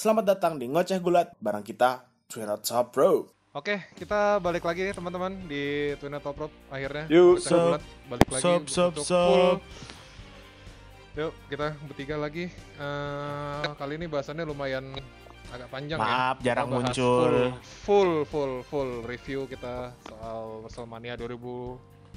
Selamat 0.00 0.32
datang 0.32 0.56
di 0.56 0.64
Ngoceh 0.64 0.96
Gulat 0.96 1.36
bareng 1.44 1.60
kita 1.60 2.08
Twin 2.24 2.48
Top 2.64 2.88
Pro. 2.88 3.28
Oke, 3.52 3.84
kita 4.00 4.40
balik 4.40 4.64
lagi 4.64 4.88
nih 4.88 4.96
teman-teman 4.96 5.44
di 5.44 5.92
Twin 6.00 6.16
Top 6.24 6.40
Pro 6.40 6.48
akhirnya. 6.72 7.04
Yuk, 7.12 7.36
bulat, 7.44 7.84
balik 8.08 8.28
lagi 8.32 8.40
Sup, 8.40 8.62
sup, 8.64 8.94
sup. 8.96 9.60
Yuk, 11.20 11.36
kita 11.52 11.76
bertiga 11.84 12.16
lagi. 12.16 12.48
Eh, 12.80 13.68
kali 13.76 14.00
ini 14.00 14.08
bahasannya 14.08 14.48
lumayan 14.48 14.88
agak 15.52 15.68
panjang 15.68 16.00
ya. 16.00 16.08
Maaf, 16.08 16.36
jarang 16.40 16.72
Kita 16.72 16.76
bahas 16.80 16.84
muncul. 16.96 17.32
Full, 17.36 17.52
full, 17.84 18.12
full, 18.24 18.52
full 18.64 18.90
review 19.04 19.44
kita 19.52 19.92
soal 20.08 20.64
WrestleMania 20.64 21.20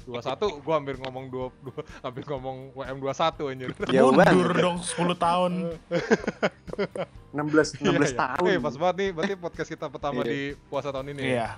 2021. 0.04 0.60
Gua 0.60 0.74
hampir 0.76 0.96
ngomong 1.00 1.24
dua, 1.28 1.46
dua 1.60 1.80
hampir 2.00 2.22
ngomong 2.24 2.56
WM21 2.76 3.22
anjir. 3.48 3.70
Jauh 3.88 4.12
Mundur 4.12 4.50
dong 4.52 4.76
10 4.78 5.16
tahun. 5.16 5.52
16 7.32 7.80
16 7.80 7.80
Iya, 7.80 7.90
iya. 7.98 8.12
tahun. 8.14 8.46
Eh, 8.46 8.58
pas 8.60 8.74
banget 8.76 8.96
nih, 9.00 9.10
berarti 9.10 9.34
podcast 9.40 9.68
kita 9.72 9.86
pertama 9.88 10.20
Iya. 10.22 10.30
di 10.30 10.40
puasa 10.68 10.88
tahun 10.92 11.06
ini. 11.16 11.20
ya? 11.20 11.28
Iya. 11.28 11.48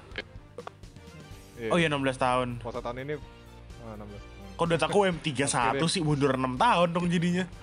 Iya. 1.57 1.71
Oh 1.73 1.79
iya 1.81 1.89
16 1.89 2.17
tahun. 2.17 2.49
Puasa 2.63 2.81
tahun 2.81 2.97
ini 3.03 3.15
ah, 3.83 3.95
16 3.99 4.05
tahun. 4.05 4.55
Kok 4.57 4.65
udah 4.65 4.79
aku 4.81 4.99
M31 5.11 5.83
sih 5.87 6.01
mundur 6.01 6.33
6 6.33 6.57
tahun 6.57 6.89
dong 6.95 7.07
jadinya. 7.11 7.45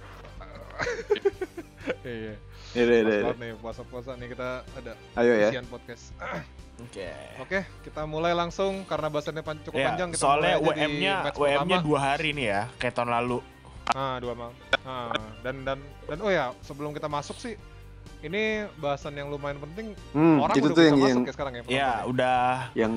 Iya. 2.03 2.35
Iya, 2.73 2.83
iya, 2.83 3.03
Pas 3.03 3.11
iya, 3.11 3.15
iya. 3.19 3.23
banget 3.27 3.39
nih 3.43 3.51
puasa-puasa 3.59 4.15
nih 4.15 4.27
kita 4.31 4.63
ada 4.63 4.91
Ayo 5.19 5.33
ya. 5.35 5.49
podcast. 5.67 6.15
Oke. 6.79 7.09
Oke, 7.37 7.59
kita 7.81 8.01
mulai 8.03 8.33
langsung 8.33 8.81
karena 8.83 9.07
bahasannya 9.07 9.41
pan- 9.41 9.61
cukup 9.61 9.77
Ya, 9.77 9.87
panjang 9.89 10.09
kita 10.09 10.19
soalnya 10.19 10.57
WM-nya 10.57 11.13
pertama. 11.29 11.77
dua 11.79 11.99
hari 12.01 12.33
nih 12.33 12.45
ya, 12.47 12.61
kayak 12.75 12.93
tahun 12.93 13.11
lalu. 13.13 13.37
Ah, 13.89 14.17
dua 14.17 14.33
malam. 14.33 14.55
Ah, 14.81 15.13
dan 15.41 15.61
dan 15.61 15.77
dan 16.07 16.17
oh 16.17 16.31
ya, 16.31 16.49
sebelum 16.61 16.91
kita 16.91 17.05
masuk 17.05 17.37
sih 17.37 17.53
ini 18.21 18.63
bahasan 18.79 19.13
yang 19.13 19.27
lumayan 19.27 19.59
penting. 19.59 19.93
Hmm, 20.11 20.39
Orang 20.39 20.55
itu 20.55 20.65
udah 20.65 20.71
tuh 20.71 20.79
bisa 20.79 20.87
yang 20.87 20.95
masuk 20.95 21.09
yang 21.09 21.21
ya 21.21 21.31
sekarang 21.31 21.53
ya. 21.53 21.61
Ya, 21.67 21.91
udah 22.05 22.41
yang 22.73 22.93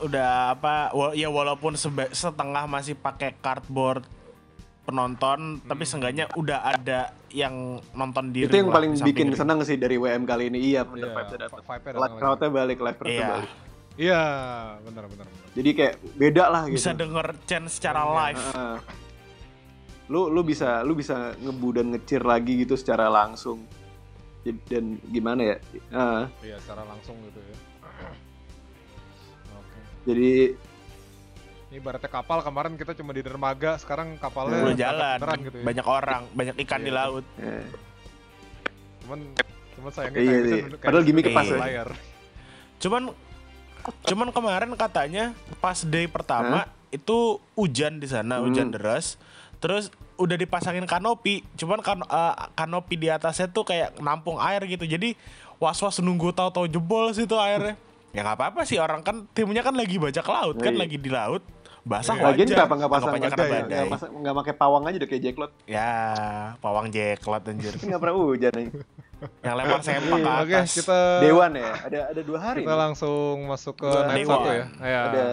udah 0.00 0.30
apa 0.50 0.74
ya 1.12 1.28
walaupun 1.28 1.76
setengah 2.10 2.64
masih 2.64 2.96
pakai 2.96 3.36
cardboard 3.36 4.02
penonton 4.84 5.40
tapi 5.60 5.82
Hmm. 5.82 5.90
seenggaknya 5.90 6.24
udah 6.32 6.60
ada 6.60 7.00
yang 7.32 7.54
nonton 7.90 8.30
diri 8.30 8.46
itu 8.46 8.54
yang 8.54 8.68
lah 8.68 8.76
paling 8.78 8.92
di 8.94 9.02
bikin 9.02 9.28
ring. 9.32 9.36
senang 9.36 9.58
sih 9.64 9.74
dari 9.74 9.96
WM 9.96 10.22
kali 10.22 10.46
ini. 10.46 10.58
Iya, 10.70 10.84
bener 10.84 11.10
vibes-nya 11.10 11.38
datang. 11.40 11.58
vibe-nya 11.58 11.90
datang 11.90 12.02
Live 12.04 12.14
crowd-nya 12.14 12.50
balik, 12.52 12.78
live 12.78 12.98
crowd-nya 12.98 13.16
Iya. 13.16 13.32
balik. 13.32 13.50
Iya, 13.94 14.22
benar 14.82 15.04
benar 15.06 15.26
benar. 15.26 15.48
Jadi 15.54 15.70
kayak 15.72 15.94
beda 16.14 16.44
lah 16.46 16.62
gitu. 16.66 16.76
bisa 16.76 16.90
denger 16.92 17.26
chant 17.44 17.66
secara 17.68 18.00
Iya. 18.02 18.12
live 18.14 18.42
Heeh. 18.44 18.76
lu 20.04 20.28
lu 20.28 20.40
bisa 20.42 20.84
lu 20.84 20.92
bisa 20.92 21.16
ngebu 21.34 21.68
dan 21.72 21.86
ngecir 21.90 22.20
lagi 22.20 22.52
gitu 22.60 22.76
secara 22.76 23.08
langsung. 23.08 23.64
Dan 24.44 25.00
gimana 25.06 25.40
ya? 25.42 25.56
Heeh. 25.90 26.22
Iya, 26.44 26.56
secara 26.60 26.84
langsung 26.84 27.16
gitu 27.24 27.40
ya. 27.40 27.56
Oke. 29.56 29.78
jadi 30.04 30.32
ibaratnya 31.74 32.06
kapal 32.06 32.38
kemarin 32.40 32.74
kita 32.74 32.94
cuma 32.94 33.10
di 33.10 33.20
dermaga, 33.20 33.74
sekarang 33.76 34.14
kapalnya 34.16 34.62
udah 34.62 34.78
jalan 34.78 35.18
beneran 35.18 35.40
gitu 35.42 35.56
ya. 35.56 35.64
banyak 35.64 35.86
orang 35.86 36.22
banyak 36.30 36.54
ikan 36.62 36.80
di 36.80 36.88
Iya. 36.88 36.96
laut 36.96 37.24
eh, 37.36 37.64
Cuman 39.00 39.18
cuman 39.74 39.90
sayangnya 39.90 40.16
Iya, 40.16 40.30
kayak 40.30 40.40
iya. 40.40 40.54
bisa- 40.64 40.80
Padahal 40.80 41.04
di 41.04 41.12
pas 41.28 41.46
ya. 41.46 41.58
layar. 41.58 41.88
cuman 42.76 43.02
cuman 44.02 44.28
kemarin 44.30 44.70
katanya 44.74 45.24
pas 45.58 45.78
day 45.82 46.04
pertama 46.04 46.64
itu 46.88 47.36
hujan 47.52 47.96
di 47.96 48.06
sana 48.06 48.38
Hmm. 48.38 48.44
hujan 48.44 48.68
deras 48.70 49.16
terus 49.56 49.88
udah 50.14 50.34
dipasangin 50.34 50.84
kanopi 50.84 51.42
cuman 51.54 51.80
kan 51.80 51.98
eh, 52.00 52.34
kanopi 52.54 52.94
di 52.94 53.08
atasnya 53.08 53.46
tuh 53.46 53.62
kayak 53.62 53.98
nampung 53.98 54.36
air 54.38 54.62
gitu 54.64 54.84
jadi 54.84 55.16
was 55.56 55.78
was 55.78 55.98
nunggu 55.98 56.30
tahu-tahu 56.30 56.66
jebol 56.66 57.10
sih 57.10 57.24
tuh 57.24 57.36
airnya 57.36 57.74
ya 58.10 58.20
nggak 58.20 58.36
apa-apa 58.36 58.60
sih 58.62 58.76
orang 58.76 59.00
kan 59.00 59.26
timnya 59.32 59.60
kan 59.60 59.72
lagi 59.72 59.96
bajak 59.96 60.22
laut 60.24 60.56
kan 60.56 60.70
Iya. 60.70 60.80
lagi 60.80 60.96
di 60.96 61.08
laut 61.08 61.42
basah 61.84 62.14
Iya. 62.14 62.24
lagian 62.24 62.46
wajar 62.46 62.56
kenapa 62.56 62.74
nggak 62.74 62.90
pasang 62.90 63.10
kena 63.10 63.20
ya, 63.20 63.36
badai. 63.36 63.60
nggak 63.62 63.84
pasang- 63.92 64.12
nggak 64.16 64.34
pakai 64.34 64.54
pawang 64.54 64.82
aja 64.84 64.96
udah 64.96 65.08
kayak 65.08 65.22
jacklot. 65.22 65.52
ya 65.66 65.90
pawang 66.58 66.86
jeklot 66.88 67.42
anjir 67.44 67.74
nggak 67.84 68.00
pernah 68.00 68.14
hujan 68.16 68.52
nih. 68.54 68.68
yang 69.40 69.54
lempar 69.54 69.80
sempak 69.80 70.04
ke 70.10 70.20
Iya, 70.20 70.42
Oke, 70.42 70.54
atas 70.54 70.72
kita 70.74 70.98
Dewan 71.20 71.52
ya, 71.54 71.72
ada 71.78 71.98
ada 72.08 72.20
dua 72.20 72.38
hari. 72.38 72.60
kita 72.60 72.70
nih. 72.70 72.80
langsung 72.82 73.34
masuk 73.46 73.74
ke 73.78 73.88
Dua 73.90 74.02
night 74.06 74.26
satu 74.26 74.48
ya. 74.50 74.64
Ya, 74.82 75.00
Ada 75.02 75.24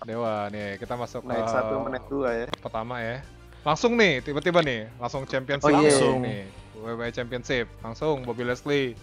Dewa 0.00 0.34
nih, 0.48 0.68
kita 0.78 0.94
masuk 0.94 1.22
naik 1.22 1.44
ke 1.44 1.52
satu 1.52 1.74
menit 1.80 2.02
dua 2.06 2.28
ya. 2.32 2.46
pertama 2.56 2.94
ya. 2.98 3.16
Langsung 3.60 3.92
nih, 3.92 4.18
tiba-tiba 4.20 4.60
nih, 4.60 4.88
langsung 4.96 5.22
championship 5.24 5.68
Oh, 5.68 5.74
iya. 5.74 5.90
langsung 5.90 6.16
nih. 6.22 6.42
WWE 6.72 7.10
Championship 7.10 7.66
langsung 7.78 8.24
Bobby 8.24 8.42
Leslie 8.42 8.96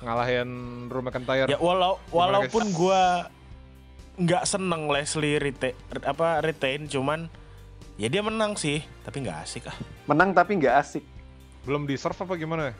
ngalahin 0.00 0.48
Drew 0.86 1.00
McIntyre. 1.00 1.46
Ya 1.46 1.58
walau 1.58 2.00
walaupun 2.08 2.64
guys? 2.66 2.76
Nggak 4.14 4.44
seneng 4.46 4.86
Leslie 4.86 5.36
retain 5.36 5.74
apa 6.02 6.38
retain 6.38 6.86
cuman 6.86 7.26
ya 7.96 8.06
dia 8.06 8.22
menang 8.22 8.54
sih 8.54 8.82
tapi 9.02 9.22
nggak 9.22 9.38
asik 9.42 9.66
ah. 9.66 9.76
Menang 10.06 10.30
tapi 10.30 10.54
nggak 10.54 10.74
asik. 10.76 11.04
Belum 11.64 11.82
di 11.82 11.96
serve 11.96 12.18
apa 12.18 12.34
gimana? 12.34 12.70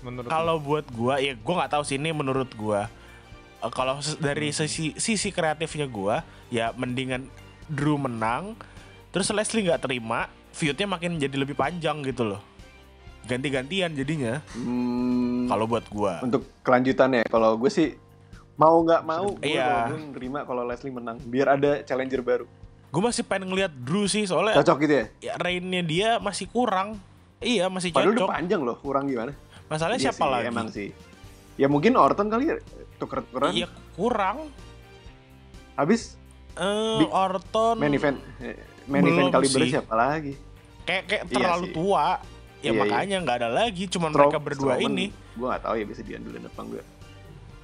Menurut 0.00 0.24
lu? 0.24 0.32
Kalau 0.32 0.56
buat 0.56 0.86
gua 0.90 1.18
ya 1.18 1.34
gua 1.34 1.60
nggak 1.60 1.72
tahu 1.72 1.82
sih 1.82 1.96
ini 1.96 2.12
menurut 2.12 2.48
gua 2.54 2.88
Eh, 3.56 3.72
kalau 3.72 3.96
dari 4.16 4.52
Hmm. 4.52 4.56
sisi 4.62 4.92
sisi 4.94 5.32
kreatifnya 5.32 5.88
gua 5.88 6.20
ya 6.48 6.70
mendingan 6.70 7.24
Drew 7.66 7.96
menang 7.96 8.52
terus 9.10 9.32
Leslie 9.32 9.64
nggak 9.64 9.80
terima 9.82 10.28
feudnya 10.52 10.84
makin 10.84 11.16
jadi 11.16 11.32
lebih 11.34 11.56
panjang 11.56 12.04
gitu 12.04 12.28
loh 12.28 12.40
ganti-gantian 13.24 13.90
jadinya 13.90 14.44
Hmm, 14.52 15.48
kalau 15.48 15.64
buat 15.64 15.88
gua 15.88 16.20
untuk 16.20 16.46
kelanjutannya 16.62 17.26
kalau 17.26 17.56
gue 17.56 17.66
sih 17.66 17.96
mau 18.56 18.80
nggak 18.80 19.02
mau 19.02 19.26
gue 19.32 19.52
Iya. 19.52 19.90
gue 19.90 20.00
nerima 20.10 20.40
kalau 20.42 20.64
Leslie 20.64 20.90
menang 20.90 21.20
biar 21.22 21.54
ada 21.54 21.80
challenger 21.82 22.20
baru. 22.20 22.46
Gua 22.88 23.02
masih 23.04 23.22
pengen 23.22 23.50
ngeliat 23.50 23.68
Drew 23.76 24.06
sih 24.06 24.24
soalnya 24.24 24.56
cocok 24.56 24.76
gitu 24.80 24.94
ya? 24.94 25.04
Ya 25.22 25.32
reignnya 25.36 25.82
dia 25.82 26.08
masih 26.16 26.48
kurang. 26.48 26.96
Iya 27.36 27.68
masih 27.68 27.92
padahal 27.92 28.10
udah 28.10 28.22
cocok. 28.22 28.32
panjang 28.32 28.60
loh 28.62 28.76
kurang 28.78 29.04
gimana? 29.04 29.32
Masalahnya 29.66 30.00
Iya 30.00 30.06
siapa 30.08 30.24
sih, 30.24 30.32
lagi? 30.32 30.46
emang 30.46 30.68
sih. 30.70 30.88
Ya 31.54 31.66
mungkin 31.66 31.92
Orton 31.94 32.26
kali 32.26 32.44
ya 32.46 32.56
tuker-tukeran. 32.96 33.52
Iya 33.52 33.68
kurang. 33.92 34.48
habis? 35.76 36.16
Di- 36.56 37.12
Orton 37.12 37.76
main 37.76 37.92
event 37.92 38.16
eh, 38.40 38.56
main 38.86 39.04
Belum 39.04 39.28
event 39.28 39.44
sih. 39.44 39.68
siapa 39.68 39.92
lagi? 39.92 40.32
Kayak 40.82 41.02
kayak 41.04 41.22
Iya 41.22 41.34
terlalu 41.36 41.66
sih. 41.66 41.74
tua. 41.74 42.06
Ya 42.06 42.16
Iya, 42.56 42.70
iya. 42.72 42.80
makanya 42.80 43.16
nggak 43.20 43.36
ada 43.36 43.50
lagi, 43.52 43.84
cuman 43.86 44.08
Stro- 44.08 44.18
mereka 44.24 44.38
berdua 44.40 44.72
Strowman, 44.72 44.88
ini. 44.88 45.06
Gue 45.36 45.46
nggak 45.46 45.62
tahu 45.62 45.74
ya 45.76 45.84
bisa 45.84 46.00
diandelin 46.00 46.42
apa 46.42 46.60
enggak 46.62 46.86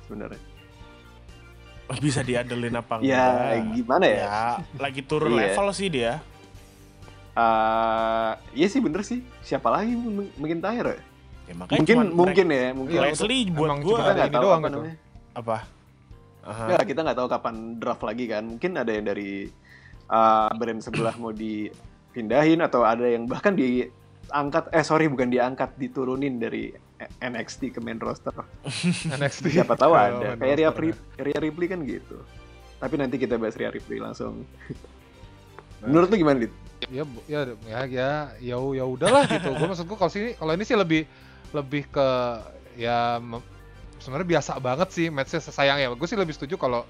sebenarnya 0.04 0.40
bisa 2.04 2.20
diandelin 2.20 2.74
apa 2.74 2.98
enggak. 2.98 3.10
ya 3.10 3.26
gimana 3.72 4.04
ya, 4.06 4.16
Ya, 4.16 4.40
lagi 4.80 5.00
turun 5.02 5.34
Iya. 5.34 5.52
level 5.52 5.66
sih 5.72 5.88
dia. 5.88 6.12
Eh, 7.32 8.32
iya 8.52 8.66
sih 8.68 8.80
bener 8.84 9.00
sih 9.00 9.24
siapa 9.40 9.72
lagi 9.72 9.96
ya? 9.96 10.96
Ya 11.48 11.54
makanya 11.56 11.80
mungkin 11.80 11.84
cuman 11.88 12.06
mungkin 12.12 12.46
mereka- 12.46 12.60
ya 12.60 12.68
mungkin 12.76 12.96
Leslie 13.00 13.44
buat 13.48 13.68
emang 13.68 13.80
gua 13.80 13.88
cuma 13.90 13.98
kita 13.98 14.12
nggak 14.12 14.28
ini 14.28 14.34
tahu 14.36 14.44
doang 14.44 14.60
apa 14.60 14.68
gitu. 14.68 14.76
namanya 14.78 14.96
apa? 15.32 15.56
Aha. 16.42 16.64
Nggak, 16.68 16.82
kita 16.84 17.00
nggak 17.02 17.18
tahu 17.18 17.28
kapan 17.30 17.54
draft 17.78 18.02
lagi 18.02 18.24
kan. 18.26 18.42
Mungkin 18.44 18.70
ada 18.74 18.90
yang 18.90 19.06
dari 19.06 19.32
uh, 20.08 20.50
brand 20.52 20.80
sebelah 20.82 21.14
mau 21.16 21.30
dipindahin 21.30 22.60
atau 22.60 22.82
ada 22.82 23.06
yang 23.06 23.24
bahkan 23.24 23.54
diangkat 23.54 24.64
eh 24.68 24.84
sorry 24.84 25.06
bukan 25.06 25.30
diangkat 25.30 25.72
diturunin 25.78 26.36
dari 26.36 26.68
NXT 27.20 27.76
ke 27.76 27.80
main 27.80 27.98
roster. 27.98 28.34
NXT. 29.18 29.62
Siapa 29.62 29.74
tahu 29.78 29.92
ada. 29.96 30.36
Kayak 30.36 30.56
ya. 30.58 30.70
Pri- 30.70 30.98
Rhea 31.18 31.40
Ripley 31.40 31.66
kan 31.70 31.80
gitu. 31.82 32.20
Tapi 32.82 32.94
nanti 32.98 33.16
kita 33.18 33.38
bahas 33.38 33.54
Rhea 33.54 33.70
Ripley 33.70 34.02
langsung. 34.02 34.42
Nah. 35.82 35.88
Menurut 35.90 36.10
lu 36.10 36.16
gimana, 36.18 36.38
Dit? 36.46 36.54
ya 36.90 37.04
ya 37.30 37.40
ya 37.62 37.80
ya 37.86 38.10
ya 38.42 38.56
ya 38.58 38.84
udahlah 38.84 39.28
gitu 39.30 39.54
gue 39.54 39.66
maksud 39.70 39.86
gue 39.86 39.98
kalau 39.98 40.10
sini 40.10 40.34
kalau 40.34 40.52
ini 40.56 40.64
sih 40.66 40.74
lebih 40.74 41.06
lebih 41.54 41.86
ke 41.92 42.08
ya 42.74 43.20
sebenarnya 44.02 44.28
biasa 44.38 44.58
banget 44.58 44.88
sih 44.90 45.06
matchnya 45.12 45.38
sayang 45.38 45.78
ya 45.78 45.92
gue 45.92 46.08
sih 46.08 46.18
lebih 46.18 46.34
setuju 46.34 46.58
kalau 46.58 46.82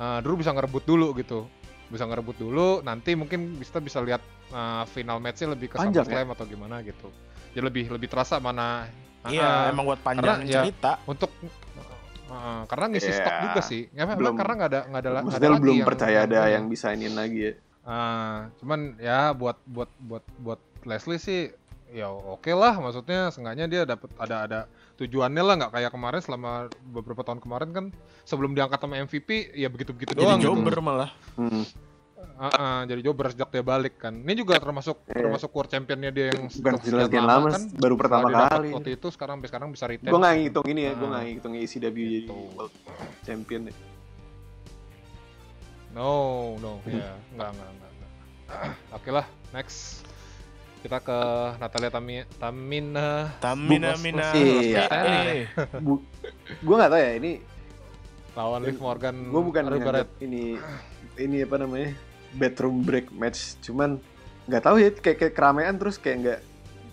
uh, 0.00 0.18
Drew 0.24 0.38
bisa 0.38 0.54
ngerebut 0.54 0.88
dulu 0.88 1.12
gitu 1.20 1.44
bisa 1.92 2.08
ngerebut 2.08 2.36
dulu 2.40 2.80
nanti 2.82 3.12
mungkin 3.14 3.60
kita 3.60 3.78
bisa 3.78 4.00
lihat 4.00 4.22
uh, 4.50 4.88
final 4.88 5.20
matchnya 5.20 5.54
lebih 5.54 5.74
ke 5.74 5.76
Panjang, 5.76 6.06
SummerSlam 6.06 6.32
atau 6.32 6.44
gimana 6.48 6.80
gitu 6.80 7.12
jadi 7.52 7.62
lebih 7.66 7.84
lebih 7.92 8.08
terasa 8.08 8.40
mana 8.40 8.88
Iya, 9.28 9.44
uh, 9.44 9.70
emang 9.70 9.84
buat 9.84 10.00
panjang 10.00 10.24
karena 10.36 10.44
ya- 10.44 10.62
cerita. 10.62 10.92
untuk 11.04 11.30
uh, 12.28 12.62
karena 12.64 12.84
ngisi 12.88 13.08
Iya. 13.08 13.16
stok 13.16 13.36
juga 13.42 13.60
sih 13.62 13.82
ya 13.90 14.02
Belum- 14.08 14.34
karena 14.34 14.52
nggak 14.56 14.70
ada 14.70 14.80
nggak 14.84 15.00
ada 15.00 15.10
ada 15.10 15.46
lagi 15.48 15.62
belum 15.62 15.76
yang- 15.76 15.88
percaya 15.88 16.18
ada 16.22 16.40
ini. 16.40 16.52
yang 16.52 16.64
bisa 16.66 16.86
iniin 16.90 17.14
lagi 17.14 17.40
ya. 17.40 17.52
Ah, 17.82 18.50
cuman 18.58 18.80
ya 18.98 19.30
buat 19.30 19.62
buat 19.64 19.86
buat 20.00 20.24
buat 20.36 20.58
Leslie 20.82 21.18
sih 21.18 21.54
ya 21.88 22.10
oke 22.10 22.50
lah 22.50 22.74
maksudnya 22.76 23.30
seenggaknya 23.30 23.66
dia 23.66 23.82
dapat 23.84 24.10
ada 24.16 24.36
ada 24.42 24.60
tujuannya 24.96 25.38
lah 25.38 25.54
nggak 25.56 25.72
kayak 25.72 25.90
kemarin 25.90 26.18
selama 26.18 26.50
beberapa 26.84 27.22
tahun 27.22 27.38
kemarin 27.38 27.70
kan 27.70 27.84
sebelum 28.22 28.52
diangkat 28.52 28.74
sama 28.76 28.98
MVP 28.98 29.28
ya 29.54 29.68
begitu 29.68 29.94
begitu 29.94 30.12
Jadi 30.12 30.20
doang 30.20 30.40
gitu. 30.40 30.50
jobber 30.50 30.78
malah. 30.80 31.10
Hmm. 31.36 31.62
Ah, 32.36 32.48
ah, 32.50 32.80
jadi 32.84 33.00
jobber 33.02 33.28
sejak 33.28 33.48
dia 33.48 33.60
balik 33.60 33.96
kan. 33.96 34.12
Ini 34.12 34.32
juga 34.34 34.56
termasuk 34.56 35.04
Iya. 35.04 35.20
termasuk 35.22 35.48
world 35.50 35.68
championnya 35.68 36.08
dia 36.08 36.32
yang 36.32 36.48
Bukan 36.48 36.52
setelah 36.76 36.80
sekian 36.80 37.08
sekian 37.08 37.24
lama, 37.24 37.48
kan. 37.50 37.62
baru 37.76 37.94
pertama 37.94 38.26
kali. 38.28 38.68
Waktu 38.72 38.90
itu 38.92 39.06
sekarang 39.08 39.34
sampai 39.36 39.48
sekarang 39.48 39.68
bisa 39.70 39.84
retain. 39.84 40.08
Gue 40.08 40.20
nggak 40.20 40.34
ngitung 40.34 40.66
ini 40.66 40.80
ya, 40.82 40.92
gue 40.92 41.08
nggak 41.08 41.24
ngitung 41.26 41.52
ECW 41.54 41.96
jadi 41.96 42.18
Gitu. 42.22 42.36
World 42.54 42.74
Champion 43.22 43.62
ya. 43.68 43.74
No, 45.92 46.12
no, 46.58 46.84
ya, 46.84 47.16
enggak, 47.32 47.48
enggak, 47.52 47.68
enggak. 47.72 47.90
enggak. 47.90 48.10
Oke 48.92 49.10
lah, 49.10 49.26
next. 49.50 50.04
Kita 50.78 51.00
ke 51.00 51.18
Natalia 51.56 51.90
Tami, 51.90 52.14
Tamina. 52.36 53.32
Tamina 53.40 53.90
Bos- 53.92 54.04
Mina. 54.04 54.26
Iya. 54.36 54.84
Eh, 54.92 55.44
Bu, 55.80 56.04
gue 56.54 56.74
nggak 56.76 56.90
tahu 56.90 57.00
ya 57.00 57.12
ini. 57.16 57.32
lawan 58.36 58.60
Liv 58.60 58.76
Morgan. 58.76 59.16
Gue 59.32 59.40
bukan 59.42 59.64
ini 60.20 60.60
ini 61.16 61.36
apa 61.40 61.56
namanya 61.56 61.96
bedroom 62.34 62.82
break 62.82 63.12
match, 63.12 63.54
cuman 63.62 64.02
nggak 64.46 64.62
tahu 64.62 64.76
ya 64.78 64.90
kayak, 64.90 65.18
kayak 65.18 65.34
keramaian 65.34 65.74
terus 65.74 65.98
kayak 65.98 66.16
nggak 66.22 66.40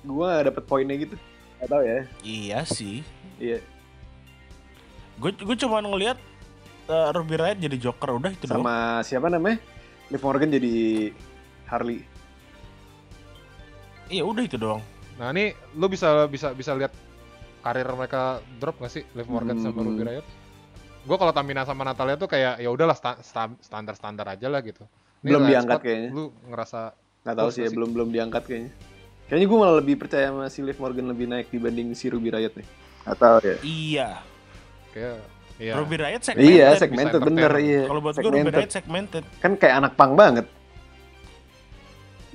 gue 0.04 0.26
nggak 0.26 0.46
dapet 0.54 0.64
poinnya 0.66 0.96
gitu. 1.00 1.16
Nggak 1.58 1.70
tahu 1.70 1.82
ya. 1.82 2.00
Iya 2.22 2.60
sih. 2.66 3.02
Iya. 3.40 3.60
Gue 5.18 5.32
gue 5.34 5.58
cuma 5.58 5.80
ngelihat 5.80 6.18
eh, 6.90 7.08
Ruby 7.14 7.36
Riot 7.38 7.60
jadi 7.62 7.78
Joker 7.80 8.18
udah 8.18 8.32
itu 8.34 8.46
doang. 8.46 8.62
Sama 8.66 8.76
siapa 9.02 9.30
namanya? 9.30 9.58
Liv 10.12 10.22
Morgan 10.22 10.50
jadi 10.52 10.74
Harley. 11.66 12.04
Iya 14.12 14.24
udah 14.28 14.44
itu 14.44 14.58
doang. 14.60 14.82
Nah 15.18 15.32
ini 15.32 15.54
lu 15.78 15.88
bisa 15.88 16.26
bisa 16.28 16.52
bisa 16.52 16.74
lihat 16.76 16.92
karir 17.64 17.88
mereka 17.88 18.44
drop 18.60 18.76
gak 18.82 18.92
sih 18.92 19.04
Liv 19.16 19.30
Morgan 19.32 19.56
sama 19.58 19.80
Hmm. 19.80 19.88
Ruby 19.88 20.04
Riot? 20.04 20.28
Gue 21.04 21.18
kalau 21.20 21.32
Tamina 21.32 21.64
sama 21.64 21.84
Natalia 21.84 22.16
tuh 22.16 22.28
kayak 22.28 22.60
ya 22.60 22.70
udahlah 22.72 22.96
standar 23.24 23.96
standar 23.96 24.26
aja 24.28 24.48
lah 24.48 24.60
gitu. 24.60 24.84
Ini 25.24 25.30
Belum 25.32 25.44
diangkat 25.48 25.80
Squad, 25.80 25.88
kayaknya. 25.88 26.10
Lu 26.12 26.24
ngerasa 26.52 26.80
Nggak 27.24 27.36
tahu 27.40 27.50
sih 27.56 27.62
ya, 27.64 27.70
belum 27.72 27.90
belum 27.96 28.10
diangkat 28.12 28.44
kayaknya. 28.44 28.72
Kayaknya 29.32 29.46
gue 29.48 29.58
malah 29.64 29.76
lebih 29.80 29.96
percaya 29.96 30.28
sama 30.28 30.46
si 30.52 30.60
Liv 30.60 30.76
Morgan 30.76 31.08
lebih 31.08 31.26
naik 31.32 31.48
dibanding 31.48 31.96
si 31.96 32.12
Ruby 32.12 32.28
Riot 32.28 32.52
nih. 32.60 32.68
Nggak 33.08 33.18
tahu 33.18 33.38
ya. 33.40 33.56
Iya. 33.64 34.10
kayak 34.94 35.16
iya. 35.58 35.74
Ruby 35.80 35.96
Riot 35.96 36.22
segmented. 36.28 36.52
Iya, 36.52 36.68
segmented 36.76 37.22
bener 37.24 37.52
iya. 37.64 37.82
Kalau 37.88 38.02
buat 38.04 38.16
gue 38.20 38.28
Ruby. 38.28 38.52
Riot 38.52 38.72
segmented. 38.76 39.24
Kan 39.40 39.56
kayak 39.56 39.76
anak 39.80 39.94
pang 39.96 40.20
banget. 40.20 40.46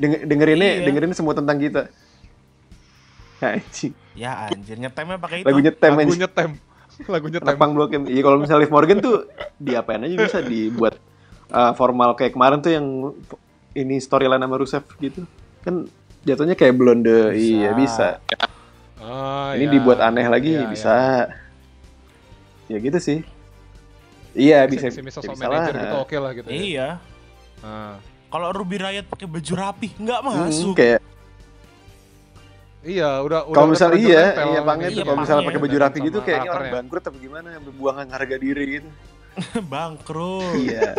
Denger, 0.01 0.25
dengerinnya 0.25 0.71
Iya. 0.81 0.85
dengerin 0.89 1.13
semua 1.13 1.37
tentang 1.37 1.61
kita. 1.61 1.93
Anjing. 3.45 3.93
Ya 4.17 4.49
anjir 4.49 4.81
nyetemnya 4.81 5.21
pakai 5.21 5.45
itu. 5.45 5.47
Lagu 5.47 5.61
nyetem 5.61 5.93
Lagu 5.93 6.15
nyetem. 6.17 6.51
Lagu 7.07 7.27
nyetem. 7.37 7.47
Anak 7.47 7.59
pang 7.61 7.73
blok 7.77 7.93
Iya 7.93 8.21
kalau 8.25 8.41
misalnya 8.41 8.65
Liv 8.65 8.73
Morgan 8.73 8.99
tuh 9.05 9.29
diapain 9.61 10.01
aja 10.01 10.17
bisa 10.17 10.41
dibuat 10.41 10.97
uh, 11.51 11.73
formal 11.73 12.13
kayak 12.13 12.33
kemarin 12.33 12.59
tuh 12.59 12.73
yang 12.73 12.87
ini 13.73 13.97
storyline 13.99 14.41
sama 14.41 14.57
Rusev 14.57 14.85
gitu. 14.99 15.23
Kan 15.61 15.87
jatuhnya 16.23 16.53
kayak 16.53 16.75
blonde. 16.75 17.33
Bisa. 17.33 17.39
Iya, 17.39 17.71
bisa. 17.73 18.09
Ah, 18.99 19.55
ini 19.55 19.65
iya. 19.65 19.73
dibuat 19.73 19.99
aneh 19.99 20.27
lagi 20.27 20.53
Iya, 20.55 20.67
bisa. 20.67 20.97
Ya 22.67 22.77
gitu 22.77 22.99
sih. 22.99 23.19
Iya, 24.33 24.69
bisa 24.69 24.93
bisa, 24.93 25.19
sosok 25.19 25.35
bisa 25.35 25.47
manajer 25.47 25.73
lah. 25.73 25.83
gitu 25.83 25.97
oke 25.99 26.17
lah 26.17 26.31
gitu. 26.33 26.49
ya. 26.49 26.55
Iya. 26.55 26.89
Nah, 27.59 27.95
Kalau 28.29 28.49
Ruby 28.53 28.77
Riot 28.77 29.07
pakai 29.09 29.25
baju 29.25 29.53
rapi 29.57 29.89
nggak 29.97 30.21
Hmm, 30.21 30.53
masuk. 30.53 30.77
kayak 30.77 31.01
iya 32.79 33.19
udah 33.21 33.49
udah 33.49 33.57
kalau 33.57 33.67
udah 33.67 33.73
misalnya 33.75 33.99
iya, 33.99 34.23
iya 34.39 34.61
banget 34.63 34.89
tuh 34.89 34.95
Iya, 34.95 35.05
kalau 35.05 35.19
misalnya 35.19 35.45
pakai 35.49 35.61
baju 35.61 35.77
rapi 35.81 35.99
gitu 36.05 36.19
kayaknya 36.23 36.51
orang 36.53 36.69
bangkrut 36.71 37.05
apa 37.05 37.17
gimana, 37.19 37.49
buangan 37.75 38.07
harga 38.09 38.37
diri 38.37 38.65
gitu. 38.79 38.89
Bangkrut. 39.73 40.55
Iya. 40.57 40.95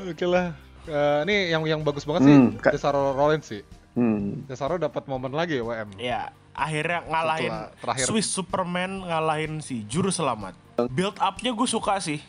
Oke 0.00 0.26
lah. 0.26 0.52
Eh, 0.84 1.18
ini 1.24 1.34
yang 1.48 1.62
yang 1.64 1.80
bagus 1.80 2.04
banget 2.04 2.28
sih 2.28 2.34
Hmm. 2.34 2.48
Cesaro 2.60 3.12
Rollins 3.12 3.46
sih. 3.46 3.62
Hmm. 3.94 4.44
Cesaro 4.44 4.76
dapat 4.76 5.06
momen 5.06 5.32
lagi 5.32 5.56
ya 5.56 5.64
WM. 5.64 5.88
Ya, 5.96 6.20
akhirnya 6.52 7.00
ngalahin 7.06 7.48
Setelah 7.48 7.80
terakhir. 7.80 8.04
Swiss 8.04 8.28
Superman 8.28 8.90
ngalahin 9.00 9.52
si 9.58 9.86
juru 9.86 10.10
selamat. 10.10 10.52
Build 10.90 11.16
up-nya 11.16 11.50
gue 11.50 11.64
suka 11.64 11.96
sih. 11.98 12.20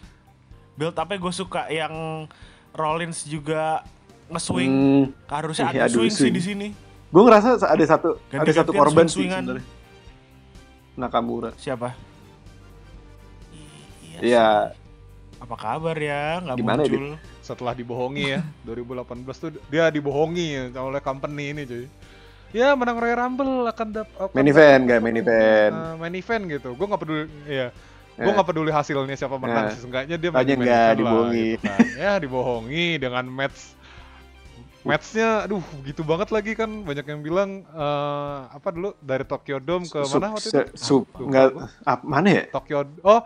Build 0.75 0.93
up-nya 0.93 1.17
gue 1.17 1.33
suka 1.33 1.67
yang 1.67 2.25
Rollins 2.71 3.25
juga 3.25 3.83
nge-swing. 4.27 4.71
Hmm. 4.71 5.03
Harusnya 5.27 5.65
Iya, 5.67 5.79
ada 5.81 5.85
adu 5.89 5.99
swing 5.99 6.11
sih 6.11 6.21
swing. 6.21 6.33
di 6.33 6.41
sini. 6.41 6.67
Gue 7.09 7.21
ngerasa 7.23 7.59
ada 7.59 7.83
satu 7.85 8.09
ada 8.13 8.23
Ganti-gantian 8.31 8.61
satu 8.61 8.71
korban 8.71 9.05
sih 9.05 9.13
swing-swingan. 9.17 9.43
sebenarnya. 9.43 9.65
Nakamura. 10.95 11.51
Siapa? 11.57 11.91
Iya. 14.17 14.47
sih. 14.69 14.83
Apa 15.37 15.55
kabar 15.55 15.95
ya? 15.95 16.39
Nggak 16.39 16.55
Gimana 16.57 16.81
ya, 16.81 16.87
muncul. 16.87 17.05
Setelah 17.39 17.73
dibohongi 17.73 18.25
ya 18.29 18.39
2018 18.67 19.03
tuh 19.35 19.49
dia 19.67 19.87
dibohongi 19.87 20.45
ya 20.47 20.81
oleh 20.81 20.99
company 20.99 21.51
ini 21.51 21.63
cuy. 21.63 21.85
Ya 22.49 22.71
menang 22.71 22.95
Royal 22.95 23.19
Rumble 23.19 23.67
akan 23.67 23.87
dapat 23.93 24.31
Main 24.31 24.47
event 24.47 24.81
gak 24.85 24.99
main 25.01 25.17
event. 25.17 25.73
main 25.97 26.15
event 26.15 26.43
gitu. 26.49 26.69
Gue 26.71 26.85
nggak 26.85 27.01
peduli 27.01 27.23
ya. 27.45 27.67
Gue 28.15 28.23
Ya. 28.23 28.33
nggak 28.33 28.47
peduli 28.47 28.71
hasilnya 28.71 29.11
siapa 29.13 29.35
menang 29.35 29.67
Ya. 29.67 29.71
sih. 29.75 29.79
Seenggaknya 29.81 30.15
dia 30.15 30.29
main 30.31 30.39
nggak, 30.39 30.55
event 30.55 30.63
lah, 30.71 30.95
dibohongi. 30.95 31.43
gitu 31.51 31.65
kan. 31.67 31.79
Ya 31.93 32.13
dibohongi 32.15 32.85
dengan 32.97 33.25
match 33.27 33.59
matchnya 34.81 35.29
aduh 35.41 35.65
gitu 35.81 36.05
banget 36.05 36.29
lagi 36.29 36.53
kan 36.53 36.69
banyak 36.79 37.03
yang 37.03 37.19
bilang 37.19 37.49
eh, 37.65 38.37
apa 38.47 38.69
dulu 38.69 38.93
dari 39.01 39.25
Tokyo 39.25 39.57
Dome 39.57 39.83
ke 39.83 39.97
Sup- 40.05 40.21
mana 40.21 40.27
waktu 40.31 40.47
itu? 40.47 40.61
sup- 40.77 41.09
Lupa 41.09 41.25
nggak 41.25 41.47
ah, 41.83 41.97
mana 42.05 42.27
ya? 42.29 42.43
Tokyo 42.47 42.85
oh 43.01 43.21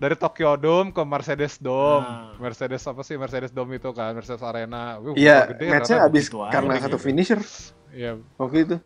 dari 0.00 0.16
Tokyo 0.16 0.56
Dome 0.56 0.90
ke 0.90 1.02
Mercedes 1.02 1.54
Dome. 1.56 2.02
Ah. 2.02 2.32
Mercedes 2.34 2.80
apa 2.82 3.00
sih 3.00 3.14
Mercedes 3.14 3.52
Dome 3.52 3.76
itu 3.76 3.92
kan 3.92 4.10
Mercedes 4.10 4.40
Arena. 4.40 4.96
Wih, 4.96 5.12
Iya, 5.14 5.44
gede 5.46 5.64
matchnya 5.68 5.84
ternyata. 5.94 6.08
abis 6.08 6.24
gitu 6.24 6.38
aja 6.40 6.50
karena 6.50 6.72
gitu. 6.74 6.84
satu 6.86 6.96
finisher 6.98 7.40
Iya. 7.90 8.10
waktu 8.34 8.56
itu. 8.64 8.76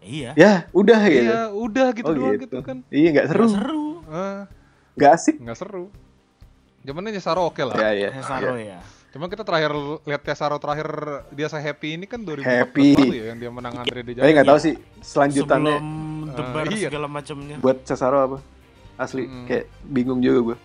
Iya. 0.00 0.30
Ya, 0.34 0.52
udah 0.70 1.00
gitu. 1.04 1.26
Iya, 1.26 1.40
udah 1.48 1.86
gitu 1.92 2.06
Oh, 2.06 2.14
doang 2.16 2.34
gitu. 2.34 2.46
gitu 2.48 2.58
kan. 2.60 2.76
Iya, 2.88 3.08
nggak 3.12 3.26
seru. 3.28 3.42
Nggak 3.42 3.54
seru. 3.56 3.84
Ah, 4.08 4.42
Nggak 4.92 5.10
asik. 5.12 5.36
nggak 5.38 5.58
seru. 5.58 5.84
Cuman 6.82 7.02
ini 7.04 7.14
Cesaro 7.14 7.42
oke 7.44 7.62
lah. 7.62 7.74
Ya, 7.76 7.90
ya. 7.92 8.10
Cesaro 8.12 8.54
ya. 8.56 8.78
Cuman 9.08 9.28
kita 9.28 9.42
terakhir 9.42 9.70
lihat 10.02 10.22
Cesaro 10.22 10.56
terakhir 10.56 10.88
dia 11.30 11.46
saya 11.46 11.62
happy 11.64 11.94
ini 11.94 12.04
kan 12.04 12.18
2014 12.18 12.42
Happy. 12.64 12.88
ya 13.12 13.24
yang 13.28 13.38
dia 13.38 13.50
menang 13.50 13.74
Andre 13.76 14.00
the 14.00 14.12
Tapi 14.16 14.30
nggak 14.32 14.48
tahu 14.48 14.58
sih 14.58 14.74
selanjutannya 14.98 15.74
Sebelum 15.74 15.86
The 16.28 16.42
Eh, 16.42 16.48
Bar 16.48 16.64
iya. 16.72 16.88
segala 16.88 17.06
macamnya. 17.06 17.56
buat 17.58 17.76
Cesaro 17.82 18.18
apa? 18.18 18.38
Asli, 19.02 19.26
Mm. 19.26 19.46
kayak 19.50 19.64
bingung 19.84 20.20
juga 20.22 20.54
gue. 20.54 20.56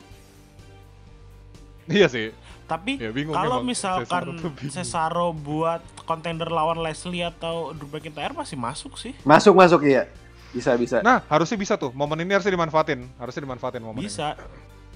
Iya 1.88 2.08
sih. 2.12 2.36
Tapi 2.68 3.00
Ya, 3.00 3.10
kalau 3.32 3.64
misalkan 3.64 4.36
Cesaro. 4.36 4.68
Cesaro 4.68 5.28
buat 5.32 5.80
contender 6.04 6.52
lawan 6.52 6.84
Leslie 6.84 7.24
atau 7.24 7.72
Drew 7.72 7.88
McIntyre 7.88 8.36
masih 8.36 8.60
masuk 8.60 9.00
sih. 9.00 9.16
Masuk 9.24 9.56
masuk 9.56 9.88
iya. 9.88 10.12
Bisa 10.52 10.76
bisa. 10.76 11.00
Nah, 11.00 11.24
harusnya 11.32 11.56
bisa 11.56 11.80
tuh. 11.80 11.96
Momen 11.96 12.28
ini 12.28 12.36
harusnya 12.36 12.52
dimanfaatin. 12.52 13.08
Harusnya 13.16 13.48
dimanfaatin 13.48 13.80
momen 13.80 14.04
ini. 14.04 14.12
Bisa. 14.12 14.36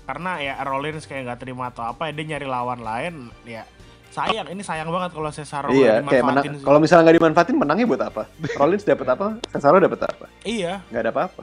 Karena 0.04 0.36
ya 0.44 0.60
Rollins 0.68 1.08
kayak 1.08 1.32
nggak 1.32 1.40
terima 1.40 1.72
atau 1.72 1.88
apa 1.88 2.12
ya 2.12 2.12
dia 2.12 2.36
nyari 2.36 2.48
lawan 2.50 2.84
lain 2.84 3.32
ya 3.48 3.64
sayang 4.12 4.52
ini 4.52 4.60
sayang 4.60 4.92
banget 4.92 5.16
kalau 5.16 5.32
Cesaro 5.32 5.72
iya, 5.72 6.04
kayak. 6.04 6.60
Kalau 6.68 6.80
misalnya 6.84 7.08
nggak 7.08 7.18
dimanfaatin, 7.24 7.56
menangnya 7.56 7.86
buat 7.88 8.04
apa? 8.04 8.24
Rollins 8.60 8.84
dapat 8.84 9.08
apa? 9.16 9.40
Cesaro 9.48 9.80
dapat 9.80 10.04
apa? 10.04 10.26
Iya, 10.44 10.84
Nggak 10.92 11.02
ada 11.08 11.12
apa-apa. 11.16 11.42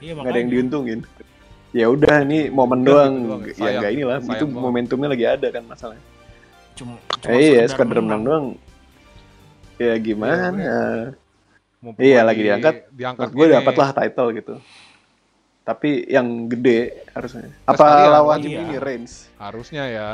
Iya 0.00 0.12
Nggak 0.12 0.24
ada 0.24 0.30
yang 0.30 0.46
makanya. 0.46 0.52
diuntungin. 0.52 1.00
Ya 1.68 1.86
udah, 1.86 2.16
ini 2.22 2.48
momen 2.48 2.80
doang. 2.80 3.12
doang 3.22 3.42
ya. 3.42 3.48
Ya 3.48 3.54
Sayang. 3.54 3.74
nggak 3.78 3.92
inilah. 3.92 4.18
Sayang 4.18 4.34
Itu 4.34 4.44
banget. 4.46 4.62
momentumnya 4.62 5.08
lagi 5.08 5.24
ada 5.26 5.46
kan 5.48 5.62
masalahnya. 5.64 6.04
Cuma, 6.72 6.94
cuma 7.18 7.30
Eh, 7.30 7.40
iya, 7.44 7.62
sekedar 7.66 7.98
menang 7.98 8.22
doang. 8.22 8.46
Ya 9.76 9.94
gimana? 9.96 10.48
Iya, 10.50 10.80
Mumpung 11.78 12.02
Iya, 12.02 12.20
lagi 12.22 12.42
diangkat. 12.42 12.74
Diangkat 12.90 13.28
gue 13.30 13.46
dapat 13.48 13.74
lah 13.74 13.90
title 13.92 14.28
gitu. 14.34 14.54
Tapi 15.62 16.08
yang 16.08 16.48
gede 16.48 17.04
harusnya. 17.12 17.52
Nah, 17.62 17.70
Apa 17.70 17.84
lawan 18.10 18.40
iya. 18.40 18.64
ini 18.64 18.74
Reigns? 18.76 19.28
Harusnya 19.36 19.84
ya. 19.84 20.08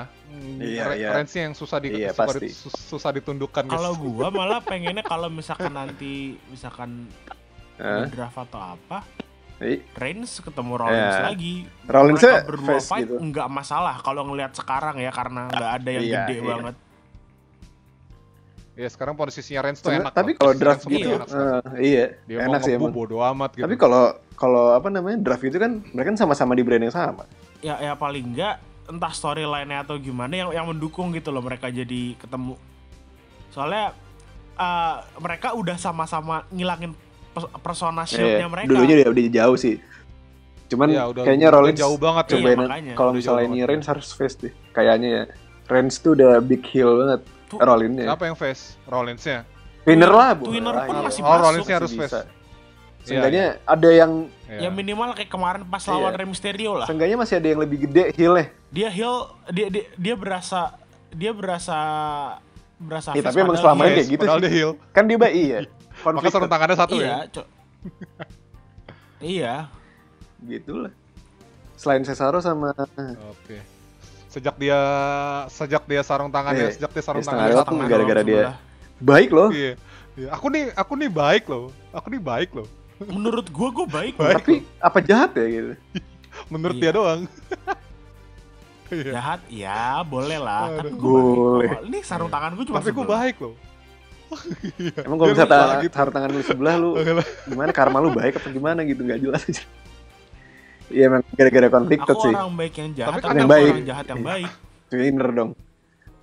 Iya, 0.59 0.83
Re- 0.85 0.99
iya. 0.99 1.09
range 1.15 1.33
yang 1.39 1.55
susah 1.55 1.79
di 1.79 1.95
Iya, 1.95 2.11
susah, 2.11 2.27
pasti. 2.27 2.49
sus- 2.51 2.83
susah 2.91 3.15
ditundukkan. 3.15 3.63
Kalau 3.65 3.95
gua 3.95 4.29
malah 4.29 4.59
pengennya 4.67 5.01
kalau 5.01 5.31
misalkan 5.31 5.71
nanti 5.71 6.35
misalkan 6.51 7.07
di 7.79 8.11
draft 8.11 8.43
atau 8.43 8.75
apa, 8.75 9.07
Reigns 9.95 10.39
ketemu 10.39 10.73
Rollins 10.75 10.99
Iya. 11.15 11.25
lagi. 11.25 11.55
Rollins-nya 11.85 12.33
Mereka 12.35 12.49
berdua 12.49 12.69
face 12.69 12.87
fight 12.87 13.07
gitu. 13.07 13.17
nggak 13.17 13.49
masalah 13.49 13.97
kalau 13.99 14.23
ngelihat 14.25 14.53
sekarang 14.53 14.97
ya 14.97 15.09
karena 15.09 15.47
nggak 15.47 15.71
ada 15.75 15.91
yang 15.91 16.05
Iya, 16.05 16.15
gede 16.21 16.35
iya. 16.35 16.45
banget. 16.45 16.75
Ya 18.75 18.89
sekarang 18.89 19.15
posisinya 19.15 19.63
Reigns 19.63 19.79
tuh 19.79 19.95
enak. 19.95 20.11
tapi 20.11 20.35
kalau 20.35 20.51
draft 20.53 20.83
gitu, 20.85 21.07
sekali. 21.23 21.31
eh, 21.31 21.63
iya, 21.81 22.05
Dia 22.27 22.43
enak 22.43 22.59
mau 22.59 22.67
sih 22.67 22.73
emang. 22.75 22.91
bodo 22.91 23.23
amat 23.25 23.55
gitu. 23.55 23.63
Tapi 23.63 23.77
kalau 23.77 24.05
kalau 24.35 24.75
apa 24.75 24.91
namanya 24.91 25.15
draft 25.17 25.45
itu 25.45 25.55
kan 25.55 25.79
mereka 25.89 26.11
kan 26.11 26.19
sama-sama 26.19 26.53
di 26.53 26.67
brand 26.67 26.83
yang 26.83 26.91
sama. 26.91 27.23
Ya 27.63 27.79
ya 27.79 27.95
paling 27.95 28.35
nggak 28.35 28.59
entah 28.85 29.15
storyline-nya 29.15 29.81
atau 29.81 29.95
gimana 29.97 30.35
yang 30.35 30.51
yang 30.53 30.67
mendukung 30.67 31.15
gitu 31.15 31.31
loh 31.31 31.41
mereka 31.41 31.71
jadi 31.71 32.19
ketemu. 32.19 32.59
Soalnya 33.49 33.95
eh, 34.53 34.97
mereka 35.17 35.55
udah 35.55 35.79
sama-sama 35.79 36.43
ngilangin 36.51 36.99
persona 37.57 38.03
shield-nya 38.03 38.41
Iya, 38.41 38.49
mereka. 38.49 38.69
Dulunya 38.69 38.95
udah, 38.97 39.09
udah 39.11 39.25
jauh 39.33 39.57
sih. 39.57 39.77
Cuman 40.65 40.89
Ya, 40.89 41.05
udah- 41.05 41.23
kayaknya 41.23 41.47
udah 41.47 41.57
Rollins 41.57 41.79
jauh 41.79 41.99
banget 41.99 42.25
ya. 42.25 42.31
coba 42.33 42.49
Iya, 42.49 42.95
kalau 42.95 43.13
misalnya 43.13 43.45
ini 43.45 43.53
banget. 43.57 43.69
Reigns 43.69 43.87
harus 43.87 44.09
face 44.11 44.37
deh. 44.39 44.53
Kayaknya 44.71 45.09
ya. 45.09 45.23
Reigns 45.67 45.95
tuh 45.97 46.13
udah 46.13 46.39
big 46.41 46.63
heel 46.67 46.93
banget. 46.97 47.21
Tuh, 47.47 47.59
Rollinsnya. 47.59 48.07
Siapa 48.07 48.25
yang 48.25 48.37
face? 48.37 48.63
Rollinsnya. 48.85 49.39
Winner 49.85 50.09
lah, 50.09 50.33
bu. 50.33 50.49
Twinner 50.49 50.77
pun 50.83 50.95
Iya. 50.95 51.05
masih 51.05 51.21
Oh. 51.23 51.37
Rollinsnya 51.37 51.77
harus 51.77 51.93
Masih 51.93 52.01
face. 52.01 52.17
Iya, 52.17 52.25
Seenggaknya 53.05 53.45
ada 53.63 53.89
yang 53.91 54.13
Iya. 54.45 54.59
Ya 54.59 54.71
minimal 54.71 55.13
kayak 55.13 55.29
kemarin 55.29 55.63
pas 55.63 55.83
Iya. 55.83 55.93
lawan 55.93 56.13
Rey 56.15 56.25
Mysterio 56.25 56.73
lah. 56.75 56.87
seenggaknya 56.87 57.17
masih 57.19 57.35
ada 57.37 57.47
yang 57.47 57.61
lebih 57.61 57.79
gede 57.83 58.05
heel-nya. 58.13 58.47
Dia 58.71 58.89
heel 58.89 59.15
dia 59.49 59.67
dia, 59.69 59.85
dia 59.93 60.15
berasa 60.15 60.73
dia 61.11 61.31
berasa 61.31 61.79
berasa 62.75 63.13
Iya, 63.13 63.21
face 63.21 63.29
tapi 63.29 63.39
emang 63.41 63.57
selama 63.57 63.83
ini 63.83 63.93
kayak 63.95 64.09
gitu 64.09 64.25
sih. 64.27 64.41
dia 64.41 64.51
heel. 64.51 64.71
Kan 64.91 65.05
dia 65.05 65.19
baik 65.19 65.37
iya. 66.05 66.13
Maka 66.13 66.21
Konflik 66.21 66.33
sarung 66.35 66.51
tangannya 66.51 66.77
satu 66.77 66.95
Iya, 66.95 67.07
ya. 67.07 67.17
Iya. 69.21 69.55
gitu 70.45 70.73
lah. 70.79 70.93
Selain 71.75 72.03
Cesaro 72.03 72.39
sama 72.39 72.71
Oke. 73.31 73.59
Sejak 74.29 74.55
dia 74.57 74.79
sejak 75.49 75.83
dia 75.85 76.03
sarung 76.03 76.29
tangannya, 76.29 76.69
Iya. 76.69 76.75
sejak 76.75 76.91
dia 76.91 77.03
sarung 77.03 77.23
setengah 77.23 77.49
tangannya. 77.51 77.67
Tangan 77.67 77.87
gara-gara 77.89 78.23
dia. 78.23 78.35
sebelah. 78.35 78.57
baik 79.01 79.31
loh. 79.31 79.49
Iya. 79.51 79.73
Iya. 80.15 80.29
Aku 80.31 80.47
nih 80.49 80.65
aku 80.73 80.93
nih 80.95 81.11
baik 81.11 81.45
loh. 81.47 81.65
Aku 81.91 82.07
nih 82.09 82.21
baik 82.21 82.51
loh. 82.53 82.67
Menurut 83.01 83.47
gua 83.51 83.69
gua 83.71 83.87
baik. 83.87 84.15
Baik. 84.15 84.35
Tapi 84.39 84.55
apa 84.79 84.99
jahat 85.01 85.35
ya 85.35 85.47
gitu. 85.47 85.73
Menurut 86.53 86.77
Iya. 86.77 86.83
dia 86.83 86.93
doang. 86.93 87.21
Iya. 88.93 89.17
Jahat, 89.17 89.41
ya 89.49 90.05
boleh 90.05 90.39
lah. 90.39 90.69
Aduh. 90.71 90.77
Tapi 90.79 90.91
gua 90.95 91.11
baik. 91.17 91.35
Boleh. 91.35 91.71
Oh, 91.73 91.83
Ini 91.89 91.99
sarung 92.05 92.31
tangan 92.31 92.53
gua 92.53 92.65
cuma 92.65 92.77
Tapi 92.79 92.91
gue 92.91 93.01
sebelah. 93.01 93.19
baik 93.19 93.37
loh. 93.41 93.55
Emang 94.99 95.17
kalau 95.17 95.31
lupa 95.31 95.45
ta- 95.45 95.79
gitu. 95.79 95.93
taruh 95.93 96.11
tangan 96.11 96.31
lu 96.31 96.41
sebelah 96.41 96.75
lu 96.75 96.91
gimana 97.45 97.71
karma 97.71 97.99
lu 97.99 98.11
baik 98.11 98.37
apa 98.37 98.49
gimana 98.49 98.81
gitu 98.83 99.01
nggak 99.01 99.21
jelas 99.21 99.43
aja. 99.43 99.63
Iya 100.87 101.09
emang 101.09 101.23
gara-gara 101.31 101.69
konflik 101.71 101.99
Aku 101.99 102.13
sih. 102.21 102.31
orang 102.31 102.55
baik 102.55 102.75
yang 102.75 102.91
jahat, 102.93 103.11
Tapi 103.11 103.21
kan 103.21 103.33
yang 103.33 103.41
aku 103.41 103.53
baik. 103.53 103.73
orang 103.73 103.87
jahat 103.87 104.07
yang 104.07 104.19
Iya. 104.19 104.27
baik. 104.27 104.51
Winner 104.91 105.29
dong. 105.31 105.51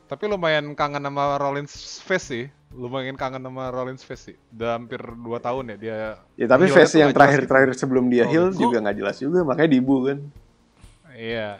Tapi 0.05 0.23
lumayan 0.27 0.65
kangen 0.71 1.01
sama 1.01 1.23
Rollins 1.35 1.73
face 1.99 2.25
sih. 2.25 2.45
Lumayan 2.69 3.15
kangen 3.15 3.41
sama 3.41 3.67
Rollins 3.67 4.01
face 4.01 4.23
sih. 4.23 4.35
Udah 4.49 4.75
hampir 4.75 5.01
2 5.01 5.17
tahun 5.39 5.63
ya 5.67 5.77
dia. 5.77 5.97
Ya 6.35 6.45
tapi 6.47 6.67
face 6.67 6.95
yang 6.95 7.09
terakhir-terakhir 7.09 7.73
sebelum 7.73 8.07
dia 8.07 8.23
Oh, 8.23 8.31
gitu. 8.51 8.65
juga 8.65 8.79
nggak 8.79 8.97
jelas 8.97 9.17
juga 9.17 9.39
makanya 9.41 9.69
dibu 9.71 9.95
kan. 10.05 10.17
Iya. 11.11 11.59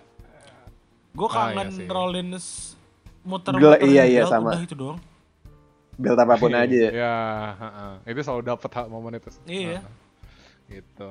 Gue 1.12 1.27
Ah, 1.27 1.33
kangen 1.50 1.67
iya 1.67 1.75
sih. 1.75 1.86
Rollins 1.86 2.45
muter 3.21 3.51
Gila, 3.53 3.75
muter 3.75 3.88
iya, 3.88 4.03
iya, 4.03 4.24
sama. 4.25 4.51
udah 4.51 4.63
itu 4.63 4.74
doang. 4.74 5.00
Belt 6.01 6.17
apa 6.17 6.34
pun 6.41 6.51
aja 6.51 6.74
ya. 6.74 6.89
Iya, 6.91 7.15
heeh. 7.62 7.91
Itu 8.10 8.20
selalu 8.25 8.41
dapat 8.50 8.70
hak 8.74 8.88
momen 8.89 9.22
itu. 9.22 9.29
Iya. 9.46 9.79
Gitu. 10.65 11.10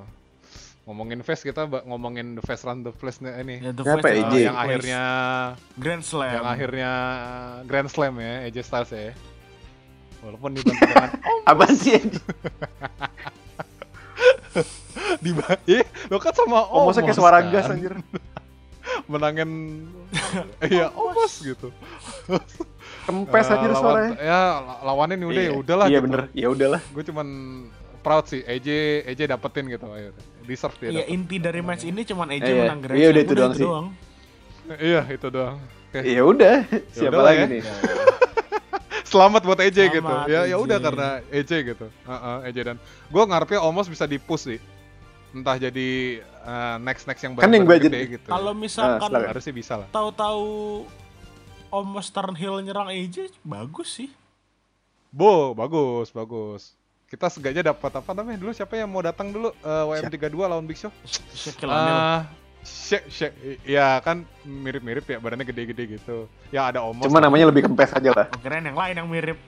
Ngomongin 0.89 1.23
face 1.23 1.47
kita 1.47 1.71
ngomongin 1.87 2.35
the 2.35 2.43
face 2.43 2.67
run 2.67 2.83
the 2.83 2.91
place 2.91 3.23
nih 3.23 3.33
ini. 3.47 3.57
Ya, 3.63 3.71
The 3.71 3.85
uh, 3.87 4.35
yang 4.35 4.57
akhirnya 4.59 5.03
Grand 5.79 6.03
Slam. 6.03 6.35
yang 6.35 6.47
akhirnya 6.49 6.93
Grand 7.71 7.87
Slam 7.87 8.19
ya 8.19 8.51
AJ 8.51 8.57
Styles 8.67 8.91
ya. 8.91 9.15
Walaupun 10.21 10.51
dibantu 10.59 10.85
dengan 10.85 11.11
Apa 11.51 11.65
sih? 11.73 11.97
di 15.21 15.31
eh, 15.71 15.85
lo 16.11 16.19
kan 16.19 16.35
sama 16.35 16.67
Oh, 16.69 16.89
masa 16.91 17.01
kayak 17.01 17.15
Omos 17.15 17.21
suara 17.23 17.39
kan? 17.41 17.53
gas 17.55 17.67
anjir. 17.71 17.95
Menangin 19.07 19.51
iya 20.67 20.91
Omos 20.91 21.41
gitu. 21.41 21.69
Kempes 23.01 23.47
Eh, 23.47 23.53
anjir 23.53 23.71
lawan- 23.71 23.81
suaranya. 23.81 24.15
Ya 24.17 24.41
la- 24.59 24.81
lawannya 24.85 25.17
nih 25.17 25.27
udah 25.27 25.43
ya 25.43 25.53
udahlah 25.55 25.87
Iya 25.87 25.93
gitu. 25.93 26.05
bener, 26.07 26.21
ya 26.33 26.47
udahlah. 26.49 26.81
Gue 26.91 27.03
cuman 27.03 27.27
proud 28.01 28.25
sih 28.27 28.41
AJ 28.43 28.69
AJ 29.07 29.21
dapetin 29.27 29.65
gitu 29.67 29.87
ayo. 29.89 30.11
Deserve 30.43 30.77
dia. 30.79 30.89
Iya 30.93 31.05
inti 31.09 31.37
dari 31.37 31.61
match 31.61 31.85
ini 31.85 32.03
cuman 32.03 32.27
AJ 32.31 32.45
Iya. 32.45 32.59
menang 32.61 32.81
Grand 32.81 32.97
Iya, 32.97 33.09
udah 33.09 33.23
itu 33.23 33.35
doang 33.35 33.53
sih. 33.53 33.67
Iya, 34.81 35.01
itu 35.09 35.27
doang. 35.29 35.57
Oke. 35.91 35.99
Ya 36.07 36.23
udah, 36.23 36.57
siapa 36.89 37.11
udahlah 37.13 37.27
lagi 37.27 37.41
ya. 37.41 37.47
nih? 37.49 37.63
Selamat 39.11 39.43
buat 39.43 39.59
AJ 39.59 39.75
Selamat, 39.81 39.93
gitu. 39.93 40.15
Ya 40.29 40.41
ya 40.47 40.57
udah 40.57 40.79
karena 40.79 41.09
AJ 41.29 41.51
gitu. 41.67 41.87
Heeh, 41.91 42.37
AJ 42.47 42.59
dan 42.65 42.77
gue 43.09 43.23
ngarepnya 43.25 43.59
Omos 43.61 43.91
bisa 43.91 44.07
di-push 44.07 44.45
sih. 44.47 44.59
Entah 45.31 45.59
jadi 45.59 46.23
next 46.79 47.05
next 47.05 47.21
yang 47.21 47.33
Kan 47.35 47.49
yang 47.49 47.65
budget- 47.65 47.89
gede 47.89 48.01
gitu. 48.15 48.27
Kalau 48.27 48.51
Ah, 48.51 48.57
misalkan 48.57 49.09
silakan. 49.09 49.29
harusnya 49.29 49.55
bisa 49.55 49.75
lah. 49.77 49.89
tahu-tahu 49.91 50.45
Omos 51.71 52.09
turn 52.09 52.35
heel 52.35 52.59
nyerang 52.59 52.89
AJ 52.89 53.31
bagus 53.41 53.95
sih. 53.95 54.11
Bo, 55.09 55.53
bagus, 55.53 56.11
bagus. 56.11 56.75
Kita 57.07 57.27
segaknya 57.27 57.67
dapat 57.67 57.91
apa 57.93 58.11
namanya 58.11 58.39
dulu 58.39 58.51
siapa 58.51 58.75
yang 58.75 58.87
mau 58.87 58.99
datang 59.01 59.29
dulu 59.29 59.51
Eh, 59.57 59.85
WM32 59.85 60.35
lawan 60.41 60.63
Big 60.63 60.77
Show? 60.77 60.91
Shaquille 61.31 61.67
O'Neal. 61.69 61.95
Ah, 61.97 62.23
Shaq, 62.61 63.07
Shaq, 63.07 63.33
ya 63.65 63.99
kan 63.99 64.23
mirip-mirip 64.43 65.03
ya 65.05 65.17
badannya 65.17 65.43
gede-gede 65.45 65.97
gitu. 65.97 66.29
Ya 66.49 66.67
ada 66.67 66.83
Omos. 66.83 67.03
Cuma 67.03 67.19
namanya 67.19 67.47
lebih 67.47 67.65
kempes 67.65 67.91
aja 67.91 68.11
lah. 68.13 68.27
Oh, 68.29 68.39
keren 68.39 68.63
yang 68.63 68.77
lain 68.77 68.95
yang 68.97 69.09
mirip. 69.09 69.39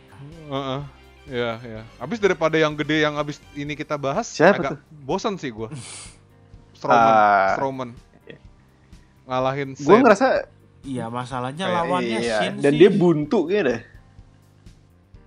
Heeh. 0.48 0.80
Ya, 1.24 1.50
ya. 1.60 1.80
Abis 1.98 2.18
daripada 2.18 2.54
yang 2.54 2.72
gede 2.72 2.98
yang 3.00 3.14
abis 3.14 3.38
ini 3.52 3.74
kita 3.74 3.94
bahas, 3.94 4.26
Siapa 4.26 4.58
agak 4.58 4.70
tuh? 4.72 4.78
bosan 5.00 5.34
sih 5.36 5.50
gua. 5.50 5.70
Strowman, 6.82 7.14
Ah. 7.14 7.54
Strowman. 7.54 7.88
Ngalahin 9.22 9.68
Gue 9.78 9.96
ngerasa 9.96 10.26
Iya, 10.82 11.06
masalahnya 11.06 11.62
Kayak 11.62 11.78
lawannya 11.80 12.18
iya, 12.18 12.38
Shin 12.42 12.54
dan 12.58 12.74
sih. 12.74 12.78
dia 12.82 12.90
buntu 12.90 13.46
kayaknya 13.46 13.62
deh. 13.70 13.80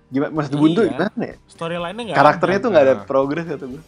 Gimana 0.06 0.30
maksud 0.30 0.52
buntu 0.54 0.80
Iya. 0.82 0.90
gimana 0.92 1.22
ya? 1.24 1.34
Storyline-nya 1.48 2.02
nggak 2.04 2.18
Karakternya 2.20 2.52
ada. 2.52 2.62
tuh 2.62 2.70
nggak 2.70 2.84
ada 2.84 2.94
Nah. 2.94 3.04
progres 3.04 3.44
kata 3.46 3.64
gue. 3.66 3.82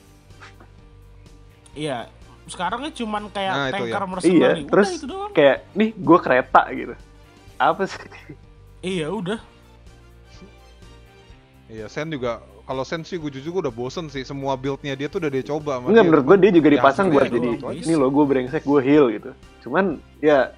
Iya. 1.77 1.99
Sekarangnya 2.49 2.91
cuman 2.91 3.23
kayak 3.29 3.53
Nah, 3.55 3.69
tanker 3.69 4.01
ya. 4.01 4.09
mercenary. 4.09 4.33
Iya, 4.33 4.49
Udah 4.57 4.71
terus 4.73 4.89
itu 4.91 5.05
doang. 5.05 5.31
kayak 5.31 5.57
nih 5.75 5.91
gue 5.93 6.19
kereta 6.19 6.63
gitu. 6.73 6.95
Apa 7.55 7.83
sih? 7.85 8.01
Iya, 8.81 9.07
udah. 9.11 9.41
Iya, 11.69 11.85
Sen 11.87 12.09
juga 12.09 12.41
kalau 12.69 12.85
Sen 12.85 13.01
sih 13.01 13.17
gue 13.17 13.33
jujur 13.33 13.49
gua 13.51 13.63
udah 13.65 13.75
bosen 13.75 14.13
sih 14.13 14.21
semua 14.23 14.53
build-nya 14.55 14.93
dia 14.93 15.09
tuh 15.09 15.25
udah 15.25 15.33
dia 15.33 15.41
coba 15.41 15.81
Enggak 15.81 15.89
dia. 15.97 16.05
menurut 16.05 16.25
gue 16.27 16.37
dia 16.37 16.53
juga 16.53 16.69
Ya, 16.69 16.75
dipasang 16.77 17.07
hasilnya 17.09 17.17
buat 17.17 17.29
jadi 17.33 17.81
ini 17.81 17.95
loh 17.97 18.09
gue 18.13 18.25
brengsek 18.29 18.63
gue 18.63 18.81
heal 18.85 19.05
gitu. 19.09 19.31
Cuman 19.65 19.85
ya 20.21 20.53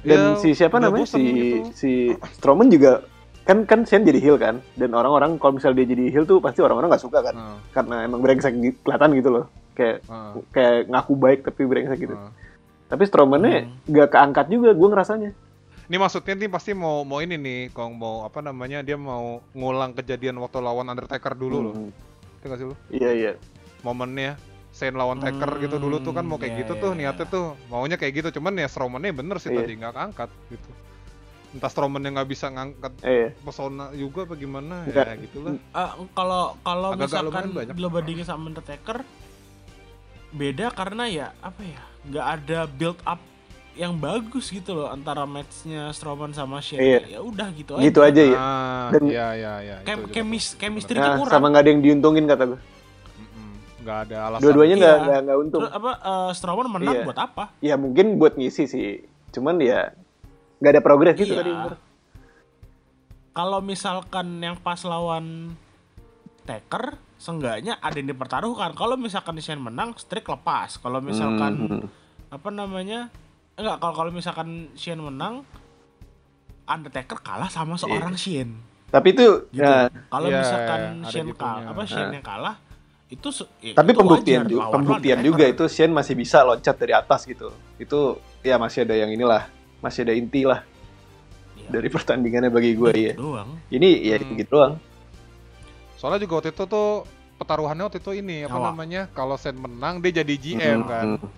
Ya, 0.00 0.14
dan 0.14 0.38
si 0.38 0.54
siapa 0.54 0.78
namanya 0.78 1.02
bosen 1.02 1.18
si 1.18 1.26
gitu. 1.26 1.56
si 1.74 1.90
Strowman 2.38 2.70
juga 2.70 3.02
kan 3.42 3.66
kan 3.66 3.82
Sen 3.82 4.06
jadi 4.06 4.22
heal 4.22 4.38
kan 4.38 4.62
dan 4.74 4.94
orang-orang 4.94 5.34
kalau 5.34 5.58
misalnya 5.58 5.82
dia 5.82 5.98
jadi 5.98 6.04
heal 6.08 6.22
tuh 6.22 6.38
pasti 6.38 6.62
orang-orang 6.62 6.94
nggak 6.94 7.02
suka 7.02 7.26
kan 7.26 7.34
Heeh, 7.34 7.58
karena 7.74 7.96
emang 8.06 8.22
brengsek 8.22 8.54
kelihatan 8.86 9.10
gitu 9.18 9.28
loh 9.34 9.44
kayak 9.74 10.06
heeh, 10.06 10.30
kayak 10.54 10.78
ngaku 10.86 11.12
baik 11.12 11.40
tapi 11.42 11.66
brengsek 11.66 11.98
gitu. 12.00 12.14
heeh. 12.14 12.30
Tapi 12.86 13.02
Strowman-nya 13.02 13.66
nggak 13.82 14.08
keangkat 14.08 14.46
juga 14.46 14.70
gue 14.70 14.88
ngerasanya. 14.94 15.30
Ini 15.86 15.96
maksudnya 15.96 16.34
nih 16.34 16.50
pasti 16.50 16.74
mau 16.74 17.06
mau 17.06 17.22
ini 17.22 17.38
nih, 17.38 17.70
kalau 17.70 17.94
mau 17.94 18.14
apa 18.26 18.42
namanya 18.42 18.82
dia 18.82 18.98
mau 18.98 19.38
ngulang 19.54 19.94
kejadian 19.94 20.34
waktu 20.38 20.58
lawan 20.58 20.90
Undertaker 20.90 21.32
dulu 21.32 21.58
loh. 21.62 21.74
Hmm, 21.78 21.90
Itu 22.36 22.44
nggak 22.44 22.58
sih 22.58 22.66
lu? 22.66 22.76
Iya 22.90 23.10
iya. 23.14 23.32
momennya 23.80 24.34
Shane 24.74 24.98
lawan 24.98 25.22
Taker 25.22 25.46
Hmm, 25.56 25.62
gitu 25.62 25.76
dulu 25.78 26.02
tuh 26.02 26.10
kan 26.10 26.26
mau 26.26 26.36
kayak 26.36 26.52
iya, 26.52 26.60
gitu 26.66 26.74
iya, 26.74 26.82
tuh 26.82 26.90
iya. 26.90 26.98
niatnya 27.06 27.26
tuh 27.30 27.44
maunya 27.70 27.94
kayak 27.94 28.12
gitu 28.18 28.28
cuman 28.36 28.58
ya 28.58 28.66
Strowman-nya 28.66 29.14
bener 29.14 29.36
sih 29.38 29.48
Iya. 29.48 29.62
tadi 29.62 29.72
nggak 29.78 29.94
keangkat 29.94 30.30
gitu 30.50 30.68
entah 31.54 31.70
Strowman 31.70 32.02
yang 32.02 32.18
nggak 32.18 32.26
bisa 32.26 32.50
ngangkat 32.50 32.92
Eh, 33.00 33.08
iya. 33.08 33.28
pesona 33.40 33.94
juga 33.94 34.26
apa 34.26 34.34
gimana 34.34 34.82
ya 34.90 35.14
gitulah 35.16 35.54
Eh, 35.54 35.90
kalau 36.12 36.58
kalau 36.60 36.88
misalkan 36.92 37.54
lo 37.54 37.88
bandingin 37.88 38.26
sama 38.26 38.50
Undertaker 38.50 39.06
beda 40.34 40.66
karena 40.74 41.04
ya 41.06 41.26
apa 41.40 41.62
ya 41.62 41.82
nggak 42.10 42.26
ada 42.26 42.58
build 42.66 42.98
up 43.06 43.22
yang 43.76 43.94
bagus 43.94 44.48
gitu 44.48 44.72
loh 44.72 44.88
antara 44.88 45.22
matchnya 45.22 45.92
Strowman 45.92 46.32
sama 46.32 46.58
Shane 46.58 46.80
Iya. 46.80 47.00
ya 47.06 47.20
udah 47.20 47.48
gitu, 47.52 47.76
Gitu 47.76 48.00
aja 48.00 48.22
ya. 48.22 48.34
ah 48.34 48.88
Dan- 48.90 49.06
iya 49.06 49.26
iya 49.32 49.52
iya 49.60 49.76
chemis 50.08 50.50
tuh. 50.50 50.58
chemistry 50.58 50.96
Nah, 50.96 51.14
kurang 51.14 51.28
sama 51.30 51.46
nggak 51.46 51.60
ada 51.60 51.70
yang 51.70 51.82
diuntungin 51.82 52.24
kata 52.24 52.44
gue. 52.46 52.60
Nggak 53.78 53.98
ada 54.02 54.16
alasan 54.26 54.42
Dua-duanya 54.42 54.74
nggak 54.74 54.90
Iya. 54.90 55.04
nggak 55.04 55.18
nggak 55.22 55.38
untung. 55.38 55.60
Terus 55.62 55.74
apa 55.74 55.90
eh, 55.94 56.30
Strowman 56.32 56.66
menang 56.66 56.94
Iya. 56.94 57.04
buat 57.04 57.18
apa 57.20 57.44
Ya 57.60 57.74
mungkin 57.76 58.06
buat 58.16 58.34
ngisi 58.34 58.64
sih. 58.64 58.88
Cuman 59.30 59.60
ya 59.60 59.92
nggak 60.56 60.72
ada 60.72 60.80
progres 60.80 61.14
gitu 61.14 61.30
Iya. 61.30 61.40
tadi. 61.40 61.52
kalau 63.30 63.60
misalkan 63.60 64.40
yang 64.40 64.56
pas 64.56 64.80
lawan 64.80 65.52
Taker 66.42 66.96
seenggaknya 67.16 67.76
ada 67.76 67.92
yang 67.92 68.08
dipertaruhkan 68.08 68.72
kalau 68.72 68.96
misalkan 68.96 69.36
Shane 69.36 69.58
menang 69.58 69.92
streak 69.94 70.24
lepas 70.24 70.76
kalau 70.76 71.00
misalkan 71.00 71.52
Hmm. 71.58 71.84
apa 72.28 72.48
namanya 72.48 73.12
enggak 73.56 73.76
kalau 73.78 73.94
kalau 73.94 74.10
misalkan 74.10 74.48
Shane 74.74 75.00
menang 75.00 75.42
Undertaker 76.64 77.18
kalah 77.18 77.48
sama 77.48 77.74
seorang 77.74 78.14
Shane 78.14 78.52
Tapi 78.86 79.12
itu 79.12 79.48
gitu. 79.48 79.60
ya, 79.60 79.90
kalau 80.06 80.28
Iya, 80.28 80.38
misalkan 80.40 80.80
ada 80.98 81.10
Shane 81.10 81.32
kalah 81.32 81.62
apa 81.66 81.82
Shane 81.84 82.06
Nah. 82.06 82.14
yang 82.14 82.24
kalah 82.24 82.56
itu 83.06 83.28
ya, 83.60 83.70
tapi 83.72 83.90
itu 83.92 83.98
pembuktian 83.98 84.40
wajar 84.40 84.50
juga, 84.50 84.62
lawan 84.62 84.74
pembuktian 84.74 85.16
Undertaker. 85.16 85.38
juga 85.38 85.44
itu 85.48 85.64
Shane 85.68 85.92
masih 85.92 86.14
bisa 86.14 86.38
loncat 86.42 86.74
dari 86.74 86.92
atas 86.92 87.20
gitu. 87.22 87.48
Itu 87.76 88.00
ya 88.42 88.56
masih 88.56 88.82
ada 88.82 88.94
yang 88.94 89.08
inilah, 89.08 89.46
masih 89.78 90.02
ada 90.02 90.10
inti 90.10 90.42
lah 90.42 90.66
Iya. 91.56 91.68
dari 91.72 91.88
pertandingannya 91.88 92.50
bagi 92.50 92.74
gue 92.74 92.90
Gitu 92.90 93.06
ya. 93.06 93.14
doang 93.14 93.50
Ini 93.68 93.88
ya 94.04 94.16
Hmm. 94.18 94.34
gitu 94.34 94.50
doang. 94.52 94.74
soalnya 95.96 96.20
juga 96.20 96.34
waktu 96.36 96.50
itu 96.50 96.64
tuh 96.66 96.88
pertaruhannya 97.36 97.84
waktu 97.84 97.98
itu 97.98 98.12
ini 98.12 98.44
apa 98.44 98.58
namanya? 98.60 99.08
Kalau 99.08 99.34
Sen 99.34 99.54
menang 99.54 99.98
dia 99.98 100.20
jadi 100.20 100.34
GM 100.36 100.60
Hmm, 100.76 100.84
kan. 100.84 101.06
hmm. 101.16 101.28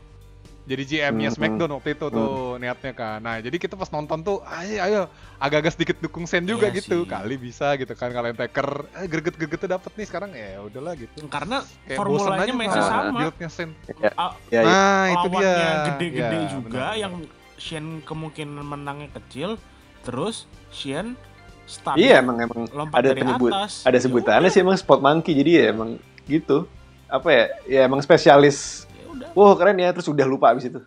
Jadi 0.69 0.83
GM-nya 0.85 1.33
Hmm, 1.33 1.37
Smackdown 1.41 1.71
waktu 1.73 1.97
itu 1.97 2.07
tuh 2.09 2.29
niatnya 2.57 2.93
kan. 2.93 3.19
Nah, 3.19 3.41
jadi 3.41 3.57
kita 3.57 3.73
pas 3.73 3.89
nonton 3.89 4.21
tuh 4.21 4.45
ayo 4.45 4.77
ayo 4.79 5.01
agak-agak 5.37 5.73
sedikit 5.73 5.97
dukung 5.99 6.29
Sen 6.29 6.45
juga 6.45 6.69
Iya 6.69 6.77
gitu. 6.77 7.03
sih. 7.03 7.09
Kali 7.09 7.35
bisa 7.35 7.73
gitu 7.75 7.89
kan 7.93 8.13
kalian 8.13 8.37
Taker 8.37 8.69
eh, 8.95 9.09
greget-gregetnya 9.09 9.69
dapet 9.75 9.97
nih 9.97 10.05
sekarang 10.05 10.31
ya 10.31 10.61
udahlah 10.61 10.93
gitu. 10.93 11.25
Karena 11.27 11.65
Kayak 11.83 11.97
formulanya 11.97 12.53
masih 12.53 12.69
Mas. 12.77 12.85
sama. 12.87 13.19
build-nya 13.19 13.49
Sen. 13.49 13.71
Ya, 13.97 14.13
ya, 14.53 14.61
ya. 14.61 14.61
Nah, 14.63 15.05
itu 15.09 15.29
dia. 15.33 15.53
gede-gede 15.87 16.37
Ya, 16.37 16.49
juga 16.53 16.69
benar. 16.69 17.01
yang 17.01 17.15
Shen 17.57 17.87
kemungkinan 18.03 18.63
menangnya 18.63 19.09
kecil 19.15 19.59
terus 20.01 20.45
Shen 20.69 21.19
start 21.65 21.97
Iya 21.97 22.21
emang 22.21 22.39
emang 22.39 22.65
lompat 22.71 22.97
ada 22.99 23.11
dari 23.11 23.21
penyebut 23.21 23.51
atas. 23.51 23.83
ada 23.83 23.93
Ya 23.93 24.01
sebutannya 24.01 24.49
sih 24.49 24.61
emang 24.61 24.77
spot 24.77 25.01
monkey 25.01 25.33
jadi 25.33 25.51
ya 25.51 25.65
emang 25.71 25.97
gitu 26.25 26.65
apa 27.05 27.29
ya 27.29 27.45
ya 27.67 27.81
emang 27.85 27.99
spesialis 27.99 28.88
udah. 29.11 29.29
wah 29.33 29.53
keren 29.55 29.77
ya 29.77 29.91
terus 29.91 30.07
udah 30.07 30.25
lupa 30.25 30.51
abis 30.51 30.67
itu 30.67 30.81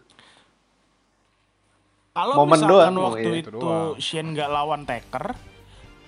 Kalau 2.11 2.43
misalkan 2.43 2.91
doang, 2.91 3.07
waktu 3.07 3.29
iya. 3.29 3.39
itu 3.39 3.49
Itu. 3.51 3.71
Shen 3.97 4.35
nggak 4.35 4.49
lawan 4.49 4.83
Taker, 4.83 5.31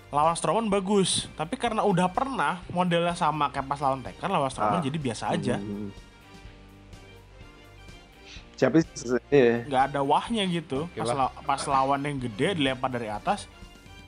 lawan 0.10 0.36
Strowman 0.36 0.68
bagus. 0.68 1.32
Tapi 1.32 1.56
karena 1.56 1.80
udah 1.82 2.12
pernah 2.12 2.60
modelnya 2.68 3.16
sama 3.16 3.48
kayak 3.48 3.66
pas 3.66 3.80
lawan 3.80 4.04
Taker, 4.04 4.28
lawan 4.28 4.46
Ah. 4.46 4.52
Strowman 4.52 4.84
jadi 4.84 4.98
biasa 5.00 5.32
aja. 5.32 5.56
Hmm. 5.56 5.96
siapa 8.54 8.80
sih 8.80 9.18
iya. 9.28 9.64
nggak 9.64 9.84
ada 9.92 10.00
wahnya 10.02 10.44
gitu. 10.46 10.86
Pas, 10.92 11.10
la- 11.10 11.34
pas 11.42 11.60
lawan 11.64 12.00
yang 12.00 12.20
gede 12.22 12.54
dilempar 12.54 12.88
dari 12.88 13.08
atas, 13.08 13.48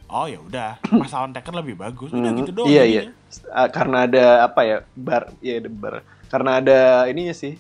oh 0.05 0.27
ya 0.27 0.37
udah. 0.37 0.75
Pas 1.01 1.11
lawan 1.11 1.31
Taker 1.31 1.53
lebih 1.55 1.75
bagus. 1.75 2.11
Udah 2.11 2.27
Hmm, 2.27 2.39
gitu 2.39 2.51
doang. 2.53 2.67
iya 2.67 2.83
jadinya. 2.83 3.03
iya 3.07 3.51
Ah, 3.51 3.67
karena 3.67 4.03
ada 4.03 4.23
apa 4.43 4.61
ya 4.63 4.77
bar 4.93 5.31
ya 5.39 5.59
ada 5.59 5.67
bar 5.67 5.95
karena 6.25 6.51
ada 6.59 6.79
ininya 7.05 7.31
sih 7.31 7.55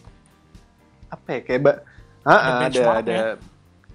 apa 1.15 1.27
ya 1.31 1.41
kayak 1.41 1.61
ba 1.61 1.73
Ah, 2.25 2.33
Ada 2.33 2.49
ah, 2.49 2.65
ada 2.65 2.81
ada 2.97 3.17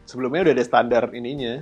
sebelumnya 0.07 0.47
udah 0.47 0.55
ada 0.55 0.65
standar 0.65 1.03
ininya 1.11 1.61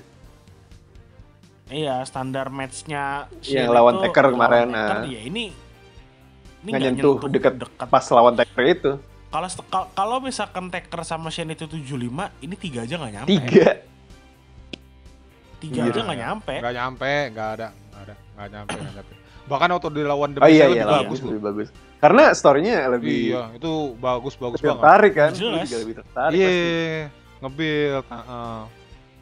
Iya, 1.68 2.00
standar 2.04 2.48
matchnya 2.48 3.28
Yang 3.40 3.68
lawan 3.68 3.94
Taker 4.00 4.24
lawan 4.24 4.34
kemarin, 4.34 4.68
Taker, 4.70 4.96
ah. 4.96 5.04
ya 5.04 5.20
ini 5.20 5.44
ini 6.58 6.68
nggak 6.68 6.80
nggak 6.80 6.80
nyentuh 6.96 7.14
deket 7.28 7.54
pas 7.82 8.04
lawan 8.08 8.34
Taker 8.34 8.64
itu 8.64 8.92
Kalau 9.28 9.48
kal- 9.68 9.90
kalau 9.92 10.16
misalkan 10.18 10.68
Taker 10.68 11.00
sama 11.04 11.28
Shen 11.28 11.52
itu 11.52 11.64
75, 11.64 11.84
ini 12.40 12.54
tiga 12.56 12.84
aja 12.84 12.94
nggak 12.96 13.12
nyampe. 13.12 13.28
tiga 13.28 13.68
Tiga 15.58 15.80
Iya. 15.82 15.90
aja 15.90 16.00
nggak 16.00 16.18
nyampe. 16.18 16.54
Nggak 16.62 16.74
nyampe, 16.74 17.12
nggak 17.34 17.48
ada, 17.50 17.68
nggak 17.74 18.02
ada, 18.04 18.14
nggak 18.14 18.48
nyampe, 18.48 18.76
nggak 18.78 18.94
nyampe. 18.94 19.14
Bahkan 19.48 19.68
waktu 19.70 19.88
dilawan 19.90 20.30
The 20.30 20.38
oh 20.38 20.46
iya 20.46 20.64
iya 20.64 20.66
lebih 20.68 20.84
lah, 20.84 21.00
bagus 21.02 21.18
lebih 21.20 21.42
bagus 21.42 21.68
karena 21.98 22.22
storynya 22.30 22.76
lebih 22.88 23.16
Iya, 23.32 23.42
itu 23.52 23.72
bagus 23.96 24.34
bagus 24.34 24.58
lebih 24.58 24.68
banget. 24.70 24.78
tertarik 24.78 25.12
kan 25.14 25.30
Jelas. 25.32 25.56
Lu 25.56 25.64
juga 25.64 25.78
lebih 25.80 25.94
tertarik 25.96 26.34
Iya, 26.34 26.46
pasti 26.46 26.68
nge-build. 27.38 28.04
heeh. 28.06 28.60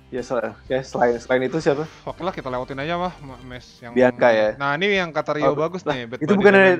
ya, 0.08 0.22
sel- 0.22 0.54
ya 0.66 0.80
selain 0.80 1.14
selain 1.16 1.42
itu 1.42 1.58
siapa 1.58 1.82
Oke 2.04 2.20
lah 2.20 2.30
kita 2.30 2.46
lewatin 2.46 2.78
aja 2.78 2.94
mah 2.96 3.14
Ma- 3.18 3.42
Mes 3.44 3.66
yang 3.80 3.90
Bianca 3.90 4.28
ya? 4.28 4.54
Nah 4.54 4.74
ini 4.74 4.86
yang 4.92 5.10
kata 5.10 5.30
Rio 5.32 5.46
Oh, 5.46 5.56
bagus 5.56 5.82
lah, 5.82 5.94
nih. 5.94 6.04
Bad 6.06 6.18
itu 6.20 6.32
bukan 6.32 6.52
dari- 6.52 6.78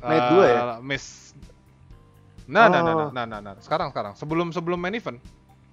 Night 0.00 0.24
dua 0.28 0.44
ya? 0.44 0.58
eh, 0.60 0.78
Miss. 0.80 1.34
Nah, 2.46 2.66
nah, 2.66 2.80
nah, 2.80 2.92
Oh. 2.92 2.98
nah, 3.08 3.24
nah, 3.24 3.38
nah, 3.38 3.52
nah. 3.52 3.54
Sekarang, 3.60 3.90
sekarang. 3.90 4.12
Sebelum 4.14 4.50
sebelum 4.50 4.74
main 4.76 4.90
event. 4.92 5.18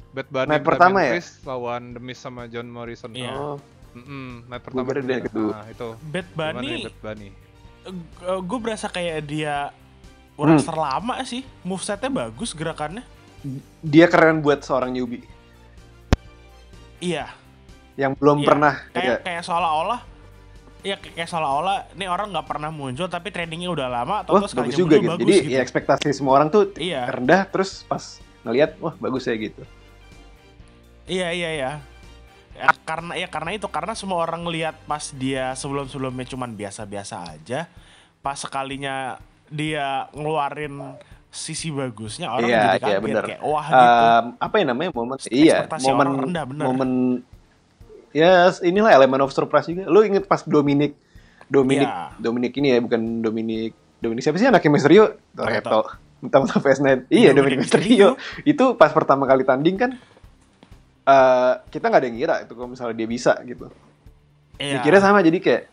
Bad 0.10 0.28
Bunny 0.28 0.50
Night 0.52 0.62
pertama 0.64 1.02
ya? 1.02 1.18
Lawan 1.44 1.92
The 1.92 2.00
Miz 2.00 2.18
sama 2.18 2.46
John 2.46 2.66
Morrison. 2.68 3.12
Iya. 3.12 3.34
oh 3.34 3.58
Mm-mm, 4.00 4.30
night 4.46 4.62
pertama. 4.62 4.90
dia 4.94 5.20
kedua. 5.20 5.52
Nah, 5.56 5.68
itu. 5.68 5.90
Bad 6.04 6.28
Gimana 6.28 6.48
nih 6.54 6.70
Bunny, 6.70 6.84
Bad 6.84 6.98
Bunny? 7.00 7.30
gue 8.42 8.60
berasa 8.60 8.88
kayak 8.88 9.18
dia 9.24 9.72
Hmm. 10.34 10.54
wrestler 10.54 10.78
lama 10.78 11.18
sih. 11.24 11.42
Movesetnya 11.62 12.10
bagus 12.10 12.52
gerakannya. 12.52 13.02
dia 13.80 14.06
keren 14.06 14.40
buat 14.40 14.60
seorang 14.60 14.92
newbie 14.92 15.24
Iya, 16.98 17.30
yang 17.94 18.14
belum 18.14 18.42
Iya, 18.42 18.48
pernah 18.48 18.74
kayak 18.90 19.06
ya, 19.08 19.16
kayak 19.22 19.44
seolah-olah 19.44 20.02
ya 20.80 20.96
kayak 20.96 21.28
seolah-olah 21.28 21.78
ini 21.92 22.06
orang 22.06 22.30
nggak 22.30 22.48
pernah 22.48 22.70
muncul 22.70 23.06
tapi 23.06 23.30
trainingnya 23.30 23.70
udah 23.70 23.88
lama 23.88 24.16
atau 24.22 24.36
wah 24.36 24.42
bagus 24.44 24.74
juga 24.74 24.96
gitu 24.96 25.10
bagus 25.12 25.22
jadi 25.22 25.36
gitu. 25.40 25.50
ya 25.52 25.60
ekspektasi 25.60 26.08
semua 26.12 26.34
orang 26.36 26.50
tuh 26.50 26.74
Iya. 26.76 27.02
rendah 27.08 27.46
terus 27.46 27.82
pas 27.84 28.18
ngelihat 28.42 28.78
wah 28.78 28.94
bagus 28.96 29.24
ya 29.24 29.36
gitu 29.36 29.62
Iya 31.06 31.28
iya 31.32 31.50
iya. 31.52 31.72
Ya, 32.58 32.74
karena 32.84 33.14
ya 33.14 33.28
karena 33.30 33.52
itu 33.54 33.68
karena 33.70 33.94
semua 33.94 34.18
orang 34.26 34.42
ngelihat 34.42 34.74
pas 34.90 35.14
dia 35.14 35.54
sebelum-sebelumnya 35.54 36.26
cuman 36.26 36.58
biasa-biasa 36.58 37.38
aja, 37.38 37.70
pas 38.20 38.34
sekalinya 38.34 39.22
dia 39.48 40.10
ngeluarin 40.12 40.98
sisi 41.30 41.70
bagusnya 41.70 42.34
orang 42.34 42.50
Iya, 42.50 42.58
jadi 42.58 42.66
iya, 42.74 42.82
kaget 42.82 43.02
bener. 43.06 43.24
kayak 43.30 43.42
wah 43.46 43.66
gitu. 43.68 43.78
Em, 43.78 44.26
apa 44.42 44.56
ya 44.58 44.66
namanya 44.66 44.90
momen 44.90 45.18
iya 45.30 45.58
momen 45.86 46.08
rendah, 46.26 46.44
bener. 46.50 46.64
momen 46.66 46.90
ya 48.10 48.50
inilah 48.66 48.92
elemen 48.92 49.22
of 49.22 49.30
surprise 49.30 49.70
juga. 49.70 49.86
Lu 49.86 50.02
inget 50.02 50.26
pas 50.26 50.42
Dominic 50.42 50.98
Dominic 51.46 51.86
Iya. 51.86 52.12
Dominic 52.18 52.52
ini 52.58 52.68
ya 52.74 52.80
bukan 52.82 53.22
Dominic 53.22 53.72
Dominic 54.02 54.22
siapa 54.26 54.42
sih 54.42 54.48
anaknya? 54.50 54.72
Mysterio 54.74 55.04
Toretto 55.32 55.82
minta 56.18 56.42
minta 56.42 56.58
PS9 56.58 57.14
iya 57.14 57.30
Dominic 57.30 57.38
Dominic 57.38 57.58
Mysterio 57.62 58.10
itu 58.42 58.66
pas 58.74 58.90
pertama 58.90 59.30
kali 59.30 59.46
tanding 59.46 59.78
kan 59.78 59.92
eh 61.08 61.54
kita 61.72 61.88
nggak 61.88 62.02
ada 62.04 62.08
yang 62.12 62.20
kira 62.20 62.36
itu 62.44 62.52
kalau 62.52 62.68
misalnya 62.68 62.96
dia 63.00 63.08
bisa 63.08 63.34
gitu. 63.48 63.72
Iya. 64.58 64.82
dikira 64.82 64.98
sama 65.00 65.22
jadi 65.22 65.38
kayak 65.40 65.64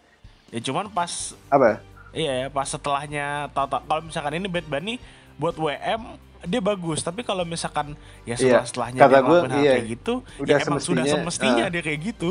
Ya 0.55 0.61
cuman 0.63 0.87
pas 0.87 1.35
apa? 1.51 1.83
Iya 2.15 2.47
ya 2.47 2.49
pas 2.53 2.71
setelahnya 2.71 3.51
tau 3.51 3.67
kalau 3.67 4.07
misalkan 4.07 4.39
ini 4.39 4.47
Bad 4.47 4.71
Bunny 4.71 5.03
buat 5.35 5.59
WM 5.59 6.15
dia 6.47 6.61
bagus. 6.63 7.03
Tapi 7.03 7.27
kalau 7.27 7.43
misalkan 7.43 7.99
ya 8.23 8.39
Iya, 8.39 8.63
setelah 8.63 8.67
setelahnya 8.71 9.01
kata 9.03 9.11
dia 9.11 9.19
ngelakuin 9.19 9.51
hal 9.51 9.59
iya. 9.59 9.73
kayak 9.75 9.87
gitu 9.91 10.15
Udah 10.39 10.55
ya 10.55 10.57
emang 10.63 10.79
sudah 10.79 11.05
semestinya, 11.11 11.65
ah. 11.67 11.73
dia 11.75 11.83
kayak 11.83 12.01
gitu. 12.15 12.31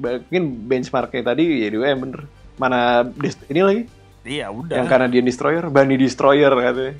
Mungkin 0.00 0.42
benchmarknya 0.64 1.22
tadi 1.22 1.44
ya 1.60 1.68
dia 1.68 1.88
yang 1.92 2.00
bener. 2.00 2.20
Mana 2.56 3.04
ini 3.52 3.60
lagi? 3.60 3.82
Iya 4.24 4.46
udah. 4.48 4.76
Yang 4.80 4.88
Canadian 4.88 5.24
Destroyer 5.28 5.64
Bunny 5.68 5.96
Destroyer 6.00 6.52
katanya. 6.56 6.94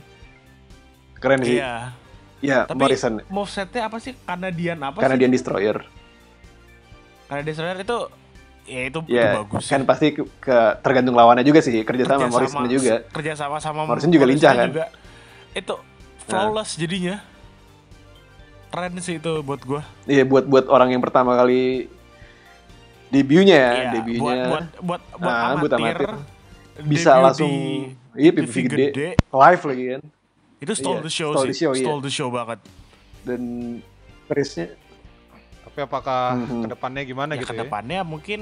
Keren 1.24 1.40
sih. 1.40 1.56
Iya 1.56 2.03
ya 2.44 2.68
tapi 2.68 2.76
Morrison 2.76 3.24
movesetnya 3.26 3.88
apa 3.88 3.96
sih? 3.96 4.12
Canadian 4.20 4.78
apa 4.78 5.00
Canadian 5.00 5.32
sih 5.32 5.40
Destroyer. 5.40 5.78
Canadian 7.24 7.48
Destroyer 7.48 7.78
itu 7.80 7.98
ya 8.64 8.80
itu, 8.84 8.98
itu 9.02 9.12
ya 9.12 9.28
bagus 9.34 9.64
kan 9.64 9.80
pasti 9.84 10.12
ke, 10.12 10.22
ke- 10.38 10.74
tergantung 10.80 11.12
lawannya 11.12 11.40
juga 11.40 11.60
sih 11.60 11.80
kerja 11.80 12.04
sama 12.04 12.28
Morrison 12.28 12.64
juga. 12.66 13.04
kerja 13.08 13.32
sama 13.32 13.56
sama 13.58 13.80
Morrison 13.84 14.08
juga 14.08 14.24
lincah, 14.24 14.52
kan? 14.52 14.68
juga. 14.68 14.86
itu 15.52 15.74
flawless 16.24 16.76
jadinya. 16.76 17.20
Keren 18.68 18.98
sih 18.98 19.16
itu 19.16 19.32
buat 19.40 19.62
gua. 19.62 19.86
Iya 20.04 20.26
buat 20.26 20.44
buat 20.44 20.66
orang 20.66 20.90
yang 20.90 21.00
pertama 21.00 21.32
kali 21.34 21.86
debutnya 23.06 23.54
ya 23.54 23.70
Iya, 23.70 23.90
debutnya. 23.94 24.18
buat 24.18 24.36
buat 24.42 24.64
buat, 24.82 25.02
buat 25.14 25.30
Ah, 25.30 25.42
amatir, 25.46 25.60
buat 25.62 25.72
amatir. 25.78 26.08
bisa 26.82 27.10
langsung 27.14 27.52
di 27.54 27.94
iya 28.18 28.30
PPV 28.34 28.56
gede, 28.66 29.08
live 29.14 29.62
lagi 29.62 29.84
kan 29.94 30.02
itu 30.64 30.72
stole 30.74 30.98
Iya, 30.98 31.04
the 31.04 31.12
show 31.12 31.30
stole 31.30 31.44
sih 31.44 31.50
the 31.50 31.58
show, 31.58 31.72
iya. 31.72 31.80
stole 31.80 32.00
the 32.00 32.10
show 32.10 32.28
banget 32.28 32.58
dan 33.22 33.42
Chris-nya 34.24 34.72
Tapi 35.64 35.78
apakah 35.82 36.22
Mhm. 36.36 36.60
ke 36.60 36.68
depannya 36.70 37.02
gimana 37.02 37.30
ya 37.32 37.38
gitu 37.38 37.46
ya? 37.46 37.50
ke 37.50 37.62
depannya 37.62 38.00
mungkin 38.02 38.40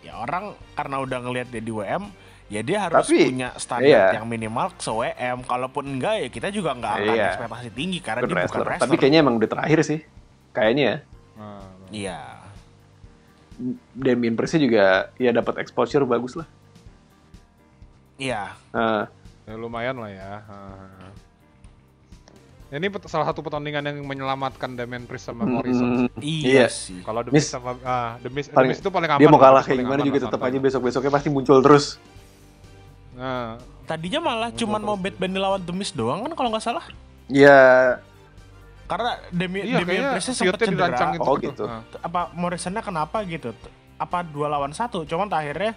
ya 0.00 0.12
orang 0.16 0.44
karena 0.72 0.96
udah 0.98 1.18
ngelihat 1.20 1.48
dia 1.48 1.60
di 1.60 1.70
WM 1.70 2.04
ya 2.46 2.60
dia 2.60 2.78
harus 2.82 3.02
Tapi, 3.02 3.18
punya 3.26 3.48
standar 3.56 3.88
iya. 3.88 4.06
yang 4.12 4.26
minimal 4.26 4.68
se 4.76 4.90
WM 4.90 5.40
kalaupun 5.42 5.84
enggak 5.88 6.14
ya 6.18 6.28
kita 6.28 6.48
juga 6.48 6.74
nggak 6.74 6.92
akan 6.94 7.14
Iya. 7.14 7.26
ekspektasi 7.30 7.68
tinggi 7.70 7.98
karena 7.98 8.20
good 8.20 8.28
dia 8.28 8.36
bukan 8.36 8.44
wrestler. 8.44 8.66
wrestler 8.68 8.84
tapi 8.84 8.94
kayaknya 8.96 9.20
emang 9.20 9.34
udah 9.34 9.48
terakhir 9.48 9.78
sih 9.82 10.00
kayaknya 10.50 10.84
ya 10.84 10.96
Nah, 11.32 11.64
iya 11.88 12.18
Damien 13.94 14.34
Priest 14.34 14.58
juga 14.58 14.84
ya 15.16 15.30
dapat 15.30 15.54
exposure 15.58 16.04
bagus 16.04 16.34
lah 16.34 16.44
iya 18.14 18.52
Nah, 18.70 19.08
ya 19.42 19.54
lumayan 19.54 19.96
lah 19.96 20.10
ya. 20.10 20.32
Ini 22.72 22.88
pet- 22.88 23.04
salah 23.04 23.28
satu 23.28 23.40
pertandingan 23.40 23.84
yang 23.84 24.00
menyelamatkan 24.00 24.72
Damien 24.72 25.04
Priest 25.04 25.28
sama 25.28 25.44
Morrison. 25.44 26.08
mm, 26.08 26.16
iya, 26.18 26.64
Iya. 26.64 26.66
sih 26.66 27.04
Kalau 27.04 27.20
Miz 27.28 27.44
sama 27.44 27.76
ah, 27.82 28.16
The 28.18 28.28
Miz, 28.28 28.48
The 28.48 28.56
paling- 28.56 28.72
Miz 28.72 28.80
itu 28.80 28.88
paling 28.88 29.10
aman. 29.10 29.20
dia 29.20 29.28
mau 29.28 29.36
lah, 29.36 29.44
kalah 29.44 29.60
paling 29.60 29.68
kayak 29.68 29.84
gimana 29.84 30.00
juga 30.02 30.18
tetap 30.24 30.40
aja 30.40 30.56
besok 30.58 30.80
besoknya 30.82 31.10
pasti 31.10 31.28
muncul 31.28 31.60
terus 31.60 32.00
Nah, 33.12 33.54
tadinya 33.84 34.20
malah 34.22 34.48
Muncul 34.48 34.60
cuman 34.64 34.80
mau 34.82 34.96
Bunny 34.96 35.36
lawan 35.36 35.60
The 35.60 35.70
Miz 35.70 35.92
doang 35.92 36.24
kan 36.24 36.32
kalau 36.32 36.48
nggak 36.48 36.64
salah 36.64 36.84
ya 37.28 38.00
karena 38.82 39.10
Demi 39.28 39.58
iya 39.62 39.76
Damian 39.78 39.86
kayaknya 39.86 40.10
Priest 40.10 40.28
sempat 40.32 40.58
cedera 40.58 40.96
gitu. 41.12 41.20
Oh, 41.22 41.36
gitu. 41.36 41.64
Nah, 41.64 41.80
apa 41.98 42.20
Morrisonnya 42.32 42.80
kenapa 42.80 43.20
gitu 43.22 43.52
apa 43.94 44.18
dua 44.22 44.48
lawan 44.48 44.72
satu 44.72 45.04
cuman 45.04 45.28
akhirnya 45.30 45.76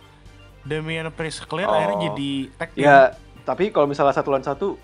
Damian 0.64 1.12
Priest 1.12 1.44
clear 1.44 1.68
Oh. 1.68 1.76
akhirnya 1.76 2.08
jadi 2.10 2.32
tag 2.56 2.70
team. 2.72 2.84
ya 2.84 3.12
tapi 3.44 3.70
kalau 3.70 3.86
misalnya 3.86 4.12
satu 4.12 4.32
lawan 4.32 4.42
satu 4.42 4.80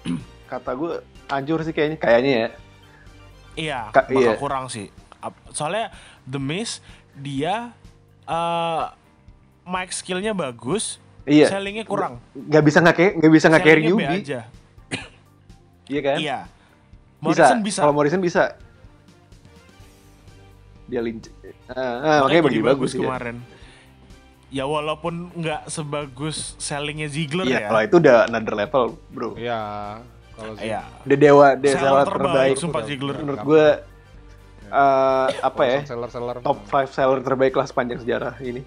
kata 0.52 0.76
gue 0.76 1.00
hancur 1.26 1.64
sih 1.64 1.72
kayaknya 1.72 1.98
kayaknya 1.98 2.32
ya 2.36 2.50
Iya, 3.52 3.80
Ka- 3.92 4.08
bakal 4.08 4.20
iya. 4.24 4.36
kurang 4.36 4.66
sih. 4.68 4.88
Soalnya 5.52 5.92
The 6.24 6.40
Miz 6.40 6.80
dia 7.14 7.76
eh 8.24 8.84
mic 9.64 9.92
skillnya 9.92 10.32
bagus, 10.32 11.00
Iya. 11.22 11.52
Sellingnya 11.52 11.84
kurang. 11.84 12.18
Nggak 12.34 12.64
bisa 12.64 12.78
nggak 12.80 12.96
kayak 12.96 13.12
nggak 13.20 13.32
bisa 13.32 13.46
nggak 13.48 13.62
carry 13.62 13.82
newbie. 13.86 14.08
aja. 14.10 14.40
Iya 15.86 16.02
kan? 16.02 16.18
Iya. 16.18 16.40
Bisa. 16.48 17.22
Morrison 17.22 17.60
bisa. 17.62 17.80
Kalau 17.84 17.94
Morrison 17.94 18.22
bisa. 18.24 18.44
Dia 20.88 21.00
linci. 21.00 21.30
Ah, 21.68 21.78
ah, 21.78 22.18
makanya 22.26 22.44
bagi 22.44 22.58
jadi 22.58 22.68
bagus, 22.68 22.92
ya. 22.92 23.00
kemarin. 23.00 23.36
Ya 24.48 24.64
walaupun 24.66 25.14
nggak 25.32 25.68
sebagus 25.68 26.56
sellingnya 26.56 27.08
Ziggler 27.08 27.48
Iya, 27.48 27.60
ya. 27.60 27.68
kalau 27.68 27.82
itu 27.84 27.96
udah 28.00 28.18
another 28.28 28.56
level, 28.58 28.84
bro. 29.12 29.30
Iya. 29.36 29.60
Kalau 30.42 30.54
sih. 30.58 30.68
Iya. 30.68 30.82
Udah 31.02 31.18
dewa, 31.18 31.48
dia 31.54 31.72
Seller 31.72 31.82
seller 31.84 32.08
terbaik, 32.08 32.26
terbaik. 32.26 32.56
sumpah 32.58 32.82
Ziggler. 32.82 33.16
Menurut 33.16 33.42
gue 33.44 33.66
eh 34.64 35.28
apa 35.40 35.64
ya? 35.64 35.80
Seller-seller. 35.86 36.36
Top 36.42 36.60
5 36.64 36.90
seller 36.90 37.20
terbaik 37.20 37.54
lah 37.54 37.66
sepanjang 37.66 38.00
sejarah 38.00 38.36
ini. 38.42 38.64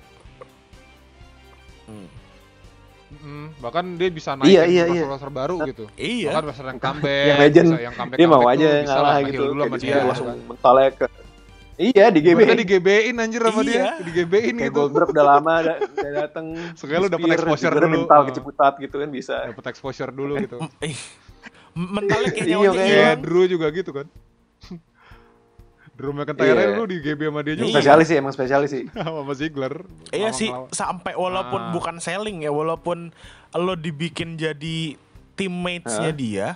Mm, 3.15 3.57
bahkan 3.57 3.85
dia 3.95 4.11
bisa 4.11 4.35
naik 4.35 4.49
Iya, 4.49 4.63
iya, 4.67 4.85
iya. 4.87 5.03
wrestler 5.07 5.33
baru 5.33 5.65
gitu. 5.65 5.89
Iya. 5.95 6.29
Bahkan 6.29 6.45
wrestler 6.45 6.69
yang 6.69 6.81
comeback, 6.83 7.25
yang 7.25 7.39
legend 7.41 7.67
bisa 7.67 7.81
yang 7.81 7.95
comeback 7.95 8.19
dia 8.19 8.27
mau 8.27 8.45
aja 8.45 8.67
ngalah 8.85 9.01
lah, 9.01 9.17
gitu 9.23 9.43
dulu 9.47 9.61
sama 9.61 9.71
Kayak 9.71 9.81
dia. 9.81 9.97
langsung 10.05 10.29
mentolnya 10.45 10.91
ke 10.93 11.07
iya 11.75 12.07
di 12.07 12.21
GB 12.21 12.39
Mereka 12.39 12.55
di 12.55 12.67
GB-in 12.69 13.15
anjir 13.17 13.41
sama 13.41 13.61
Iya. 13.61 13.67
dia, 13.67 13.85
di 13.99 14.11
GB-in 14.13 14.55
kayak 14.55 14.69
gitu. 14.69 14.77
Goldberg 14.77 15.09
udah 15.11 15.25
lama 15.27 15.53
ada 15.57 15.75
udah 15.81 16.11
dateng 16.21 16.47
Sekali 16.77 16.99
lu 17.01 17.09
dapet 17.09 17.25
spear, 17.25 17.39
exposure 17.41 17.75
dulu. 17.75 17.87
mental 17.97 18.21
keciputat 18.29 18.73
gitu 18.79 18.97
kan 18.99 19.09
bisa 19.09 19.35
Dapat 19.49 19.65
exposure 19.67 20.11
dulu 20.11 20.33
gitu. 20.39 20.57
Mentalnya 21.75 22.31
kayak 22.31 22.47
Iya, 22.47 22.71
kayak. 22.71 23.15
Drew 23.21 23.45
juga 23.45 23.67
gitu 23.69 23.91
kan. 23.91 24.07
Drew 25.95 26.11
McIntyre 26.11 26.55
Iya. 26.55 26.75
lu 26.75 26.85
di 26.87 26.99
GB 26.99 27.21
sama 27.25 27.41
dia 27.41 27.55
juga 27.55 27.67
Iya. 27.67 27.75
spesialis 27.75 28.07
sih 28.07 28.17
emang 28.17 28.33
spesialis 28.33 28.71
sih 28.71 28.83
sama 28.95 29.33
Ziggler. 29.33 29.75
Iya 30.11 30.31
sih, 30.31 30.51
sampai 30.71 31.15
walaupun 31.15 31.61
Ah. 31.61 31.71
bukan 31.71 31.99
selling 31.99 32.43
ya, 32.43 32.51
walaupun 32.51 33.15
lo 33.53 33.75
dibikin 33.75 34.35
jadi 34.35 34.99
teammates-nya 35.35 36.11
Hah? 36.11 36.17
dia, 36.17 36.47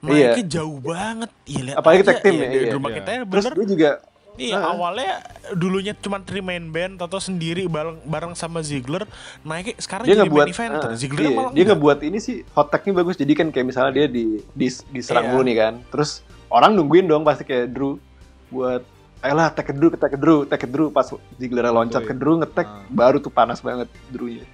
Iya. 0.00 0.36
naiknya 0.36 0.44
jauh 0.50 0.76
banget. 0.78 1.30
Iya, 1.44 1.60
lihat 1.62 1.76
Apalagi 1.78 2.02
tag 2.02 2.20
team 2.20 2.34
iya, 2.34 2.44
ya, 2.44 2.60
Drew 2.68 2.76
iya. 2.76 2.84
McIntyre 2.84 3.22
terus 3.24 3.44
bener. 3.44 3.56
dia 3.56 3.66
juga 3.66 3.90
Iya, 4.34 4.56
Ah. 4.56 4.72
awalnya 4.72 5.20
dulunya 5.52 5.92
cuma 5.94 6.16
three 6.18 6.40
man 6.40 6.68
band 6.68 6.96
atau 6.96 7.18
sendiri 7.18 7.66
bareng 7.66 8.00
bareng 8.02 8.32
sama 8.32 8.60
Ziggler, 8.60 9.04
naiknya 9.42 9.76
sekarang 9.76 10.04
dia 10.04 10.14
jadi 10.14 10.24
ngebuat 10.24 10.46
main 10.46 10.54
eventer. 10.56 10.80
ah, 10.82 10.96
Ziggler 10.96 11.20
iya, 11.22 11.30
malah 11.30 11.50
dia 11.50 11.52
enggak. 11.58 11.68
ngebuat 11.70 11.98
ini 12.02 12.18
sih 12.18 12.36
hot 12.50 12.68
tag-nya 12.68 12.92
bagus 12.94 13.14
jadi 13.14 13.32
kan 13.34 13.46
kayak 13.48 13.66
misalnya 13.66 13.92
dia 13.92 14.06
di, 14.06 14.24
di 14.50 14.66
diserang 14.88 15.24
Iya. 15.24 15.30
dulu 15.30 15.42
nih 15.42 15.56
kan 15.58 15.74
terus 15.86 16.10
orang 16.48 16.72
nungguin 16.72 17.04
dong 17.04 17.22
pasti 17.22 17.42
kayak 17.42 17.70
Drew 17.70 18.00
buat 18.48 18.80
ayolah 19.20 19.48
tag 19.50 19.64
ke 19.64 19.72
Drew 19.72 19.92
tag 19.92 20.08
ke 20.08 20.16
Drew 20.16 20.38
tag 20.42 20.58
ke 20.58 20.66
Drew 20.66 20.88
pas 20.88 21.06
Ziggler 21.34 21.68
loncat 21.68 22.00
ke 22.00 22.10
iya. 22.10 22.18
Drew 22.18 22.34
ngetek 22.38 22.66
Ah. 22.66 22.88
baru 22.88 23.16
tuh 23.18 23.28
panas 23.28 23.60
banget 23.60 23.92
Drew-nya 24.08 24.48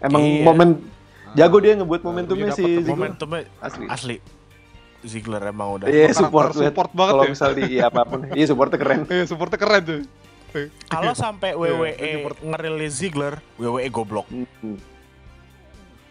emang 0.00 0.18
Iya. 0.20 0.42
momen 0.42 0.68
jago 1.32 1.56
dia 1.58 1.74
ngebuat 1.74 2.02
momentumnya 2.02 2.48
dia 2.48 2.56
si 2.56 2.62
dapet 2.64 2.74
Ziggler 2.82 2.98
momentumnya 3.06 3.42
asli 3.60 3.84
asli. 3.86 4.16
Ziggler 5.00 5.42
emang 5.46 5.76
udah. 5.76 5.86
Iya 5.86 6.12
support, 6.12 6.52
support 6.52 6.90
banget 6.92 7.12
kalau 7.12 7.24
ya. 7.24 7.30
misal 7.30 7.50
di 7.52 7.62
iya, 7.70 7.88
apa 7.88 8.02
pun 8.04 8.20
iya 8.30 8.44
supportnya 8.44 8.76
keren 8.76 8.98
Eh, 9.06 9.24
supportnya 9.24 9.56
keren 9.56 9.82
tuh. 9.82 10.00
Kalau 10.86 11.12
sampai 11.14 11.50
Iya, 11.50 11.56
WWE 11.56 12.10
support. 12.18 12.36
ngerilis 12.42 12.92
Ziggler, 12.92 13.34
WWE 13.56 13.88
goblok. 13.88 14.26
Hmm. 14.26 14.76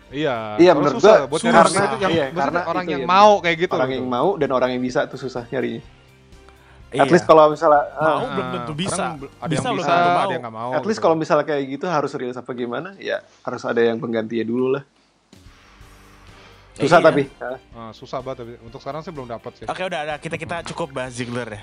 Iya. 0.09 0.57
Iya, 0.57 0.71
susah 0.73 0.89
gua 1.21 1.29
buat 1.29 1.39
susah. 1.39 1.53
karena 1.61 1.81
itu 1.85 1.97
yang 1.99 2.11
Iya, 2.11 2.25
karena 2.33 2.59
orang 2.65 2.83
itu 2.83 2.91
yang 2.91 3.03
ya. 3.03 3.07
mau 3.07 3.29
kayak 3.37 3.57
gitu. 3.59 3.71
orang 3.71 3.89
gitu. 3.89 3.99
yang 3.99 4.09
mau 4.09 4.29
dan 4.35 4.49
orang 4.49 4.69
yang 4.73 4.81
bisa 4.81 5.05
tuh 5.05 5.19
susah 5.19 5.45
nyarinya 5.45 5.85
Iya. 6.89 7.05
at 7.05 7.11
least 7.13 7.29
kalau 7.29 7.53
misalnya 7.53 7.85
ah, 7.93 8.17
Mau 8.17 8.25
belum 8.33 8.47
tentu 8.51 8.73
bisa. 8.73 8.97
Orang 8.97 9.21
bel- 9.21 9.33
Ada 9.37 9.45
Bisa 9.45 9.59
yang 9.59 9.69
belum 9.69 9.77
bisa, 9.77 9.91
tentu 9.93 10.01
ada 10.01 10.17
mau. 10.17 10.31
yang 10.31 10.41
nggak 10.41 10.55
mau. 10.57 10.69
At 10.73 10.81
least 10.81 10.97
gitu. 10.97 11.05
kalau 11.05 11.15
misalnya 11.15 11.45
kayak 11.45 11.63
gitu 11.69 11.85
harus 11.85 12.11
rilis 12.17 12.33
apa 12.33 12.51
gimana, 12.51 12.89
ya 12.97 13.17
harus 13.43 13.61
ada 13.61 13.77
yang 13.79 14.01
penggantinya 14.01 14.41
dulu 14.43 14.67
lah. 14.73 14.83
Susah 16.79 16.99
Iya. 17.03 17.07
tapi. 17.11 17.23
Ah, 17.75 17.91
susah 17.91 18.19
banget 18.23 18.37
tapi 18.47 18.53
untuk 18.63 18.79
sekarang 18.79 19.01
sih 19.03 19.11
belum 19.11 19.27
dapat 19.27 19.51
sih. 19.59 19.65
Oke 19.67 19.83
udah, 19.83 19.99
udah 20.07 20.17
kita 20.17 20.35
kita 20.39 20.55
cukup 20.71 20.95
bahas 20.95 21.13
Ziggler 21.13 21.59
ya. 21.59 21.61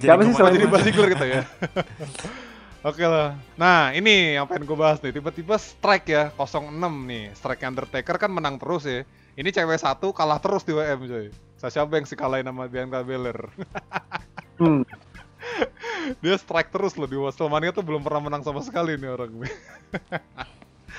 Siapa 0.00 0.22
sih 0.24 0.34
selain 0.34 0.54
Jadi 0.56 0.66
bahas 0.70 0.84
Ziggler 0.86 1.08
kita 1.12 1.24
ya. 1.26 1.42
Oke 2.88 3.02
lah. 3.02 3.34
Nah, 3.58 3.90
ini 3.98 4.38
yang 4.38 4.46
pengen 4.46 4.62
gue 4.62 4.78
bahas 4.78 5.02
nih. 5.02 5.10
Tiba-tiba 5.10 5.58
strike 5.58 6.06
ya, 6.06 6.30
06 6.38 6.70
nih. 7.10 7.34
Strike 7.34 7.66
Undertaker 7.66 8.14
kan 8.14 8.30
menang 8.30 8.62
terus 8.62 8.86
ya. 8.86 9.02
Ini 9.34 9.50
cewek 9.50 9.82
satu 9.82 10.14
kalah 10.14 10.38
terus 10.38 10.62
di 10.62 10.70
WM 10.70 11.02
coy. 11.02 11.26
Sasha 11.58 11.82
Banks 11.82 12.14
kalahin 12.14 12.46
sama 12.46 12.70
Bianca 12.70 13.02
Belair. 13.02 13.36
Hmm. 14.56 14.88
Dia 16.24 16.40
strike 16.40 16.72
terus 16.72 16.96
loh 16.96 17.04
di 17.04 17.12
WrestleMania 17.12 17.76
tuh 17.76 17.84
belum 17.84 18.00
pernah 18.00 18.24
menang 18.24 18.40
sama 18.40 18.64
sekali 18.64 18.96
nih 18.96 19.12
orang 19.12 19.28
nih. 19.36 19.52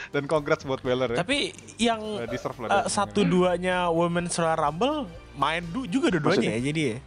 Dan 0.07 0.23
congrats 0.25 0.63
buat 0.63 0.79
Belair 0.79 1.13
ya. 1.13 1.17
Tapi 1.19 1.51
yang 1.77 1.99
lah 1.99 2.25
eh, 2.25 2.85
satu 2.87 3.21
duanya 3.21 3.87
Women's 3.89 4.35
Royal 4.35 4.55
Rumble 4.57 5.05
main 5.33 5.61
du 5.63 5.83
juga 5.85 6.09
dua-duanya 6.09 6.55
ya 6.55 6.61
jadi 6.63 6.81
ya. 6.81 6.97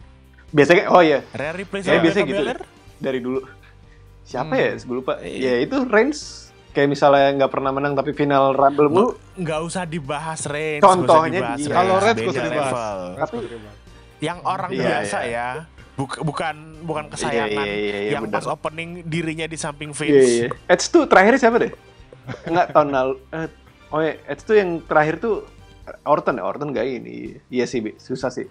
Biasanya 0.51 0.83
oh 0.87 1.01
iya, 1.01 1.19
Rare 1.31 1.55
replay 1.57 1.79
Kayak 1.79 1.91
sama 1.91 2.03
biasanya 2.03 2.25
gitu. 2.27 2.43
Dari 2.97 3.19
dulu. 3.19 3.39
Siapa 4.21 4.53
Hmm. 4.53 4.61
ya? 4.61 4.71
Gue 4.77 4.95
lupa. 4.97 5.13
Iya. 5.19 5.39
Ya 5.41 5.53
itu 5.61 5.77
Reigns 5.83 6.19
kayak 6.71 6.87
misalnya 6.87 7.27
nggak 7.35 7.51
pernah 7.51 7.71
menang 7.71 7.93
tapi 7.93 8.11
final 8.11 8.51
Rumble 8.51 8.87
mulu. 8.87 9.09
Nggak 9.33 9.59
usah 9.61 9.83
dibahas 9.83 10.45
Reigns. 10.45 10.79
Contohnya 10.79 11.55
dibahas 11.55 11.59
Kalau 11.67 11.95
Reigns, 11.97 12.17
beda 12.17 12.29
usah 12.31 12.43
dibahas. 12.45 12.73
Tapi-. 13.17 13.47
Yang 14.21 14.39
orang 14.45 14.69
Iya, 14.69 14.81
biasa 14.81 15.17
iya. 15.25 15.33
ya. 15.33 15.47
Buk- 15.91 16.21
bukan 16.21 16.55
bukan 16.81 17.05
kesayangan 17.09 17.67
iya, 17.67 17.75
iya, 17.75 17.97
iya, 17.99 18.11
yang 18.15 18.23
benar. 18.23 18.39
pas 18.39 18.47
opening 18.47 19.03
dirinya 19.03 19.43
di 19.43 19.53
samping 19.53 19.91
Iya 19.91 19.99
Vince. 19.99 20.31
iya. 20.31 20.47
Edge 20.65 20.85
tuh 20.87 21.03
terakhir 21.03 21.35
siapa 21.37 21.59
deh? 21.59 21.71
Enggak 22.45 22.67
tahun 22.71 22.89
lalu. 22.91 23.13
Eh, 23.31 23.47
oh 23.89 23.99
ya, 23.99 24.13
Edge 24.25 24.43
tuh 24.43 24.55
yang 24.55 24.81
terakhir 24.85 25.19
tuh 25.19 25.45
Orton 26.05 26.37
ya, 26.37 26.43
Orton 26.45 26.69
nggak 26.71 26.87
ini. 26.87 27.41
Iya 27.49 27.65
sih, 27.65 27.79
Bi. 27.79 27.97
susah 27.97 28.29
sih. 28.29 28.45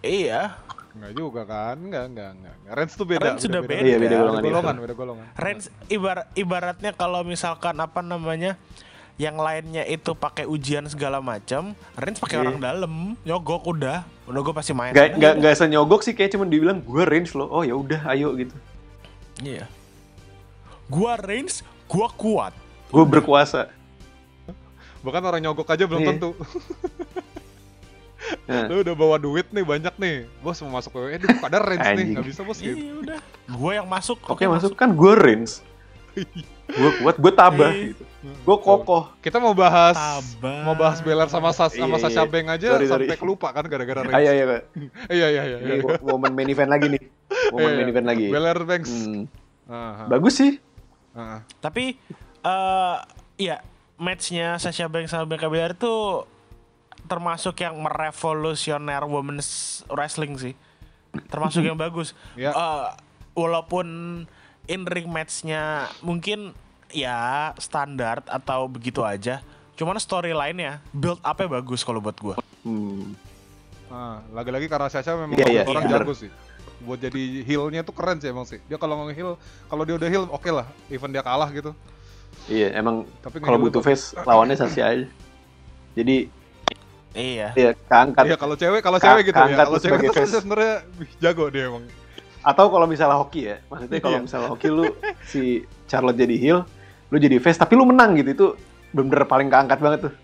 Iya. 0.00 0.58
Enggak 0.94 1.12
juga 1.12 1.42
kan? 1.42 1.74
Enggak, 1.74 2.04
enggak, 2.06 2.30
enggak. 2.38 2.54
Reigns 2.70 2.94
tuh 2.94 3.06
beda. 3.06 3.22
Reigns 3.24 3.42
sudah 3.42 3.60
beda. 3.62 3.82
Iya, 3.82 3.96
beda 3.96 4.06
Beda 4.06 4.16
golongan, 4.20 4.38
iya. 4.38 4.46
golongan, 4.50 4.74
beda 4.78 4.94
golongan. 4.94 5.26
Reigns 5.34 5.66
ibarat 5.90 6.26
ibaratnya 6.34 6.90
kalau 6.94 7.20
misalkan 7.22 7.74
apa 7.78 7.98
namanya 7.98 8.54
yang 9.14 9.38
lainnya 9.38 9.86
itu 9.86 10.10
pakai 10.14 10.42
ujian 10.42 10.86
segala 10.86 11.22
macam, 11.22 11.74
Reigns 11.94 12.18
pakai 12.18 12.38
Iya. 12.38 12.42
orang 12.46 12.58
dalam, 12.58 12.92
nyogok 13.22 13.62
udah, 13.66 14.02
udah 14.26 14.40
gue 14.42 14.54
pasti 14.54 14.74
main. 14.74 14.90
Gak 14.90 15.18
nggak 15.18 15.34
nggak 15.38 15.54
senyogok 15.54 16.02
sih 16.02 16.14
kayak 16.14 16.34
cuman 16.34 16.50
dibilang 16.50 16.78
gue 16.82 17.02
range 17.06 17.34
loh. 17.34 17.46
Oh 17.46 17.62
ya 17.62 17.74
udah, 17.74 18.10
ayo 18.10 18.34
gitu. 18.34 18.54
Iya. 19.42 19.66
Gua 20.86 21.16
Reigns, 21.16 21.62
gua 21.86 22.06
kuat. 22.12 22.54
Gue 22.88 23.04
berkuasa. 23.04 23.68
Bahkan 25.00 25.22
orang 25.22 25.40
nyogok 25.40 25.68
aja 25.68 25.84
belum 25.84 26.00
Iya. 26.00 26.08
tentu. 26.16 26.30
Nah, 28.48 28.64
Lu 28.66 28.80
udah 28.80 28.96
bawa 28.96 29.16
duit 29.18 29.52
nih 29.52 29.60
banyak 29.60 29.94
nih. 29.94 30.24
Bos 30.40 30.56
mau 30.64 30.80
masuk 30.80 30.96
WWE, 30.96 31.20
duh 31.20 31.28
kok 31.28 31.44
ada 31.44 31.60
Reigns 31.60 31.84
nih. 31.92 32.04
Enggak 32.10 32.24
bisa 32.24 32.40
bos 32.40 32.56
gitu. 32.56 32.72
Iya 32.72 32.92
udah. 32.96 33.18
Gue 33.50 33.72
yang 33.74 33.84
masuk. 33.84 34.16
Oke 34.24 34.48
masuk 34.48 34.72
kan 34.72 34.88
gue 34.90 35.12
range. 35.12 35.60
Gue 36.64 36.90
kuat, 37.04 37.20
gue 37.20 37.32
tabah 37.34 37.68
Iya. 37.68 37.92
gitu. 37.92 38.02
Gue 38.40 38.56
kokoh. 38.56 39.12
Kita 39.20 39.36
mau 39.36 39.52
bahas 39.52 39.92
Tabah. 39.92 40.64
mau 40.64 40.72
bahas 40.72 41.04
Belair 41.04 41.28
sama 41.28 41.52
Sas 41.52 41.76
sama 41.76 42.00
Iya, 42.00 42.08
Sasha 42.08 42.24
iya. 42.24 42.30
Banks 42.30 42.50
aja 42.50 42.66
Sorry, 42.72 42.86
sorry. 42.88 43.04
sampai 43.04 43.18
kelupa 43.20 43.52
kan 43.52 43.64
gara-gara. 43.68 44.00
Kak. 44.00 44.16
Iya 44.24 44.32
iya 44.32 44.44
iya. 45.44 45.56
Ini 45.60 45.84
iya. 45.84 46.00
momen 46.00 46.32
main 46.32 46.48
event 46.48 46.70
lagi 46.70 46.86
nih. 46.88 47.02
Momen 47.52 47.60
Iya, 47.60 47.76
main 47.76 47.88
event 47.92 48.06
lagi. 48.08 48.26
Belair 48.32 48.58
Banks. 48.64 48.88
Hmm. 48.88 50.08
Bagus 50.08 50.34
sih. 50.34 50.52
aha. 51.12 51.44
Tapi 51.60 52.00
eh 52.44 52.96
ya 53.40 53.64
matchnya 53.96 54.60
Sasha 54.60 54.86
Banks 54.90 55.10
sama 55.10 55.24
Bianca 55.24 55.48
Belair 55.48 55.72
itu 55.74 56.26
termasuk 57.04 57.60
yang 57.60 57.76
merevolusioner 57.80 59.04
women's 59.04 59.82
wrestling 59.92 60.36
sih. 60.36 60.54
Termasuk 61.30 61.62
yang 61.64 61.78
bagus. 61.78 62.12
Ya. 62.34 62.50
Eh, 62.50 62.86
walaupun 63.38 63.86
in 64.66 64.82
ring 64.88 65.08
matchnya 65.10 65.88
mungkin 66.00 66.56
ya 66.90 67.52
standar 67.60 68.24
atau 68.26 68.66
begitu 68.66 69.02
aja. 69.04 69.42
Cuman 69.74 69.98
storyline-nya 69.98 70.78
build 70.94 71.18
up-nya 71.22 71.48
bagus 71.50 71.82
kalau 71.82 71.98
buat 71.98 72.14
gua. 72.18 72.36
Hmm. 72.62 73.18
Ah, 73.90 74.22
lagi-lagi 74.34 74.66
karena 74.66 74.90
Sasha 74.90 75.14
memang 75.14 75.38
Iya, 75.38 75.46
iya, 75.50 75.62
orang 75.66 75.86
iya. 75.86 75.92
jago 75.98 76.14
sih. 76.14 76.30
Buat 76.82 76.98
jadi 77.02 77.46
heel-nya 77.46 77.82
tuh 77.86 77.94
keren 77.94 78.18
sih 78.18 78.30
emang 78.30 78.46
sih. 78.46 78.58
Dia 78.66 78.78
kalau 78.78 79.06
nge-heel, 79.06 79.38
kalau 79.70 79.82
dia 79.86 79.94
udah 79.98 80.08
heel 80.10 80.24
oke 80.30 80.50
lah. 80.50 80.66
Even 80.90 81.10
dia 81.14 81.22
kalah 81.22 81.50
gitu. 81.50 81.74
Iya, 82.44 82.68
emang 82.76 83.08
Tapi 83.20 83.40
kalau 83.40 83.56
butuh 83.56 83.80
face 83.80 84.12
lawannya 84.18 84.54
Sasha 84.54 84.84
aja. 84.86 85.06
Jadi 85.94 86.28
Iya. 87.14 87.54
ya 87.54 87.70
keangkat. 87.86 88.24
Iya 88.26 88.36
kalau 88.36 88.54
cewek, 88.54 88.82
kalau 88.82 88.98
Ka- 88.98 89.06
cewek 89.14 89.30
gitu 89.30 89.38
ya. 89.38 89.56
Kalau 89.56 89.78
cewek 89.78 90.00
face. 90.10 90.28
Sasha 90.28 90.38
sebenarnya 90.40 90.74
jago 91.18 91.46
dia 91.48 91.70
emang. 91.70 91.84
Atau 92.44 92.68
kalau 92.68 92.84
misalnya 92.84 93.16
hoki 93.16 93.48
ya, 93.48 93.56
maksudnya 93.66 93.98
kalau 93.98 94.18
Iya. 94.18 94.24
misalnya 94.26 94.48
hoki 94.50 94.68
lu 94.68 94.84
si 95.24 95.42
Charlotte 95.86 96.18
jadi 96.18 96.36
heel, 96.36 96.58
lu 97.08 97.16
jadi 97.16 97.38
face 97.38 97.56
tapi 97.56 97.72
lu 97.72 97.88
menang 97.88 98.12
gitu 98.14 98.30
itu 98.30 98.46
bener-bener 98.92 99.24
paling 99.24 99.48
keangkat 99.48 99.78
banget 99.78 100.00
tuh. 100.10 100.14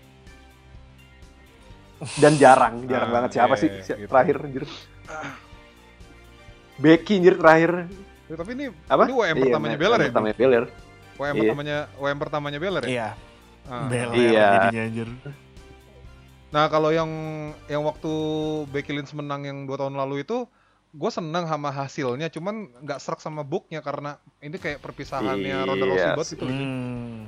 Dan 2.17 2.33
jarang, 2.35 2.85
jarang 2.85 3.09
Ah, 3.09 3.15
banget 3.15 3.29
siapa 3.31 3.53
iya, 3.55 3.61
sih 3.61 3.69
iya, 3.71 3.95
gitu. 3.97 4.09
terakhir 4.09 4.35
anjir. 4.41 4.63
Becky 6.77 7.13
anjir 7.17 7.35
terakhir. 7.37 7.71
Ya, 8.25 8.35
tapi 8.35 8.51
ini 8.53 8.65
Apa? 8.85 9.03
ini 9.05 9.13
WM 9.13 9.21
Iya, 9.27 9.43
pertamanya 9.43 9.73
WM 9.73 9.81
Belair 9.81 9.99
ya. 9.99 10.07
Pertamanya 10.09 10.35
Belair. 10.35 10.63
WM 11.21 11.35
Iya. 11.37 11.41
pertamanya 11.45 11.77
WM 12.01 12.17
pertamanya 12.17 12.57
Belair 12.57 12.83
ya. 12.83 12.89
Iya. 12.89 13.09
Ah. 13.69 13.85
Beler 13.85 14.09
Iya. 14.17 14.47
jadinya 14.65 14.81
anjir. 14.89 15.07
Nah 16.51 16.65
kalau 16.67 16.89
yang 16.89 17.07
yang 17.69 17.85
waktu 17.85 18.11
Becky 18.73 18.91
Lynch 18.91 19.13
menang 19.13 19.45
yang 19.45 19.63
dua 19.63 19.77
tahun 19.79 19.95
lalu 19.95 20.25
itu, 20.25 20.49
gue 20.91 21.11
seneng 21.13 21.47
sama 21.47 21.71
hasilnya, 21.71 22.27
cuman 22.27 22.67
nggak 22.83 22.99
serak 22.99 23.21
sama 23.23 23.45
booknya 23.45 23.79
karena 23.79 24.19
ini 24.41 24.57
kayak 24.57 24.81
perpisahannya 24.81 25.55
Ronda 25.63 25.85
Rousey 25.85 26.01
Iya 26.03 26.17
banget 26.17 26.29
gitu. 26.35 26.43
loh. 26.43 26.51
Hmm. 26.51 27.19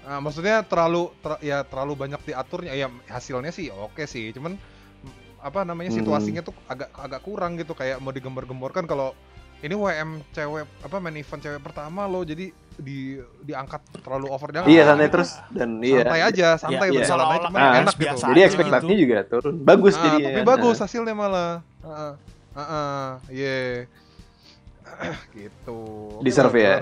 Nah, 0.00 0.18
maksudnya 0.24 0.64
terlalu 0.64 1.12
ter- 1.20 1.42
ya 1.44 1.60
terlalu 1.68 1.92
banyak 1.98 2.20
diaturnya. 2.24 2.72
Ya 2.72 2.88
hasilnya 3.06 3.52
sih 3.52 3.68
oke 3.68 4.08
sih, 4.08 4.32
cuman 4.32 4.56
apa 5.40 5.64
namanya 5.64 5.92
Hmm. 5.92 6.00
situasinya 6.00 6.40
tuh 6.40 6.56
agak 6.64 6.88
agak 6.94 7.20
kurang 7.20 7.60
gitu 7.60 7.72
kayak 7.72 8.00
mau 8.00 8.12
digembor-gemborkan 8.12 8.88
kalau 8.88 9.12
ini 9.60 9.74
WM 9.74 10.10
cewek 10.30 10.64
apa 10.80 10.96
main 10.98 11.14
event 11.14 11.40
cewek 11.40 11.60
pertama 11.60 12.04
lo 12.04 12.22
jadi 12.22 12.48
di 12.74 12.98
diangkat 13.42 13.80
terlalu 14.00 14.26
over 14.26 14.48
jangan 14.48 14.64
Iya 14.64 14.76
gitu. 14.78 14.88
santai 14.88 15.08
terus 15.10 15.30
dan 15.50 15.70
iya. 15.80 16.00
santai 16.00 16.20
aja 16.22 16.48
santai 16.56 16.86
Iya, 16.86 16.94
berjalan 16.94 16.96
aja 16.96 17.08
seolah-olah 17.10 17.40
cuman 17.44 17.60
kayak 17.60 17.76
enak 17.76 17.94
gitu 17.94 18.08
Jadi 18.16 18.32
gitu. 18.32 18.48
ekspektasinya 18.48 18.96
juga 18.98 19.16
turun. 19.22 19.54
Bagus 19.60 19.94
Ah, 19.94 20.02
jadi. 20.02 20.22
tapi 20.24 20.40
bagus 20.42 20.76
hasilnya 20.78 21.14
malah 21.14 21.50
Heeh. 21.80 22.12
Heeh, 22.50 23.06
iya 23.30 23.58
gitu 25.36 25.78
Oke, 26.14 26.24
Deserve 26.24 26.58
ya? 26.58 26.74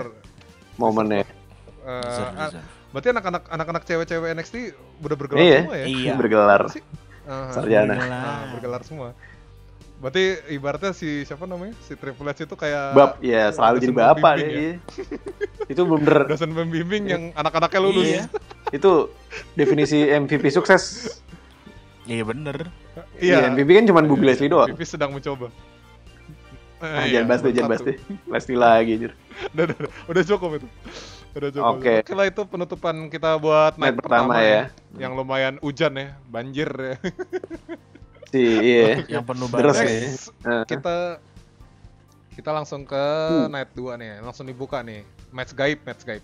momennya. 0.75 1.27
Eh, 1.79 2.01
Deserve, 2.01 2.31
ah, 2.33 2.47
deserve. 2.47 2.65
berarti 2.89 3.07
anak-anak 3.11 3.43
anak-anak 3.49 3.83
cewek-cewek 3.85 4.29
NXT 4.33 4.55
udah 4.99 5.15
bergelar 5.15 5.41
Iya. 5.41 5.59
semua 5.61 5.75
ya 5.75 5.85
Iya. 5.85 6.13
Bergelar. 6.15 6.61
Aha. 7.29 7.51
Sarjana. 7.51 7.93
Bergelar. 7.93 8.23
Ah, 8.23 8.43
bergelar 8.49 8.81
semua. 8.81 9.09
Berarti 9.99 10.23
ibaratnya 10.55 10.95
si 10.95 11.27
siapa 11.27 11.43
namanya? 11.43 11.75
Si 11.83 11.91
Triple 11.91 12.23
H 12.23 12.47
itu 12.47 12.55
kayak 12.55 12.95
Bab, 12.95 13.11
ya 13.19 13.51
selalu 13.51 13.75
jadi 13.83 13.93
bapak 13.93 14.33
deh. 14.39 14.47
ya. 14.47 14.51
iya. 14.55 14.73
Itu 15.67 15.83
bener. 15.83 16.23
Dosen 16.23 16.55
pembimbing 16.55 17.03
yang 17.05 17.23
anak-anaknya 17.35 17.79
lulus. 17.83 18.07
Iya. 18.07 18.23
Itu 18.71 19.11
definisi 19.59 20.07
MVP 20.07 20.47
sukses. 20.55 21.11
Iya 22.07 22.23
bener. 22.23 22.71
Iya, 23.19 23.51
MVP 23.51 23.69
kan 23.75 23.85
cuma 23.91 24.01
Bobby 24.01 24.25
Leslie 24.25 24.47
doang. 24.49 24.71
MVP 24.71 24.87
sedang 24.87 25.11
mencoba. 25.11 25.51
Ah, 26.79 27.03
Eh, 27.03 27.11
jangan 27.11 27.27
bahas 27.27 27.41
deh, 27.43 27.51
jangan 27.51 27.69
bahas 27.75 27.83
deh. 27.83 27.97
Leslie 28.31 28.55
lagi, 28.55 28.91
anjir. 28.95 29.11
udah, 29.51 29.63
udah, 29.67 29.91
udah 30.15 30.23
cukup 30.23 30.49
itu. 30.63 30.67
Udah 31.35 31.49
cukup. 31.51 31.73
Oke. 31.75 31.93
Oke 32.07 32.13
lah 32.15 32.25
itu 32.31 32.41
penutupan 32.47 32.95
kita 33.11 33.35
buat 33.35 33.75
Night 33.75 33.93
night, 33.93 33.97
pertama 33.99 34.39
ya. 34.39 34.71
Yang 34.95 35.11
lumayan 35.11 35.53
hujan 35.59 35.91
ya, 35.99 36.07
banjir 36.31 36.71
ya. 36.71 36.95
Si, 38.29 38.41
iya. 38.41 39.01
Yang 39.09 39.25
penuh 39.25 39.47
banget. 39.49 39.73
Next, 39.73 40.29
Eh, 40.45 40.63
kita 40.69 41.17
kita 42.31 42.49
langsung 42.53 42.85
ke 42.85 42.95
Hmm. 42.95 43.51
night 43.51 43.73
2 43.73 43.97
nih, 43.97 44.21
langsung 44.21 44.45
dibuka 44.45 44.79
nih. 44.79 45.03
Match 45.29 45.51
gaib, 45.51 45.81
match 45.83 46.05
gaib. 46.05 46.23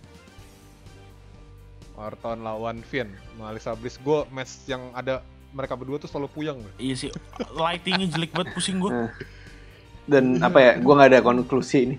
Orton 1.96 2.44
lawan 2.44 2.84
Finn, 2.84 3.08
Malisa 3.36 3.72
Bliss. 3.74 3.96
Gue 3.98 4.28
match 4.30 4.68
yang 4.68 4.92
ada 4.92 5.24
mereka 5.56 5.80
berdua 5.80 5.96
tuh 5.96 6.12
selalu 6.12 6.28
puyeng. 6.30 6.60
gue. 6.60 6.74
Iya 6.78 6.96
sih. 7.08 7.12
Lightingnya 7.56 8.12
jelek 8.12 8.36
banget 8.36 8.52
pusing 8.52 8.84
gue. 8.84 8.92
Eh. 8.92 9.12
Dan 10.06 10.38
apa 10.38 10.60
ya, 10.62 10.72
gua 10.78 11.02
nggak 11.02 11.10
ada 11.16 11.20
konklusi 11.24 11.80
ini. 11.82 11.98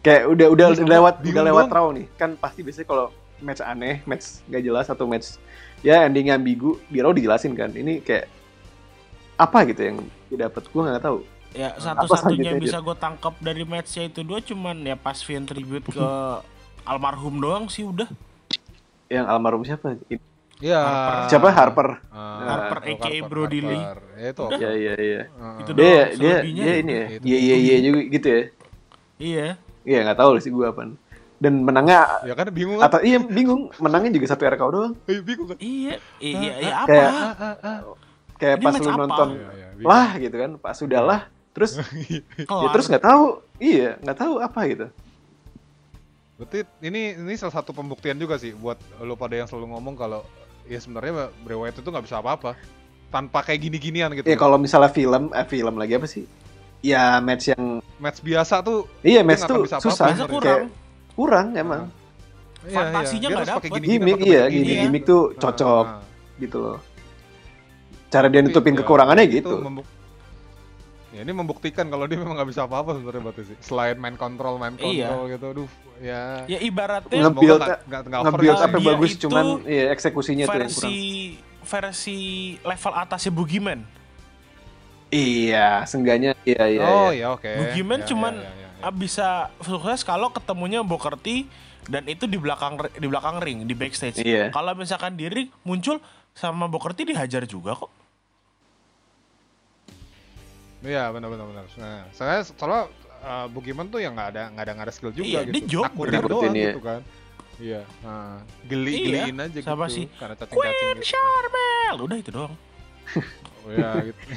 Kayak 0.00 0.32
udah 0.32 0.46
udah 0.48 0.66
sama. 0.72 0.88
lewat 0.88 1.14
Bingung 1.20 1.34
udah 1.36 1.44
lewat 1.44 1.66
raw 1.68 1.86
nih. 1.92 2.06
Kan 2.16 2.40
pasti 2.40 2.64
biasanya 2.64 2.88
kalau 2.88 3.06
match 3.42 3.60
aneh, 3.60 4.00
match 4.08 4.40
gak 4.48 4.64
jelas 4.64 4.88
atau 4.88 5.04
match 5.04 5.36
ya 5.80 6.08
endingnya 6.08 6.40
ambigu, 6.40 6.80
di 6.88 7.04
raw 7.04 7.12
dijelasin 7.12 7.52
kan. 7.52 7.68
Ini 7.68 8.00
kayak 8.00 8.24
apa 9.40 9.58
gitu 9.64 9.80
yang 9.80 9.96
didapat 10.28 10.62
gua 10.68 10.82
nggak 10.92 11.04
tahu. 11.04 11.18
Ya 11.50 11.74
Apa 11.74 11.82
satu-satunya 12.06 12.54
yang 12.54 12.62
bisa 12.62 12.78
gue 12.78 12.94
tangkap 12.94 13.34
dari 13.42 13.66
matchnya 13.66 14.06
itu 14.06 14.22
dua 14.22 14.38
cuman 14.38 14.86
ya 14.86 14.94
pas 14.94 15.18
Finn 15.18 15.42
tribute 15.42 15.82
ke 15.90 16.08
almarhum 16.90 17.42
doang 17.42 17.66
sih 17.66 17.82
udah. 17.82 18.06
Yang 19.10 19.26
almarhum 19.26 19.62
siapa? 19.66 19.98
Iya. 20.60 20.78
Harper. 20.78 21.26
Siapa 21.26 21.48
Harper? 21.50 21.88
Ah, 22.12 22.38
Harper 22.46 22.78
aka 22.94 23.08
Brody 23.26 23.60
Lee. 23.64 23.82
Harper. 23.82 23.98
Ya, 24.14 24.28
itu. 24.30 24.42
Udah. 24.46 24.58
Iya 24.60 24.70
iya 24.76 24.94
iya. 24.94 25.20
Ah. 25.34 25.58
Itu 25.58 25.70
Dia 25.74 25.82
doang, 25.82 26.18
dia 26.20 26.34
dia 26.46 26.62
ya. 26.62 26.74
ini 26.78 26.92
ya. 26.92 27.06
Iya 27.18 27.38
iya 27.40 27.56
iya 27.56 27.76
juga 27.82 28.00
gitu 28.06 28.28
ya. 28.30 28.42
Iya. 29.18 29.46
Iya 29.82 29.98
nggak 30.06 30.18
tahu 30.20 30.32
sih 30.38 30.50
gua 30.54 30.70
apa. 30.70 30.80
Dan 31.40 31.64
menangnya 31.64 31.98
Ya 32.22 32.36
kan 32.36 32.46
bingung 32.52 32.78
kan? 32.78 32.86
atau 32.86 33.00
iya 33.00 33.18
bingung 33.18 33.72
menangnya 33.80 34.10
juga 34.14 34.26
satu 34.30 34.44
RKO 34.46 34.70
doang. 34.70 34.92
Eh, 35.10 35.18
bingung 35.18 35.48
kan? 35.50 35.58
Iya. 35.58 35.94
Iya. 36.22 36.52
Iya 36.62 36.74
apa? 36.78 37.02
Kayak-. 38.40 38.56
Kayak 38.56 38.56
Ini 38.56 38.64
pas 38.66 38.74
lu 38.74 38.88
apa? 38.88 38.98
nonton 38.98 39.28
Iya, 39.30 39.48
iya, 39.52 39.68
bingung. 39.70 39.86
lah 39.86 40.08
gitu 40.16 40.36
kan, 40.36 40.50
pas 40.56 40.74
sudah 40.74 41.00
lah, 41.00 41.20
terus 41.52 41.72
ya 42.64 42.68
terus 42.70 42.86
nggak 42.86 43.04
tahu, 43.04 43.24
iya 43.58 43.90
nggak 43.98 44.18
tahu 44.18 44.34
apa 44.38 44.60
gitu. 44.66 44.86
Berarti 46.34 46.58
ini 46.80 47.14
ini 47.14 47.34
salah 47.36 47.52
satu 47.54 47.70
pembuktian 47.70 48.16
juga 48.16 48.34
sih 48.34 48.52
buat 48.52 48.80
lo 48.98 49.12
pada 49.14 49.36
yang 49.36 49.44
selalu 49.44 49.76
ngomong 49.76 49.94
kalau 49.94 50.24
ya 50.64 50.80
sebenarnya 50.80 51.28
Bray 51.38 51.52
Wyatt 51.54 51.76
itu 51.76 51.84
nggak 51.84 52.06
bisa 52.08 52.16
apa-apa 52.16 52.56
tanpa 53.10 53.44
kayak 53.44 53.60
gini-ginian 53.60 54.08
gitu. 54.14 54.24
Ya 54.24 54.36
kalau 54.36 54.56
misalnya 54.56 54.88
film, 54.88 55.28
eh 55.30 55.44
film 55.44 55.74
lagi 55.76 55.92
apa 55.94 56.06
sih? 56.06 56.24
Ya 56.80 57.20
match 57.20 57.52
yang, 57.52 57.84
match 58.00 58.24
biasa 58.24 58.64
tuh 58.64 58.88
iya 59.04 59.20
match 59.20 59.44
nggak 59.44 59.52
tuh 59.52 59.62
bisa 59.62 59.76
susah, 59.78 60.06
Biasa 60.08 60.24
kayak 60.24 60.32
kurang. 60.32 60.62
kurang 61.12 61.46
emang. 61.52 61.82
iya, 62.62 62.72
Fantasinya 62.72 63.20
Dia 63.20 63.28
nggak 63.28 63.40
harus 63.42 63.52
pakai 63.52 63.68
dapet. 63.68 63.80
pakai 64.00 64.24
iya, 64.24 64.42
Iya. 64.48 64.80
gimmick 64.80 65.02
tuh 65.04 65.22
Ah, 65.26 65.40
cocok 65.42 65.86
ah. 65.86 66.00
gitu 66.38 66.56
loh. 66.56 66.76
Cara 68.10 68.26
dia 68.26 68.42
Tapi, 68.42 68.50
nutupin 68.50 68.74
ya, 68.74 68.78
kekurangannya 68.82 69.24
itu 69.24 69.38
gitu. 69.38 69.56
membuk- 69.56 69.88
Ya 71.10 71.26
ini 71.26 71.34
membuktikan 71.34 71.86
kalau 71.86 72.06
dia 72.06 72.14
memang 72.14 72.38
nggak 72.38 72.48
bisa 72.48 72.62
apa-apa 72.64 72.94
sebenarnya 72.94 73.22
berarti 73.24 73.42
sih. 73.42 73.56
Selain 73.58 73.98
main 73.98 74.14
kontrol, 74.14 74.54
main 74.56 74.74
Iya. 74.76 75.10
kontrol 75.10 75.24
gitu. 75.26 75.46
Aduh, 75.50 75.70
ya. 75.98 76.22
Ya 76.46 76.58
ibaratnya 76.60 77.10
Nge- 77.10 77.26
Nge-build- 77.34 77.62
ya. 77.66 78.62
apa 78.62 78.76
Dia 78.78 78.88
bagus, 78.88 79.10
itu 79.10 79.26
cuman 79.26 79.44
iya 79.64 79.90
eksekusinya 79.90 80.44
tuh 80.44 80.50
yang 80.52 80.62
versi 80.70 80.94
kurang. 81.34 81.66
versi 81.66 82.18
level 82.60 82.92
atasnya 82.94 83.32
Boogeyman. 83.32 83.80
Iya, 85.10 85.82
sengganya 85.84 86.38
iya 86.44 86.62
iya. 86.68 86.86
Oh 86.86 87.10
iya. 87.10 87.26
ya 87.26 87.34
oke. 87.34 87.50
Boogeyman 87.50 88.00
Ya, 88.00 88.06
cuman 88.06 88.34
ya, 88.36 88.46
ya, 88.46 88.50
ya, 88.54 88.68
ya. 88.86 88.90
bisa 88.94 89.28
sukses 89.58 90.06
kalau 90.06 90.30
ketemunya 90.30 90.86
Booker 90.86 91.18
T 91.18 91.50
dan 91.90 92.06
itu 92.06 92.30
di 92.30 92.38
belakang 92.38 92.78
di 92.94 93.06
belakang 93.06 93.42
ring 93.42 93.66
di 93.66 93.74
backstage. 93.74 94.22
Iya. 94.22 94.54
Kalau 94.54 94.78
misalkan 94.78 95.18
di 95.18 95.26
ring 95.26 95.50
muncul 95.60 95.98
sama 96.30 96.70
Booker 96.70 96.94
T 96.94 97.02
dihajar 97.02 97.42
juga 97.42 97.74
kok. 97.74 97.90
Iya 100.80 101.10
benar 101.10 101.28
benar 101.28 101.46
benar. 101.46 101.64
Nah, 101.76 102.08
saya 102.10 102.40
soalnya 102.42 102.88
uh, 103.20 103.46
Boogeyman 103.46 103.86
tuh 103.86 103.98
yang 103.98 104.12
nggak 104.12 104.28
ada 104.30 104.42
nggak 104.48 104.62
ada 104.62 104.72
nggak 104.72 104.86
ada 104.86 104.94
skill 104.94 105.12
juga 105.12 105.26
Iya, 105.26 105.40
gitu. 105.42 105.52
dia 105.52 105.62
job 105.68 105.90
bener. 105.94 106.22
doang 106.24 106.52
gitu 106.52 106.80
kan. 106.80 107.00
Iya. 107.56 107.80
Nah, 108.00 108.40
geli 108.64 108.94
geliin 109.02 109.36
aja 109.38 109.58
sama 109.60 109.84
gitu. 109.84 109.94
si 109.94 110.02
karena 110.10 110.34
cacing 110.34 110.54
Queen 110.54 110.64
cacing 110.66 110.88
gitu. 110.94 111.04
Charmel. 111.06 111.94
Udah 112.00 112.16
itu 112.16 112.30
doang. 112.30 112.54
Oh, 113.60 113.70
ya 113.70 113.90
gitu. 114.02 114.20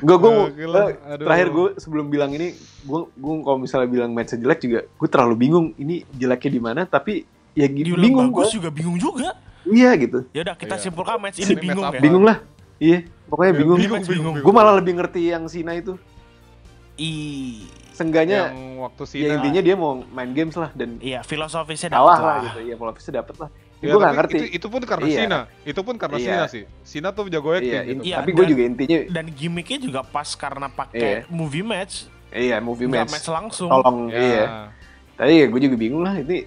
Gue 0.00 0.16
gue 0.16 0.32
aduh. 0.56 1.20
terakhir 1.20 1.48
gue 1.50 1.66
sebelum 1.76 2.08
bilang 2.08 2.32
ini 2.32 2.56
gue 2.80 3.00
gue 3.06 3.34
kalau 3.44 3.60
misalnya 3.60 3.84
bilang 3.86 4.10
match 4.10 4.32
jelek 4.32 4.58
juga 4.58 4.88
gue 4.88 5.06
terlalu 5.06 5.34
bingung 5.38 5.66
ini 5.76 6.08
jeleknya 6.10 6.50
di 6.50 6.62
mana 6.62 6.82
tapi 6.82 7.22
ya 7.52 7.68
gi- 7.68 7.84
Dibilang 7.84 8.00
bingung 8.00 8.28
gue 8.32 8.48
juga 8.48 8.72
bingung 8.72 8.96
juga. 8.96 9.36
iya 9.62 9.92
gitu 9.94 10.24
Ya 10.32 10.40
udah 10.40 10.56
kita 10.56 10.74
Iya. 10.74 10.82
simpulkan 10.82 11.20
match 11.20 11.36
Ini 11.36 11.52
ini 11.52 11.60
bingung 11.60 11.84
match 11.84 11.92
ya. 11.92 12.00
bingung 12.00 12.24
lah 12.24 12.36
iya 12.80 12.98
pokoknya 13.28 13.52
Ya, 13.52 13.58
bingung, 13.60 13.78
bingung, 13.78 14.02
bingung, 14.02 14.34
gue 14.40 14.52
malah 14.52 14.74
lebih 14.74 14.96
ngerti 14.96 15.30
yang 15.30 15.46
Sina 15.46 15.76
itu 15.76 15.94
I 16.96 17.12
sengganya 17.92 18.50
yang 18.50 18.80
waktu 18.80 19.02
ya 19.04 19.08
Sina. 19.08 19.32
intinya 19.36 19.60
dia 19.60 19.76
mau 19.76 20.00
main 20.02 20.32
games 20.32 20.56
lah 20.56 20.72
dan 20.72 20.96
iya 20.98 21.20
filosofisnya 21.20 21.92
dapat 21.92 22.04
lah 22.10 22.18
lah. 22.18 22.38
gitu 22.42 22.60
ya 22.64 22.74
filosofisnya 22.74 23.14
dapet 23.20 23.36
lah 23.38 23.50
Ya, 23.80 23.96
gue 23.96 24.00
gak 24.04 24.12
ngerti 24.12 24.36
Itu, 24.36 24.44
itu 24.52 24.66
pun 24.68 24.80
karena 24.84 25.06
Iya. 25.08 25.18
Sina. 25.24 25.40
Itu 25.64 25.80
pun 25.80 25.96
karena 25.96 26.20
Iya. 26.20 26.28
Sina 26.28 26.44
sih. 26.52 26.62
Sina 26.84 27.08
tuh 27.16 27.32
jago 27.32 27.48
acting 27.48 27.64
iya, 27.64 27.80
gitu. 27.88 28.02
Iya, 28.04 28.16
tapi 28.20 28.30
gue 28.36 28.46
juga 28.52 28.62
intinya 28.68 28.98
Dan 29.08 29.24
gimmicknya 29.32 29.78
juga 29.80 30.00
pas 30.04 30.28
karena 30.36 30.68
Iya. 30.68 30.76
pakai 30.76 31.12
movie 31.32 31.64
match, 31.64 32.04
iya 32.28 32.60
movie 32.60 32.84
nggak 32.84 33.08
match 33.08 33.24
match 33.24 33.28
langsung. 33.32 33.72
tolong 33.72 34.12
Ya. 34.12 34.20
iya 34.20 34.44
tapi 35.16 35.32
ya 35.32 35.46
gue 35.48 35.60
juga 35.64 35.76
bingung 35.76 36.04
lah 36.04 36.12
ini 36.12 36.44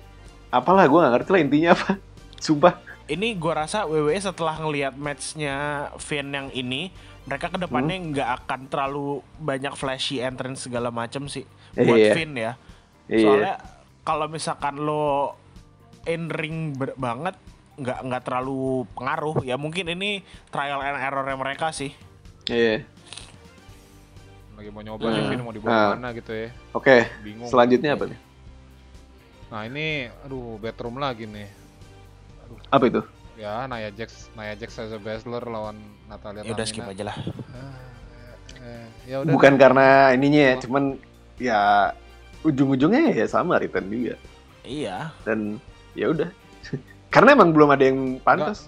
apalah 0.50 0.86
gue 0.86 1.00
gak 1.00 1.14
ngerti 1.18 1.30
lah 1.30 1.42
intinya 1.42 1.70
apa 1.74 1.90
sumpah 2.46 2.74
Ini 3.06 3.36
gua 3.36 3.62
rasa 3.62 3.84
WWE 3.84 4.16
setelah 4.16 4.56
ngelihat 4.58 4.96
matchnya 4.96 5.56
Finn 5.98 6.30
yang 6.30 6.48
ini, 6.50 6.88
mereka 7.24 7.48
ke 7.48 7.58
depannya 7.58 7.96
Hmm. 7.96 8.08
nggak 8.10 8.30
akan 8.42 8.60
terlalu 8.66 9.08
banyak 9.38 9.74
flashy 9.74 10.18
entrance 10.18 10.64
segala 10.64 10.88
macam 10.88 11.28
sih 11.28 11.44
buat 11.74 11.96
Iya. 11.96 12.14
Finn 12.14 12.34
ya. 12.34 12.56
iya 13.06 13.20
Soalnya 13.22 13.54
kalau 14.02 14.28
misalkan 14.28 14.76
lo 14.78 15.36
in 16.04 16.28
ring 16.28 16.72
ber- 16.72 16.96
banget 16.96 17.36
nggak 17.74 18.00
nggak 18.02 18.24
terlalu 18.24 18.84
pengaruh 18.94 19.42
ya 19.42 19.56
mungkin 19.56 19.90
ini 19.90 20.22
trial 20.48 20.80
and 20.80 20.96
error 20.98 21.26
mereka 21.34 21.72
sih 21.72 21.92
iya 22.46 22.84
Lagi 24.54 24.70
mau 24.70 24.80
nyoba 24.80 25.02
Hmm. 25.02 25.16
nih 25.18 25.24
Vin 25.26 25.42
mau 25.42 25.52
dibawa 25.52 25.74
Ah. 25.74 25.90
mana 25.94 26.12
gitu 26.12 26.30
ya. 26.30 26.50
oke 26.72 26.98
Bingung. 27.20 27.48
selanjutnya 27.48 27.92
apa 27.94 28.06
nih 28.06 28.20
Nah, 29.46 29.62
ini 29.64 29.86
aduh 30.20 30.58
bedroom 30.58 30.98
lagi 30.98 31.24
nih. 31.24 31.46
Apa 32.70 32.86
itu 32.88 33.02
Ya, 33.34 33.66
Nia 33.66 33.90
Jax, 33.90 34.30
Nia 34.38 34.54
Jax 34.54 34.78
as 34.78 34.94
a 34.94 35.02
Baszler 35.02 35.42
lawan 35.42 35.76
Natalia 36.06 36.46
ya 36.46 36.54
udah 36.54 36.68
skip 36.70 36.86
aja 36.86 37.04
lah 37.12 37.18
Ah, 37.52 37.76
eh, 38.62 38.86
ya 39.10 39.16
udah. 39.26 39.34
bukan 39.34 39.58
karena 39.58 40.14
ininya 40.14 40.42
ya 40.54 40.54
cuman 40.62 40.84
ya 41.42 41.62
ujung-ujungnya 42.46 43.10
ya 43.12 43.26
sama 43.26 43.58
return 43.58 43.90
juga 43.90 44.16
iya 44.64 45.10
dan 45.26 45.58
ya 45.98 46.10
udah. 46.10 46.30
Karena 47.14 47.38
emang 47.38 47.54
belum 47.54 47.70
ada 47.70 47.84
yang 47.86 48.18
pantas. 48.26 48.66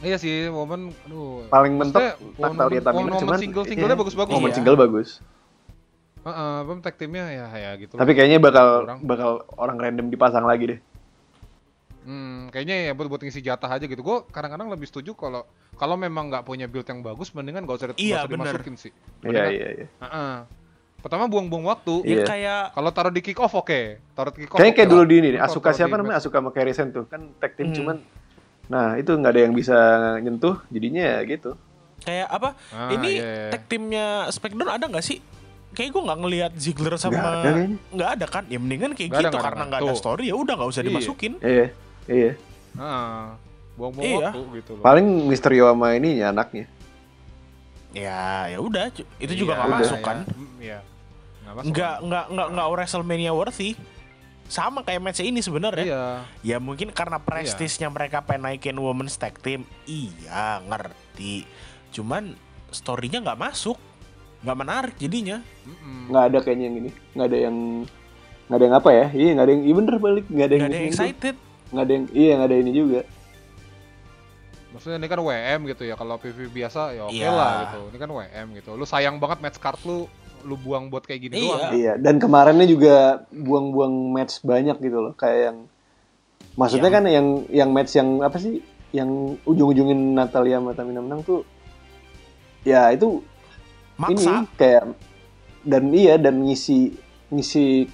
Iya 0.00 0.16
sih, 0.16 0.48
momen 0.48 0.96
aduh. 1.04 1.44
Paling 1.52 1.76
mentok 1.76 2.16
tak 2.16 2.52
tahu 2.56 2.68
dia 2.72 2.80
Tamina 2.80 3.04
momen 3.04 3.20
cuman 3.20 3.36
single 3.36 3.66
singlenya 3.68 3.92
iya, 3.92 4.00
bagus-bagus. 4.00 4.32
Momen 4.32 4.48
Iya. 4.48 4.56
single 4.56 4.78
bagus. 4.80 5.08
Heeh, 6.20 6.54
belum 6.64 6.78
tag 6.80 6.96
timnya 6.96 7.28
ya 7.28 7.46
ya 7.52 7.70
gitu. 7.76 8.00
Tapi 8.00 8.12
kayaknya 8.16 8.40
bakal 8.40 8.88
bakal 9.04 9.44
orang 9.60 9.76
random 9.76 10.08
dipasang 10.08 10.48
lagi 10.48 10.76
deh. 10.76 10.80
Hmm, 12.00 12.48
kayaknya 12.48 12.88
ya 12.88 12.92
buat 12.92 13.06
buat 13.06 13.20
ngisi 13.20 13.40
jatah 13.40 13.68
aja 13.70 13.84
gitu. 13.84 14.00
Gue 14.00 14.24
kadang-kadang 14.26 14.68
lebih 14.68 14.84
setuju 14.84 15.12
kalau 15.12 15.44
kalau 15.74 15.94
memang 15.94 16.28
nggak 16.28 16.42
punya 16.42 16.64
build 16.64 16.84
yang 16.84 17.00
bagus, 17.00 17.30
mendingan 17.30 17.62
gak 17.62 17.76
usah, 17.76 17.86
nggak 17.88 17.98
Iya, 17.98 18.16
usah 18.16 18.26
bener. 18.26 18.56
dimasukin 18.56 18.74
sih. 18.74 18.92
Iya 19.22 19.44
iya 19.48 19.68
iya. 19.74 19.86
Heeh. 19.98 20.34
Pertama 20.98 21.24
buang-buang 21.26 21.64
waktu. 21.66 21.94
Ya 22.04 22.12
Iya. 22.14 22.24
kayak 22.26 22.62
Kalau 22.74 22.90
taruh 22.90 23.08
di 23.08 23.20
kick 23.20 23.36
off 23.36 23.52
oke. 23.54 23.80
Taruh 24.10 24.32
di 24.32 24.40
kick 24.40 24.50
off. 24.50 24.58
Kayaknya 24.58 24.74
kayak 24.74 24.84
oke 24.84 24.92
dulu 24.92 25.02
lah. 25.02 25.08
di 25.08 25.14
ini 25.14 25.28
nih, 25.30 25.40
Asuka 25.40 25.70
siapa 25.72 25.94
namanya? 25.94 26.16
Asuka 26.16 26.36
sama 26.36 26.50
Kerisen 26.50 26.88
tuh. 26.90 27.04
Kan 27.06 27.32
tag 27.36 27.52
team 27.54 27.68
Hmm. 27.68 27.76
cuman 27.76 27.96
Nah, 28.66 28.94
itu 28.94 29.10
nggak 29.10 29.32
ada 29.34 29.40
yang 29.40 29.50
bisa 29.50 29.76
nyentuh, 30.18 30.62
jadinya 30.68 31.02
ya 31.02 31.18
gitu. 31.26 31.58
kayak 32.00 32.28
apa? 32.28 32.56
Ah, 32.70 32.88
ini 32.90 33.10
iya, 33.12 33.28
iya. 33.28 33.50
tag 33.50 33.66
timnya 33.66 34.06
Smackdown 34.28 34.70
ada 34.70 34.86
nggak 34.86 35.02
sih? 35.02 35.18
Kayak 35.70 35.90
gue 35.90 36.02
nggak 36.02 36.18
ngelihat 36.18 36.52
Ziggler 36.54 36.94
sama 36.96 37.12
Nggak 37.12 37.26
ada 37.26 37.42
kayaknya. 37.42 37.76
nggak 37.90 38.10
ada 38.10 38.26
kan? 38.26 38.44
Ya 38.46 38.56
mendingan 38.56 38.90
kayak 38.94 39.10
ada, 39.10 39.18
gitu 39.20 39.28
ada, 39.30 39.42
karena 39.42 39.62
nggak 39.66 39.80
ada. 39.82 39.92
story 39.94 40.24
ya 40.26 40.34
udah 40.34 40.54
nggak 40.54 40.70
usah 40.70 40.80
Iya. 40.80 40.88
dimasukin. 40.88 41.32
Iya. 41.40 41.66
Iya. 42.10 42.32
Heeh. 42.74 43.22
Buang-buang 43.78 44.04
Iya. 44.04 44.28
waktu 44.28 44.40
gitu 44.60 44.70
loh. 44.76 44.82
Paling 44.84 45.06
Misterio 45.24 45.64
sama 45.70 45.94
ini 45.94 46.18
ya 46.18 46.34
anaknya. 46.34 46.66
Ya 47.90 48.46
ya 48.46 48.58
udah 48.62 48.86
itu 49.18 49.34
juga 49.34 49.54
Iya, 49.54 49.58
nggak 49.58 49.68
udah. 49.68 49.78
masuk 49.82 49.98
iya. 49.98 50.06
kan? 50.06 50.18
Iya. 50.60 50.78
Nggak 51.42 51.54
masuk. 51.54 51.66
Nggak 51.72 51.94
nggak 52.04 52.24
nggak 52.30 52.48
nggak 52.54 52.68
WrestleMania 52.70 53.32
worthy. 53.32 53.70
Sama 54.50 54.82
kayak 54.82 54.98
match 55.00 55.22
ini 55.22 55.40
sebenarnya. 55.40 55.86
Iya. 55.86 56.04
Ya 56.42 56.56
mungkin 56.58 56.90
karena 56.90 57.22
prestisnya 57.22 57.86
mereka 57.86 58.18
pengen 58.20 58.50
naikin 58.50 58.76
women's 58.76 59.14
tag 59.14 59.38
team. 59.38 59.62
Iya 59.86 60.58
ngerti. 60.66 61.46
Cuman 61.90 62.34
storynya 62.70 63.22
nggak 63.22 63.38
masuk, 63.38 63.78
nggak 64.42 64.58
menarik 64.58 64.94
jadinya. 64.98 65.38
Nggak 66.10 66.24
ada 66.30 66.38
kayaknya 66.42 66.64
yang 66.66 66.76
ini. 66.82 66.90
Nggak 67.14 67.26
ada 67.26 67.38
yang 67.38 67.56
nggak 68.46 68.58
ada 68.58 68.64
yang 68.66 68.76
apa 68.76 68.90
ya? 68.90 69.06
Iya 69.14 69.30
nggak 69.34 69.46
ada 69.46 69.52
yang 69.54 69.62
iya 69.62 69.74
bener 69.78 69.94
balik 69.98 70.24
nggak 70.26 70.46
ada 70.46 70.54
yang 70.54 70.62
Nggak 70.62 70.70
ada 70.70 70.78
yang 70.78 70.90
excited. 70.90 71.36
Nggak 71.70 71.84
ada 71.84 71.92
yang 71.92 72.06
iya 72.12 72.30
nggak 72.36 72.48
ada 72.48 72.56
ini 72.58 72.72
juga. 72.72 73.00
Maksudnya 74.70 74.98
ini 74.98 75.08
kan 75.10 75.18
WM 75.18 75.60
gitu 75.66 75.82
ya. 75.82 75.94
Kalau 75.94 76.14
PV 76.14 76.38
biasa 76.48 76.80
ya 76.94 77.02
oke 77.04 77.14
Iya. 77.14 77.30
lah 77.30 77.52
gitu. 77.64 77.80
Ini 77.90 77.98
kan 77.98 78.10
WM 78.10 78.46
gitu. 78.54 78.70
Lu 78.74 78.84
sayang 78.84 79.18
banget 79.18 79.38
match 79.40 79.58
card 79.58 79.80
lu 79.82 80.06
lu 80.40 80.56
buang 80.56 80.88
buat 80.88 81.04
kayak 81.04 81.20
gini 81.20 81.34
Iya. 81.36 81.44
doang. 81.44 81.70
Iya. 81.74 81.92
Dan 81.98 82.14
kemarinnya 82.16 82.64
juga 82.64 82.94
buang-buang 83.28 83.92
match 84.08 84.40
banyak 84.40 84.78
gitu 84.78 84.98
loh. 85.00 85.12
Kayak 85.12 85.52
yang 85.52 85.58
maksudnya 86.54 86.88
Yang- 86.88 86.96
kan 86.96 87.04
yang 87.06 87.26
yang 87.50 87.70
match 87.70 87.92
yang 87.94 88.08
apa 88.20 88.38
sih? 88.38 88.62
Yang 88.90 89.10
ujung-ujungin 89.44 90.14
Natalia 90.14 90.58
sama 90.58 90.74
Tamina 90.74 90.98
menang 90.98 91.22
tuh 91.22 91.46
ya 92.60 92.90
itu 92.90 93.22
Maksa. 93.96 94.12
ini 94.12 94.34
kayak 94.54 94.84
dan 95.62 95.84
iya 95.94 96.14
dan 96.16 96.42
ngisi 96.42 96.92
ngisi 97.30 97.86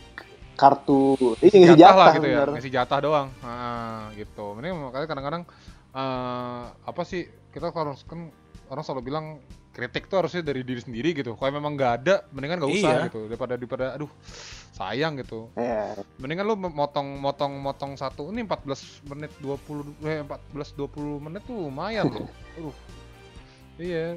kartu 0.56 1.36
ini 1.44 1.68
ngisi 1.68 1.76
jatah, 1.76 1.78
jatah, 1.78 1.94
lah 1.94 2.14
gitu 2.16 2.28
ya, 2.28 2.38
bener. 2.42 2.48
ngisi 2.56 2.70
jatah 2.72 2.98
doang. 3.04 3.28
Ah, 3.44 4.08
gitu. 4.16 4.56
Ini 4.58 4.68
makanya 4.72 5.06
kadang-kadang 5.06 5.42
eh, 5.92 6.62
apa 6.72 7.02
sih 7.04 7.28
kita 7.52 7.70
harus 7.70 8.02
kan 8.08 8.32
orang 8.66 8.82
selalu 8.82 9.02
bilang 9.06 9.26
kritik 9.70 10.08
tuh 10.08 10.24
harusnya 10.24 10.40
dari 10.40 10.64
diri 10.64 10.80
sendiri 10.80 11.12
gitu. 11.12 11.36
Kalau 11.36 11.52
memang 11.52 11.76
nggak 11.76 11.92
ada, 12.00 12.24
mendingan 12.32 12.64
nggak 12.64 12.72
usah 12.72 12.90
Iya. 12.96 13.04
gitu. 13.12 13.20
Daripada 13.28 13.52
daripada 13.60 13.86
aduh 13.92 14.08
sayang 14.72 15.20
gitu. 15.20 15.52
Ya, 15.56 15.92
Mendingan 16.16 16.48
lu 16.48 16.56
motong 16.56 17.20
motong 17.20 17.52
motong 17.60 17.92
satu 17.96 18.32
ini 18.32 18.44
14 18.44 19.04
menit 19.08 19.32
20 19.44 19.92
eh 20.08 20.24
14 20.24 20.72
20 20.80 21.24
menit 21.28 21.44
tuh 21.44 21.68
lumayan 21.68 22.08
loh. 22.08 22.24
Aduh. 22.56 22.74
Iya. 23.76 24.16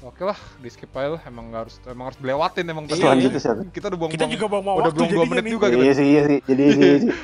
Oke 0.00 0.22
lah, 0.22 0.36
di 0.58 0.68
skip 0.68 0.90
aja 0.90 1.14
lah. 1.14 1.22
Emang 1.22 1.48
nggak 1.48 1.60
harus 1.62 1.76
emang 1.84 2.04
harus 2.08 2.18
dilewatin 2.18 2.64
emang 2.66 2.84
tadi. 2.84 3.00
Selanjutnya 3.00 3.38
siapa? 3.38 3.62
Kita 3.68 3.86
udah 3.88 3.98
buang 3.98 4.10
Kita 4.10 4.26
juga 4.26 4.46
mau 4.50 4.74
udah 4.76 4.90
belum 4.90 5.08
dua 5.08 5.24
menit 5.24 5.44
nih. 5.44 5.52
juga 5.52 5.66
gitu. 5.68 5.80
iya 5.80 5.92
sih 5.92 6.06
iya 6.06 6.22
sih 6.24 6.38
jadi 6.44 6.62
iya 6.66 6.96
sih 6.98 7.10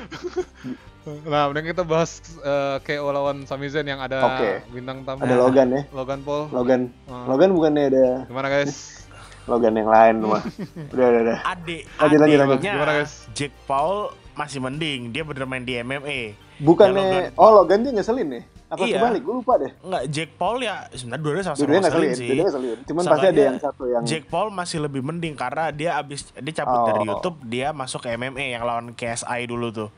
Nah, 1.00 1.48
mending 1.48 1.64
kita 1.66 1.83
bahas 1.83 2.20
eh, 2.38 2.76
KO 2.78 3.09
lawan 3.09 3.42
Sami 3.42 3.66
Zayn 3.66 3.88
yang 3.88 3.98
ada 3.98 4.20
Oke. 4.22 4.61
bintang 4.70 5.00
tamu 5.02 5.24
ada 5.24 5.33
Logan 5.35 5.68
ya 5.72 5.83
Logan 5.90 6.20
Paul. 6.20 6.52
Logan 6.52 6.80
Ah. 7.06 7.24
Logan 7.26 7.50
bukannya 7.50 7.83
ada 7.88 8.04
Gimana 8.28 8.46
guys? 8.46 9.00
Logan 9.44 9.74
yang 9.74 9.88
lain 9.88 10.14
mah 10.22 10.44
udah 10.92 11.06
udah 11.09 11.20
udah 11.24 11.38
Adik, 11.48 11.88
Lanjut, 11.96 12.18
lanjut, 12.20 12.38
lanjut. 12.38 12.61
Gimana, 12.62 12.92
guys? 12.94 13.12
Jack 13.33 13.52
Paul 13.64 14.12
masih 14.33 14.61
mending, 14.61 15.11
dia 15.11 15.24
bener 15.24 15.44
main 15.44 15.64
di 15.64 15.74
MMA. 15.74 16.37
bukannya 16.61 17.00
Ya, 17.00 17.09
Logan. 17.26 17.33
oh 17.35 17.50
Logan 17.50 17.78
dia 17.80 17.92
ngeselin 17.92 18.28
ya 18.30 18.42
apa 18.70 18.80
Iya. 18.80 18.96
kebalik 18.96 19.20
gue 19.20 19.35
lupa 19.35 19.52
deh 19.56 19.70
Enggak, 19.80 20.02
Jack 20.09 20.30
Paul 20.35 20.56
ya 20.61 20.74
sebenarnya 20.88 21.20
dua-duanya 21.20 21.44
sama-sama 21.44 21.61
dua-duanya 21.61 21.83
ngeselin 21.85 22.12
sih. 22.14 22.28
ngeselin 22.38 22.78
cuman 22.87 23.02
pasti 23.04 23.26
ada 23.26 23.42
yang 23.42 23.59
satu 23.59 23.83
yang 23.85 24.02
Jack 24.06 24.24
Paul 24.26 24.48
masih 24.48 24.78
lebih 24.80 25.02
mending 25.02 25.35
karena 25.35 25.64
dia 25.70 25.90
abis 25.96 26.20
dia 26.33 26.54
cabut 26.56 26.76
Oh. 26.76 26.87
dari 26.87 27.02
YouTube, 27.04 27.38
dia 27.44 27.68
masuk 27.72 28.00
ke 28.00 28.09
MMA 28.11 28.46
yang 28.52 28.62
lawan 28.62 28.87
KSI 28.92 29.42
dulu 29.44 29.68
tuh. 29.70 29.90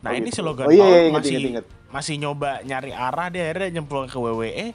Nah 0.00 0.10
Oh, 0.10 0.16
ini 0.16 0.28
gitu. 0.28 0.36
si 0.36 0.40
Logan 0.40 0.66
Oh, 0.66 0.70
iya, 0.70 0.78
Paul 0.78 0.86
iya, 0.88 1.00
inget, 1.00 1.14
masih 1.14 1.32
inget, 1.32 1.50
inget. 1.52 1.64
masih 1.88 2.14
nyoba 2.16 2.50
nyari 2.62 2.90
arah 2.90 3.26
dia 3.28 3.42
akhirnya 3.44 3.68
nyemplung 3.72 4.06
ke 4.06 4.16
WWE. 4.16 4.66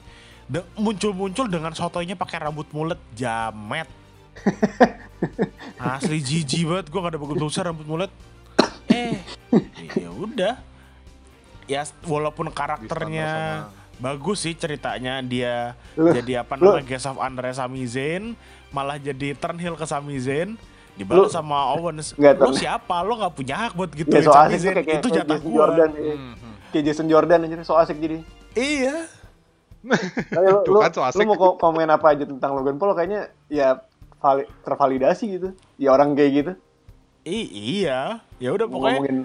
De- 0.46 0.68
muncul-muncul 0.74 1.44
dengan 1.46 1.72
sotonya 1.72 2.14
pakai 2.14 2.38
rambut 2.38 2.68
mulet 2.70 2.96
jamet. 3.12 3.88
Asli 5.78 6.20
jijik 6.20 6.64
banget 6.64 6.86
gue 6.88 6.98
gak 6.98 7.12
ada 7.12 7.18
bagus 7.18 7.36
besar 7.38 7.64
rambut 7.66 7.84
mulet. 7.84 8.10
Eh, 8.88 9.20
ya 9.94 10.08
udah. 10.10 10.54
Ya 11.68 11.84
walaupun 12.02 12.48
karakternya 12.48 13.30
bagus 13.98 14.46
sih 14.46 14.54
ceritanya 14.54 15.20
dia 15.20 15.74
Lu- 15.94 16.10
jadi 16.10 16.40
apa 16.40 16.54
namanya 16.54 16.86
guest 16.86 17.04
of 17.04 17.18
Andre 17.18 17.50
Sami 17.50 17.84
Zayn 17.84 18.38
malah 18.70 18.96
jadi 18.96 19.34
turn 19.34 19.58
heel 19.58 19.74
ke 19.74 19.84
Sami 19.84 20.16
Zayn 20.16 20.54
dibalas 20.94 21.30
sama 21.30 21.74
Owens. 21.74 22.10
Nggak, 22.14 22.40
lu 22.40 22.54
siapa? 22.54 23.02
Lu 23.02 23.14
nggak 23.14 23.34
punya 23.34 23.54
hak 23.54 23.72
buat 23.74 23.90
gitu 23.92 24.08
ya 24.08 24.22
so 24.22 24.32
Sami 24.32 24.56
Zayn. 24.56 24.74
kayak, 24.76 24.98
itu 24.98 25.08
kayak 25.08 25.18
jatah 25.22 25.36
Jason 25.36 25.46
gua. 25.46 25.56
Jordan. 25.58 25.90
Hmm, 25.92 26.34
hmm. 26.34 26.54
kayak 26.70 26.84
Jason 26.84 27.06
Jordan 27.06 27.38
aja 27.44 27.54
so 27.62 27.74
asik 27.76 27.98
jadi. 27.98 28.18
Iya. 28.54 28.96
Kayak 30.28 30.50
lu, 30.50 30.58
lu, 30.74 30.78
kan, 30.80 30.90
so 30.90 31.02
asik. 31.04 31.18
lu 31.18 31.24
mau 31.26 31.36
ko- 31.36 31.56
komen 31.56 31.86
apa 31.86 32.06
aja 32.12 32.24
tentang 32.24 32.50
Logan 32.54 32.76
Paul? 32.76 32.94
Kayaknya 32.94 33.20
ya 33.46 33.78
vali- 34.18 34.48
tervalidasi 34.62 35.24
gitu. 35.38 35.48
Ya 35.76 35.92
orang 35.92 36.14
kayak 36.14 36.30
gitu. 36.32 36.52
I- 37.22 37.52
iya. 37.84 38.18
Ya 38.38 38.50
udah 38.50 38.66
mau 38.66 38.78
pokoknya 38.78 38.98
ngomongin 38.98 39.18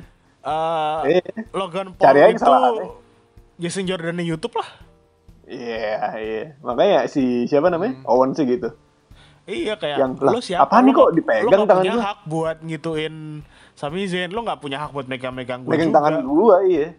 eh, 0.44 1.00
eh 1.10 1.22
Logan 1.52 1.96
Cari 1.96 2.20
Paul 2.36 2.36
aja 2.60 2.70
itu. 2.70 2.86
Jason 3.56 3.84
Jordan 3.84 4.16
di 4.16 4.26
YouTube 4.26 4.56
lah 4.56 4.70
iya 5.44 6.00
iya 6.16 6.44
makanya 6.60 7.06
si 7.06 7.22
siapa 7.46 7.68
namanya 7.68 7.96
Hmm. 7.96 8.10
Owen 8.10 8.32
sih 8.32 8.46
gitu 8.46 8.72
Iya 9.44 9.76
kayak 9.76 9.98
Yang, 9.98 10.12
lu 10.24 10.40
siapa? 10.40 10.64
apaan 10.66 10.84
nih 10.84 10.94
kok 10.94 11.10
dipegang 11.12 11.44
lu 11.44 11.52
nggak 11.52 11.68
tangan 11.68 11.82
punya 11.82 11.94
gua? 11.94 12.04
hak 12.06 12.20
buat 12.26 12.58
ngituin 12.60 13.16
Sami 13.74 14.02
Zayn. 14.06 14.30
Lu 14.30 14.40
nggak 14.40 14.56
punya 14.58 14.80
hak 14.80 14.92
buat 14.92 15.04
megang-megang 15.04 15.60
gue 15.60 15.70
megang 15.70 15.90
juga. 15.90 15.98
tangan 16.00 16.16
gua 16.24 16.56
iya 16.64 16.96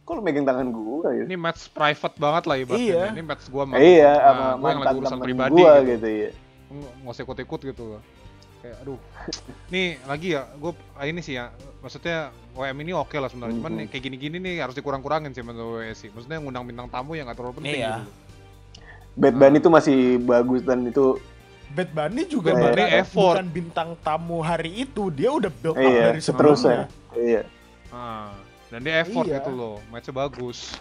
kok 0.00 0.12
lu 0.12 0.22
megang 0.22 0.44
tangan 0.44 0.68
gua 0.70 1.08
ya 1.10 1.22
Ini 1.22 1.36
match 1.36 1.68
private 1.70 2.16
banget 2.16 2.42
lah 2.42 2.56
ibaratnya. 2.56 2.88
Iya. 2.88 3.02
Ini 3.10 3.20
match 3.22 3.44
gua 3.46 3.62
sama 3.62 3.76
iya 3.76 4.08
nah, 4.08 4.16
sama 4.16 4.32
gua 4.32 4.48
yang 4.48 4.56
mantan 4.74 4.80
lagi 4.86 4.98
urusan 4.98 5.18
pribadi 5.20 5.52
gua 5.54 5.72
gitu. 5.76 5.88
gitu 5.90 6.08
ya 6.08 6.30
Nggak 6.66 6.92
nggak 6.96 7.12
usah 7.12 7.22
ikut-ikut 7.22 7.60
gitu 7.66 7.82
loh. 7.86 8.00
Kayak 8.64 8.80
aduh. 8.80 8.96
Nih 9.68 10.00
lagi 10.08 10.32
ya, 10.32 10.48
gue 10.56 10.72
ini 11.04 11.20
sih 11.20 11.36
ya. 11.36 11.52
Maksudnya 11.84 12.32
WM 12.56 12.80
ini 12.80 12.96
oke 12.96 13.12
lah 13.12 13.28
sebenarnya. 13.28 13.60
Cuman 13.60 13.70
Mhm. 13.70 13.78
nih, 13.78 13.86
kayak 13.92 14.02
gini-gini 14.02 14.36
nih 14.40 14.64
harus 14.64 14.72
dikurang-kurangin 14.72 15.36
sih 15.36 15.44
menurut 15.44 15.84
WWE 15.84 15.92
sih. 15.92 16.08
Maksudnya 16.08 16.40
ngundang 16.40 16.64
bintang 16.64 16.88
tamu 16.88 17.12
yang 17.12 17.28
gak 17.28 17.36
terlalu 17.36 17.60
penting 17.60 17.76
Iya. 17.76 18.00
gitu. 18.00 18.10
Bad 19.14 19.34
Bunny 19.36 19.56
itu 19.60 19.68
masih 19.68 19.98
bagus 20.18 20.64
dan 20.64 20.80
itu 20.82 21.20
Bad 21.70 21.90
Bunny 21.92 22.22
juga 22.24 22.50
Bad 22.50 22.72
Bunny 22.72 22.82
bukan- 22.82 22.98
effort. 22.98 23.34
bukan 23.36 23.48
bintang 23.52 23.88
tamu 24.00 24.38
hari 24.40 24.70
itu. 24.80 25.12
Dia 25.12 25.28
udah 25.28 25.52
build 25.52 25.76
up 25.76 25.84
iya 25.84 26.02
dari 26.08 26.20
seterusnya 26.24 26.88
sebelumnya. 26.88 27.20
iya 27.20 27.42
Nah, 27.92 28.32
dan 28.72 28.80
dia 28.80 28.94
effort 28.98 29.26
Iya. 29.28 29.38
gitu 29.38 29.50
loh. 29.52 29.76
Matchnya 29.86 30.14
bagus. 30.16 30.72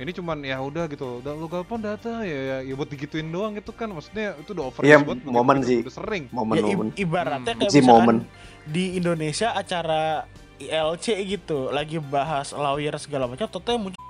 Ini 0.00 0.16
cuman 0.16 0.40
ya 0.40 0.56
udah 0.56 0.88
gitu, 0.88 1.20
udah 1.20 1.36
lu 1.36 1.44
gampang 1.44 1.76
data 1.76 2.24
ya, 2.24 2.40
ya, 2.40 2.56
ya 2.64 2.72
buat 2.72 2.88
digituin 2.88 3.28
doang 3.28 3.52
gitu 3.52 3.68
kan, 3.70 3.84
maksudnya 3.86 4.32
itu 4.34 4.56
udah 4.56 4.64
over 4.66 4.80
Iya, 4.80 4.96
buat 4.98 5.20
momen 5.20 5.60
sih. 5.60 5.84
udah 5.84 5.92
sering. 5.92 6.24
Ya, 6.24 6.32
momen-momen 6.32 6.86
i- 6.90 7.04
ibaratnya 7.04 7.52
Hmm. 7.52 7.60
kayak 7.60 7.68
Si 7.68 7.78
misalkan 7.78 8.00
momen. 8.00 8.16
di 8.64 8.96
Indonesia 8.96 9.52
acara 9.52 10.24
ILC 10.56 11.06
gitu 11.26 11.68
lagi 11.68 12.00
bahas 12.00 12.56
lawyer 12.56 12.96
segala 12.96 13.28
macam, 13.28 13.44
yang 13.44 13.82
muncul 13.82 14.00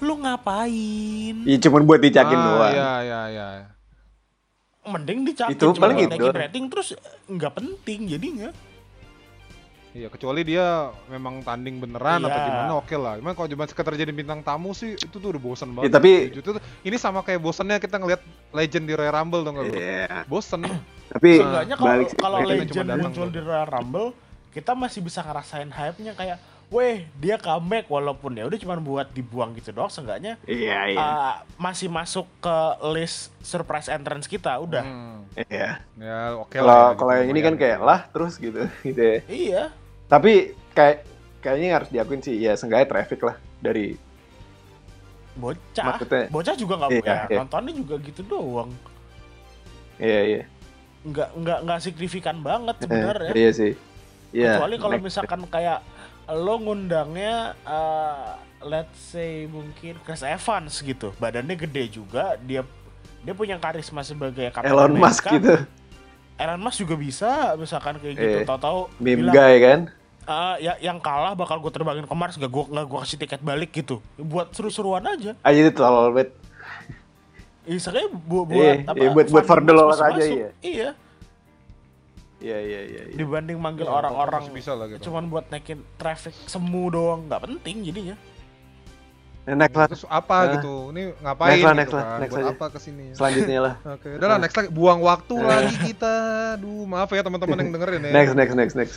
lu 0.00 0.14
ngapain? 0.16 1.36
Iya 1.44 1.58
cuman 1.62 1.84
buat 1.84 2.00
dicakin 2.00 2.32
ah, 2.34 2.44
doang. 2.46 2.72
Iya, 2.72 2.92
iya, 3.02 3.20
iya. 3.28 3.46
Mending 4.86 5.20
dicakin 5.26 5.52
Itu 5.52 5.76
paling 5.76 5.96
gitu 6.00 6.16
doang. 6.16 6.32
rating 6.32 6.64
terus 6.72 6.96
nggak 7.26 7.52
penting 7.52 8.08
jadinya. 8.08 8.48
Iya, 9.96 10.08
kecuali 10.08 10.44
dia 10.44 10.66
memang 11.08 11.40
tanding 11.40 11.80
beneran 11.80 12.20
atau 12.20 12.28
Iya. 12.30 12.46
gimana 12.46 12.72
oke 12.76 12.92
lah. 12.94 13.16
Cuman 13.16 13.32
kalau 13.32 13.48
cuma 13.48 13.64
sekedar 13.64 13.96
jadi 13.96 14.12
bintang 14.12 14.44
tamu 14.44 14.70
sih 14.70 14.92
itu 14.92 15.08
tuh 15.10 15.28
udah 15.32 15.40
bosan 15.40 15.72
Ya, 15.72 15.74
banget. 15.74 15.90
tapi- 15.90 16.28
Itu 16.30 16.52
ini 16.84 16.96
sama 16.96 17.24
kayak 17.24 17.40
bosannya 17.40 17.80
kita 17.80 17.96
ngeliat 17.96 18.20
legend 18.52 18.84
di 18.84 18.92
Royal 18.92 19.14
Rumble 19.14 19.40
dong 19.40 19.56
lu? 19.56 19.72
Iya. 19.72 20.28
Bosen. 20.28 20.68
Tapi 21.08 21.40
Seenggaknya 21.40 21.74
kalau 21.74 21.94
kalau 22.14 22.38
legend 22.44 22.76
datang 22.84 23.08
muncul 23.08 23.28
di 23.30 23.40
Royal 23.40 23.64
Rumble, 23.64 24.12
kita 24.50 24.72
masih 24.74 25.00
bisa 25.00 25.24
ngerasain 25.24 25.70
hype-nya 25.70 26.12
kayak 26.12 26.38
weh 26.66 27.06
dia 27.14 27.38
comeback 27.38 27.86
walaupun 27.86 28.34
ya 28.34 28.42
udah 28.42 28.58
cuma 28.58 28.74
buat 28.76 29.06
dibuang 29.08 29.54
gitu 29.54 29.70
doang 29.70 29.86
seenggaknya 29.86 30.34
Iya, 30.42 30.78
iya. 30.88 30.98
uh, 30.98 31.34
masih 31.56 31.86
masuk 31.86 32.26
ke 32.36 32.56
list 32.90 33.30
surprise 33.40 33.86
entrance 33.86 34.26
kita 34.26 34.50
udah 34.58 34.82
Hmm. 34.82 35.22
Iya. 35.38 35.78
Ya 35.94 36.18
oke 36.34 36.52
Kalau 36.52 36.66
lah. 36.66 36.84
ya, 36.84 36.98
kalau 36.98 37.12
gitu, 37.12 37.20
yang 37.22 37.28
ini 37.30 37.40
kan 37.40 37.54
kayak 37.54 37.80
lah 37.80 38.00
terus 38.10 38.34
gitu 38.36 38.66
gitu 38.82 38.98
ya. 38.98 39.18
iya 39.26 39.62
Tapi 40.06 40.32
kayak 40.70 41.02
kayaknya 41.40 41.68
harus 41.72 41.88
diakuin 41.88 42.20
sih 42.20 42.36
ya 42.36 42.52
seenggaknya 42.52 42.86
traffic 42.86 43.20
lah 43.20 43.36
dari 43.58 43.94
bocah 45.34 45.84
Maksudnya- 45.94 46.28
bocah 46.28 46.54
juga 46.54 46.74
nggak 46.76 46.90
Iya, 46.90 47.04
ya, 47.04 47.16
iya. 47.26 47.38
nontonnya 47.38 47.72
juga 47.72 47.94
gitu 48.00 48.20
doang 48.22 48.70
iya 49.96 50.20
iya. 50.24 50.42
nggak 51.02 51.28
nggak 51.34 51.58
nggak 51.62 51.80
signifikan 51.80 52.36
banget 52.40 52.74
Eh, 52.74 52.82
sebenarnya 52.82 53.32
iya 53.32 53.50
sih. 53.52 53.72
Iya. 54.30 54.56
kecuali 54.56 54.76
kalau 54.76 54.96
misalkan 54.98 55.40
kayak 55.46 55.78
lo 56.28 56.58
ngundangnya 56.58 57.34
uh, 57.62 58.34
let's 58.60 58.98
say 59.06 59.46
mungkin 59.46 60.00
Chris 60.02 60.20
Evans 60.20 60.74
gitu 60.76 61.14
badannya 61.14 61.54
gede 61.54 61.84
juga 61.92 62.34
dia 62.38 62.66
dia 63.20 63.32
punya 63.32 63.54
karisma 63.56 64.02
sebagai 64.02 64.50
Captain 64.50 64.66
Elon 64.66 64.96
Musk 64.96 65.24
gitu. 65.30 65.54
Elon 66.36 66.58
Musk 66.58 66.78
juga 66.80 66.96
bisa 66.96 67.30
misalkan 67.54 67.96
kayak 67.96 68.14
gitu 68.14 68.38
Eh, 68.40 68.44
tahu-tahu 68.44 68.88
Meme 68.98 69.20
bilang 69.22 69.34
guy 69.34 69.54
kan. 69.58 69.80
"Ah, 70.26 70.58
ya 70.58 70.74
yang 70.78 70.98
kalah 70.98 71.32
bakal 71.32 71.62
gue 71.62 71.70
terbangin 71.70 72.02
ke 72.02 72.12
Mars 72.12 72.34
gak 72.34 72.50
gue 72.50 72.64
nggak 72.66 72.84
gue 72.84 72.98
kasih 72.98 73.18
tiket 73.18 73.40
balik 73.40 73.70
gitu 73.70 74.02
buat 74.16 74.50
seru-seruan 74.50 75.06
aja 75.06 75.38
Aja 75.40 75.58
itu 75.58 75.70
tolol 75.72 76.10
banget. 76.10 76.34
Iya, 77.66 78.06
bu- 78.10 78.46
buat 78.46 78.54
Iya, 78.54 78.74
apa? 78.86 78.94
iya, 78.98 79.10
buat- 79.10 79.30
buat 79.30 79.42
for 79.42 79.58
the 79.58 79.72
aja, 79.74 80.22
iya. 80.22 80.50
Iya, 80.60 80.88
Iya 82.36 82.58
iya 82.60 82.80
iya. 82.84 83.02
iya. 83.10 83.16
dibanding 83.16 83.56
manggil 83.56 83.88
orang-orang 83.88 84.44
masih 84.44 84.54
bisa 84.54 84.76
lah 84.76 84.86
gitu. 84.86 85.08
cuman 85.08 85.26
buat 85.26 85.48
naikin 85.48 85.80
traffic 85.96 86.36
semu 86.46 86.92
doang 86.92 87.26
nggak 87.26 87.42
penting 87.42 87.82
jadinya. 87.82 88.16
Nah, 89.46 89.54
next 89.56 89.78
lah. 89.78 89.86
Terus 89.86 90.04
apa 90.04 90.36
Nah. 90.36 90.52
gitu? 90.58 90.74
Ini 90.90 91.02
ngapain 91.22 91.50
Next 91.54 91.62
lah, 91.62 91.70
gitu 91.70 91.78
next 91.78 91.94
lah, 91.94 92.02
kan? 92.02 92.18
next 92.18 92.34
Buat 92.34 92.42
aja. 92.42 92.50
apa 92.52 92.66
ke 92.66 92.78
sini? 92.82 93.04
Selanjutnya 93.14 93.58
lah. 93.62 93.74
Oke, 93.94 94.08
udah 94.18 94.28
lah 94.28 94.38
next 94.42 94.56
lagi. 94.58 94.68
Buang 94.74 95.00
waktu 95.00 95.34
Eh. 95.34 95.46
lagi 95.46 95.76
kita. 95.86 96.14
Aduh, 96.58 96.82
maaf 96.84 97.08
ya 97.08 97.22
teman-teman 97.22 97.56
yang 97.62 97.70
dengerin 97.72 98.00
ya. 98.04 98.12
Next 98.12 98.34
next 98.34 98.54
next 98.54 98.74
next. 98.74 98.94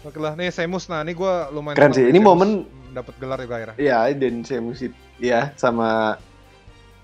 Oke 0.00 0.16
lah, 0.16 0.32
nih 0.32 0.48
Semus. 0.48 0.86
Nah, 0.86 1.02
ini 1.02 1.12
gue 1.12 1.32
lumayan 1.50 1.74
Keren 1.74 1.92
sih. 1.92 2.04
Ini 2.04 2.14
Semus 2.14 2.28
momen- 2.28 2.66
dapat 2.88 3.14
gelar 3.16 3.38
juga 3.38 3.54
akhirnya. 3.56 3.76
Iya 3.76 3.98
dan 4.12 4.34
saya 4.42 4.60
musik. 4.60 4.90
Iya 5.18 5.52
sama 5.54 6.16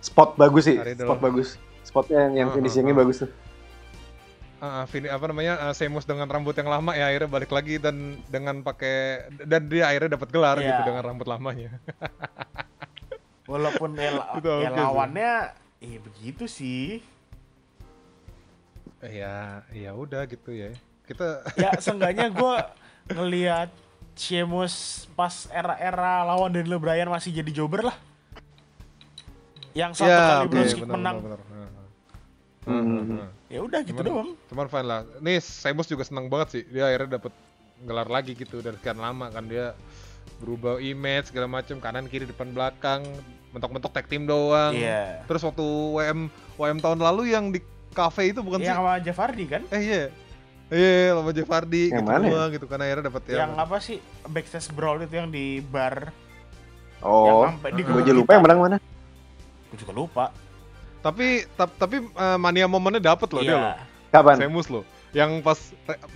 spot 0.00 0.34
bagus 0.34 0.64
sih. 0.64 0.76
Hari 0.76 0.94
Spot 0.96 1.18
bagus. 1.18 1.48
Spotnya 1.82 2.18
yang, 2.22 2.34
yang 2.36 2.48
Ah, 2.48 2.54
finishingnya 2.54 2.90
ah, 2.90 2.96
ah. 2.96 3.00
bagus 3.00 3.16
tuh. 3.18 3.30
Ah, 4.56 4.84
Vini- 4.88 5.08
apa 5.08 5.24
namanya 5.26 5.60
uh, 5.60 5.74
Semus 5.76 6.02
dengan 6.02 6.24
rambut 6.24 6.54
yang 6.54 6.66
lama 6.66 6.94
ya 6.94 7.06
akhirnya 7.06 7.28
balik 7.28 7.50
lagi 7.50 7.76
dan 7.76 7.96
dengan 8.26 8.62
pakai 8.62 9.26
dan 9.38 9.68
dia 9.68 9.84
akhirnya 9.86 10.16
dapat 10.16 10.28
gelar 10.30 10.56
Iya. 10.56 10.66
gitu 10.70 10.80
dengan 10.88 11.02
rambut 11.04 11.26
lamanya. 11.26 11.70
Walaupun 13.44 13.92
ya, 13.94 14.08
Itu 14.32 14.48
ya 14.48 14.56
oke 14.64 14.72
sih. 14.72 14.80
lawannya 14.80 15.32
iya 15.78 15.98
begitu 16.00 16.44
sih. 16.46 17.04
ya, 19.04 19.60
ya 19.68 19.90
udah 19.92 20.24
gitu 20.24 20.48
ya. 20.48 20.72
Kita 21.04 21.44
Ya 21.54 21.76
seenggaknya 21.76 22.32
gue 22.32 22.54
ngelihat 23.08 23.68
Sheamus 24.14 25.06
pas 25.12 25.50
era-era 25.50 26.22
lawan 26.22 26.54
Daniel 26.54 26.78
Bryan 26.78 27.10
masih 27.10 27.34
jadi 27.34 27.50
jobber 27.50 27.90
lah. 27.90 27.96
Yang 29.74 30.00
satu 30.00 30.10
ya, 30.10 30.46
kali 30.46 30.70
Kick 30.70 30.86
benar, 30.86 30.94
menang. 30.94 31.16
benar, 31.18 31.40
benar. 31.42 31.68
Hmm. 32.64 32.80
Hmm, 32.80 33.02
hmm. 33.04 33.26
Ya 33.50 33.60
udah 33.60 33.80
gitu 33.82 33.98
Cuman- 33.98 34.08
doang. 34.08 34.30
Cuman 34.48 34.66
fine 34.70 34.86
lah. 34.86 35.00
Nih 35.18 35.42
Semus 35.42 35.90
juga 35.90 36.06
senang 36.06 36.30
banget 36.30 36.48
sih. 36.54 36.62
Dia 36.70 36.88
akhirnya 36.88 37.18
dapat 37.18 37.34
gelar 37.82 38.08
lagi 38.08 38.32
gitu 38.32 38.62
dari 38.62 38.78
sekian 38.78 38.96
lama 38.96 39.28
kan 39.28 39.44
dia 39.44 39.74
berubah 40.40 40.80
image 40.80 41.28
segala 41.28 41.50
macam 41.50 41.76
kanan 41.76 42.06
kiri 42.06 42.24
depan 42.24 42.54
belakang 42.54 43.04
mentok-mentok 43.50 43.92
tag 43.92 44.06
team 44.06 44.24
doang. 44.24 44.72
Iya. 44.72 45.26
Terus 45.26 45.42
waktu 45.42 45.66
WM 45.66 46.30
WM 46.56 46.78
tahun 46.78 47.02
lalu 47.02 47.34
yang 47.34 47.50
di 47.50 47.60
cafe 47.90 48.30
itu 48.30 48.40
bukan 48.40 48.62
Yang 48.62 48.70
sih? 48.70 48.78
sama 48.78 48.92
Jeff 49.02 49.18
Hardy 49.18 49.44
kan? 49.44 49.62
Eh 49.68 49.82
iya. 49.82 50.02
Iya, 50.66 51.12
sama 51.12 51.30
Jeff 51.30 51.46
Hardy 51.46 51.82
Yang 51.86 51.94
gitu 51.94 52.08
mana 52.08 52.24
ya? 52.24 52.42
gitu 52.50 52.64
kan 52.64 52.78
akhirnya 52.78 53.04
dapat 53.06 53.22
Yang 53.28 53.52
apa 53.54 53.76
sih 53.78 53.96
backstage 54.24 54.68
brawl 54.70 54.98
itu 54.98 55.14
yang 55.14 55.28
di 55.28 55.60
bar 55.60 56.08
Oh. 56.98 57.44
yang 57.44 57.60
sampai 57.60 57.70
di 57.72 57.82
Gue 57.84 58.14
lupa 58.14 58.32
yang 58.32 58.42
menang 58.42 58.58
mana. 58.58 58.76
Gue 59.68 59.76
juga 59.76 59.92
lupa. 59.92 60.24
Tapi 60.98 61.44
tap- 61.52 61.76
tapi 61.76 62.00
eh, 62.00 62.38
mania 62.38 62.64
momennya 62.64 62.96
dapet 62.98 63.28
loh 63.28 63.42
dia 63.42 63.52
loh. 63.52 63.60
Iya. 63.60 63.72
Kapan? 64.08 64.34
Semus 64.40 64.66
loh. 64.66 64.84
Yang 65.12 65.30
pas 65.40 65.58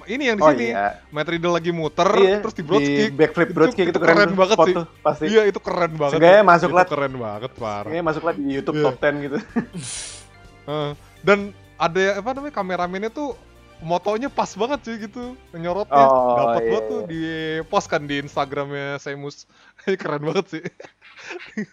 ini 0.06 0.26
yang 0.26 0.34
di 0.34 0.42
Oh 0.42 0.48
sini 0.48 0.72
iya. 0.72 1.04
Matt 1.08 1.28
Riddle 1.28 1.52
lagi 1.52 1.70
muter 1.70 2.08
Iya. 2.08 2.40
terus 2.40 2.56
di 2.56 2.64
broadkick. 2.64 3.12
backflip 3.12 3.50
broadkick 3.52 3.86
itu, 3.86 4.00
keren, 4.00 4.32
banget 4.32 4.56
sih. 4.58 4.74
tuh 4.74 4.86
pasti. 4.98 5.24
Iya 5.28 5.42
itu 5.44 5.60
keren 5.60 5.92
banget. 5.92 6.12
Seenggaknya 6.16 6.42
masuk 6.42 6.70
lah. 6.72 6.84
keren 6.84 7.14
banget 7.14 7.50
parah. 7.54 7.84
Kayaknya 7.84 8.04
masuk 8.08 8.22
lah 8.24 8.32
di 8.32 8.44
YouTube 8.48 8.74
Iya. 8.74 8.84
top 8.88 8.96
10 8.96 9.14
gitu. 9.20 9.36
Heeh. 10.68 10.90
dan 11.20 11.38
ada 11.76 12.02
apa 12.16 12.28
namanya 12.32 12.54
kameramennya 12.54 13.10
tuh 13.10 13.36
motonya 13.80 14.26
pas 14.26 14.50
banget 14.50 14.80
sih 14.82 14.94
gitu 14.98 15.38
nyorotnya 15.52 16.02
Oh, 16.02 16.34
dapat 16.36 16.60
iya, 16.60 16.68
banget 16.68 16.84
tuh 16.84 17.00
iya. 17.00 17.08
di 17.08 17.22
post 17.66 17.86
kan 17.86 18.02
di 18.02 18.18
Instagramnya 18.18 18.98
Semus 18.98 19.46
keren 20.00 20.22
banget 20.22 20.46
sih 20.50 20.64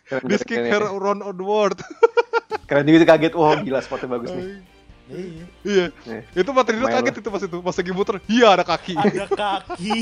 Keren, 0.05 0.25
this 0.25 0.41
keren, 0.41 0.49
kick 0.49 0.59
keren, 0.67 0.71
her 0.71 0.83
around 0.89 1.21
the 1.21 1.45
world 1.45 1.77
keren 2.65 2.85
juga 2.85 3.05
kaget. 3.07 3.33
Wah 3.33 3.57
gila 3.57 3.77
spotnya 3.77 4.09
bagus 4.09 4.33
nih. 4.33 4.45
Iya. 5.05 5.45
iya 5.61 5.85
Iya. 6.01 6.19
itu 6.33 6.49
materi 6.49 6.77
Lumayan 6.77 7.05
kaget 7.05 7.21
itu 7.21 7.29
pas 7.29 7.41
itu 7.41 7.57
pas 7.61 7.75
lagi 7.77 7.91
muter 7.93 8.15
iya 8.25 8.47
ada 8.57 8.65
kaki 8.65 8.93
Ada 8.97 9.25
kaki. 9.29 10.01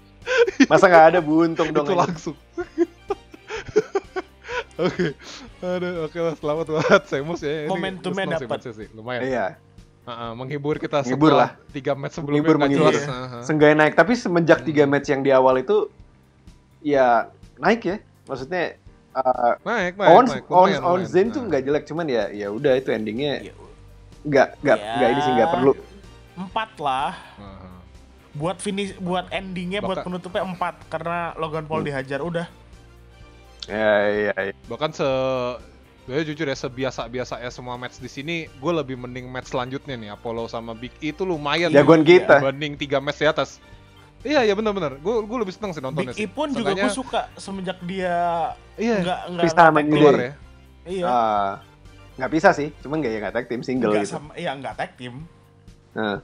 Masa 0.72 0.88
nggak 0.88 1.06
ada 1.12 1.20
buntung 1.20 1.68
dong. 1.68 1.84
itu 1.84 1.92
anjing. 1.92 2.00
langsung 2.00 2.36
oke 4.76 5.06
ada 5.60 5.88
oke 6.04 6.18
lah 6.18 6.34
selamat 6.36 6.66
buat 6.68 7.02
Semus 7.08 7.40
ya 7.40 7.64
Ini 7.64 7.70
Momentumnya 7.70 8.40
sih 8.60 8.88
lumayan 8.92 9.20
Iya. 9.24 9.46
Heeh, 10.06 10.30
menghibur 10.32 10.74
kita 10.76 11.02
Menghibur 11.02 11.34
setelah 11.34 11.50
lah. 11.50 11.50
tiga 11.68 11.92
match 11.92 12.14
sebelumnya 12.14 12.46
Menghibur, 12.46 12.56
menghibur. 12.60 12.92
jelas. 12.94 13.02
Heeh. 13.04 13.42
Seenggaknya 13.42 13.76
naik. 13.76 13.94
Tapi 13.94 14.12
semenjak 14.14 14.58
Hmm. 14.58 14.66
tiga 14.66 14.84
match 14.84 15.08
yang 15.08 15.20
di 15.20 15.30
awal 15.30 15.58
itu, 15.58 15.90
ya 16.80 17.26
naik 17.56 17.82
ya. 17.82 17.96
Maksudnya 18.24 18.78
uh, 19.12 19.58
naik 19.60 19.94
naik 19.94 20.06
on 20.08 20.24
naik 20.24 20.44
on 20.46 20.68
lumayan. 20.70 21.04
Zayn 21.04 21.28
tuh 21.28 21.42
nggak 21.42 21.60
jelek, 21.60 21.84
cuman 21.84 22.06
ya 22.06 22.30
ya 22.30 22.48
udah 22.48 22.72
itu 22.72 22.88
endingnya 22.88 23.42
Ya, 23.42 23.52
nggak 24.24 24.48
nggak 24.60 24.78
Ya. 24.78 24.94
nggak 24.94 25.08
ini 25.08 25.20
sih 25.20 25.32
nggak 25.34 25.50
perlu. 25.52 25.72
Empat 26.36 26.70
lah. 26.78 27.10
Heeh. 27.34 27.74
Buat 28.32 28.56
finish, 28.58 28.92
buat 28.96 29.26
endingnya, 29.28 29.80
buat 29.80 29.96
Bakal- 29.96 30.06
penutupnya 30.06 30.42
empat 30.44 30.74
karena 30.86 31.34
Logan 31.34 31.64
Paul 31.64 31.80
Hmm. 31.80 31.88
dihajar 31.88 32.20
udah. 32.20 32.46
Ya 33.66 33.90
ya. 34.06 34.34
ya. 34.40 34.54
bahkan 34.66 34.92
se 34.92 35.08
gue 36.06 36.22
jujur 36.22 36.46
ya 36.46 36.54
sebiasa 36.54 37.10
biasa 37.10 37.42
ya 37.42 37.50
semua 37.50 37.74
match 37.74 37.98
di 37.98 38.06
sini 38.06 38.36
gue 38.46 38.72
lebih 38.72 38.94
mending 38.94 39.26
match 39.26 39.50
selanjutnya 39.50 39.98
nih 39.98 40.10
Apollo 40.14 40.46
sama 40.46 40.70
Big 40.72 40.94
E 41.02 41.10
itu 41.10 41.26
lumayan 41.26 41.68
Jagoan 41.68 42.02
tuh, 42.02 42.14
kita. 42.14 42.38
dibanding 42.38 42.78
tiga 42.78 43.02
match 43.02 43.18
di 43.18 43.26
atas 43.26 43.58
iya 44.22 44.42
iya 44.42 44.54
benar-benar 44.54 45.02
gue 45.02 45.14
gue 45.26 45.38
lebih 45.42 45.54
seneng 45.54 45.74
sih 45.74 45.82
nontonnya 45.82 46.14
Big 46.14 46.22
E 46.22 46.24
sih 46.24 46.30
pun 46.30 46.54
juga 46.54 46.72
gue 46.72 46.90
suka 46.90 47.26
semenjak 47.34 47.82
dia 47.82 48.54
iya 48.78 49.02
nggak 49.02 49.20
nggak 49.34 49.44
sama 49.50 49.82
keluar 49.82 50.14
team. 50.14 50.26
ya 50.30 50.32
Iya. 50.86 51.02
Ah, 51.02 51.50
nggak 52.14 52.30
bisa 52.30 52.54
sih, 52.54 52.70
cuman 52.78 53.02
nggak 53.02 53.10
ya 53.10 53.18
nggak 53.18 53.34
tag 53.34 53.46
team 53.50 53.62
single 53.66 53.90
Nggak 53.90 54.06
gitu. 54.06 54.14
sama, 54.22 54.30
iya 54.38 54.54
nggak 54.54 54.74
tag 54.78 54.90
team. 54.94 55.26
Nah, 55.98 56.22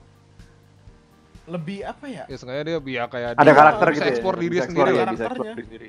Lebih 1.42 1.82
apa 1.82 2.06
ya? 2.06 2.22
ya 2.30 2.36
sengaja 2.38 2.62
dia 2.62 2.78
biar 2.78 3.10
kayak 3.10 3.34
ada 3.34 3.42
dia 3.42 3.54
karakter 3.58 3.86
bisa 3.90 3.96
gitu 3.98 4.06
ya. 4.06 4.12
ekspor 4.14 4.34
diri 4.38 4.54
bisa 4.54 4.66
sendiri 4.70 4.86
lah 4.86 4.94
ya, 4.94 5.06
bisa 5.10 5.26
diri 5.34 5.62
sendiri. 5.66 5.88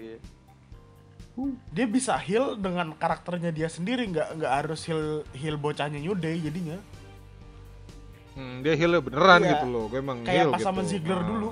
Iya. 1.34 1.54
Dia 1.74 1.86
bisa 1.86 2.14
heal 2.16 2.56
dengan 2.56 2.94
karakternya 2.94 3.50
dia 3.50 3.66
sendiri, 3.66 4.06
nggak 4.06 4.38
nggak 4.38 4.54
harus 4.54 4.86
heal 4.86 5.04
heal 5.34 5.58
bocahnya 5.58 5.98
New 5.98 6.14
Day 6.14 6.38
jadinya. 6.38 6.78
Hmm, 8.34 8.62
dia 8.62 8.74
heal 8.74 8.98
beneran 8.98 9.42
Iya. 9.42 9.50
gitu 9.58 9.66
loh 9.70 9.86
gue 9.88 10.00
emang 10.02 10.26
Kayak 10.26 10.34
heal 10.34 10.50
pas 10.50 10.58
gitu 10.58 10.68
sama 10.68 10.82
Ziggler 10.84 11.22
Nah. 11.22 11.28
dulu. 11.28 11.50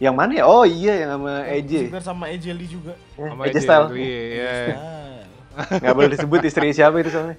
Yang 0.00 0.14
mana 0.18 0.32
ya? 0.34 0.44
Oh 0.44 0.64
iya 0.64 0.92
yang 1.06 1.10
sama 1.14 1.32
AJ. 1.46 1.72
Ziggler 1.86 2.02
sama 2.02 2.24
AJ 2.26 2.44
Lee 2.56 2.66
juga. 2.66 2.92
Eh, 3.14 3.28
sama 3.28 3.42
AJ 3.46 3.50
AJ 3.52 3.56
Style. 3.62 3.86
iya 3.94 4.20
iya. 4.26 4.50
Ah. 4.74 5.78
Nggak 5.78 5.94
boleh 5.94 6.10
disebut 6.10 6.40
istri 6.42 6.68
siapa 6.72 6.96
itu 6.98 7.10
soalnya. 7.12 7.36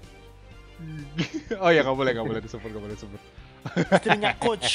oh 1.63 1.69
ya 1.69 1.81
nggak 1.81 1.97
boleh 1.97 2.11
nggak 2.13 2.27
boleh 2.27 2.41
disebut 2.41 2.67
nggak 2.69 2.83
boleh 2.83 2.95
disebut 2.97 3.21
Istrinya 3.93 4.31
coach. 4.37 4.69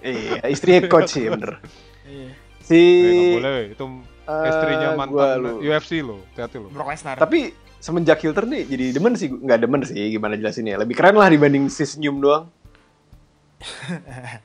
Iya, 0.00 0.40
istrinya 0.48 0.80
coach 0.88 1.10
sih 1.12 1.28
bener. 1.28 1.60
Iya. 2.08 2.32
Si 2.60 2.76
Eh, 2.76 3.10
nggak 3.10 3.36
boleh 3.36 3.58
itu 3.70 3.84
eh, 4.22 4.48
istrinya 4.48 4.88
mantan 4.94 5.36
lu- 5.38 5.60
UFC 5.60 5.92
loh 6.00 6.20
hati-hati 6.26 6.56
loh 6.56 6.70
Brock 6.70 6.88
Lesnar. 6.88 7.16
Tapi 7.16 7.50
semenjak 7.76 8.20
Hilter 8.20 8.44
nih 8.44 8.62
jadi 8.64 8.84
demen 8.92 9.12
sih, 9.14 9.28
nggak 9.28 9.58
demen 9.58 9.80
sih 9.82 9.96
gimana 10.10 10.34
jelasinnya. 10.34 10.76
Lebih 10.76 10.94
keren 10.94 11.14
lah 11.14 11.26
dibanding 11.26 11.66
si 11.66 11.82
senyum 11.82 12.18
doang. 12.18 12.44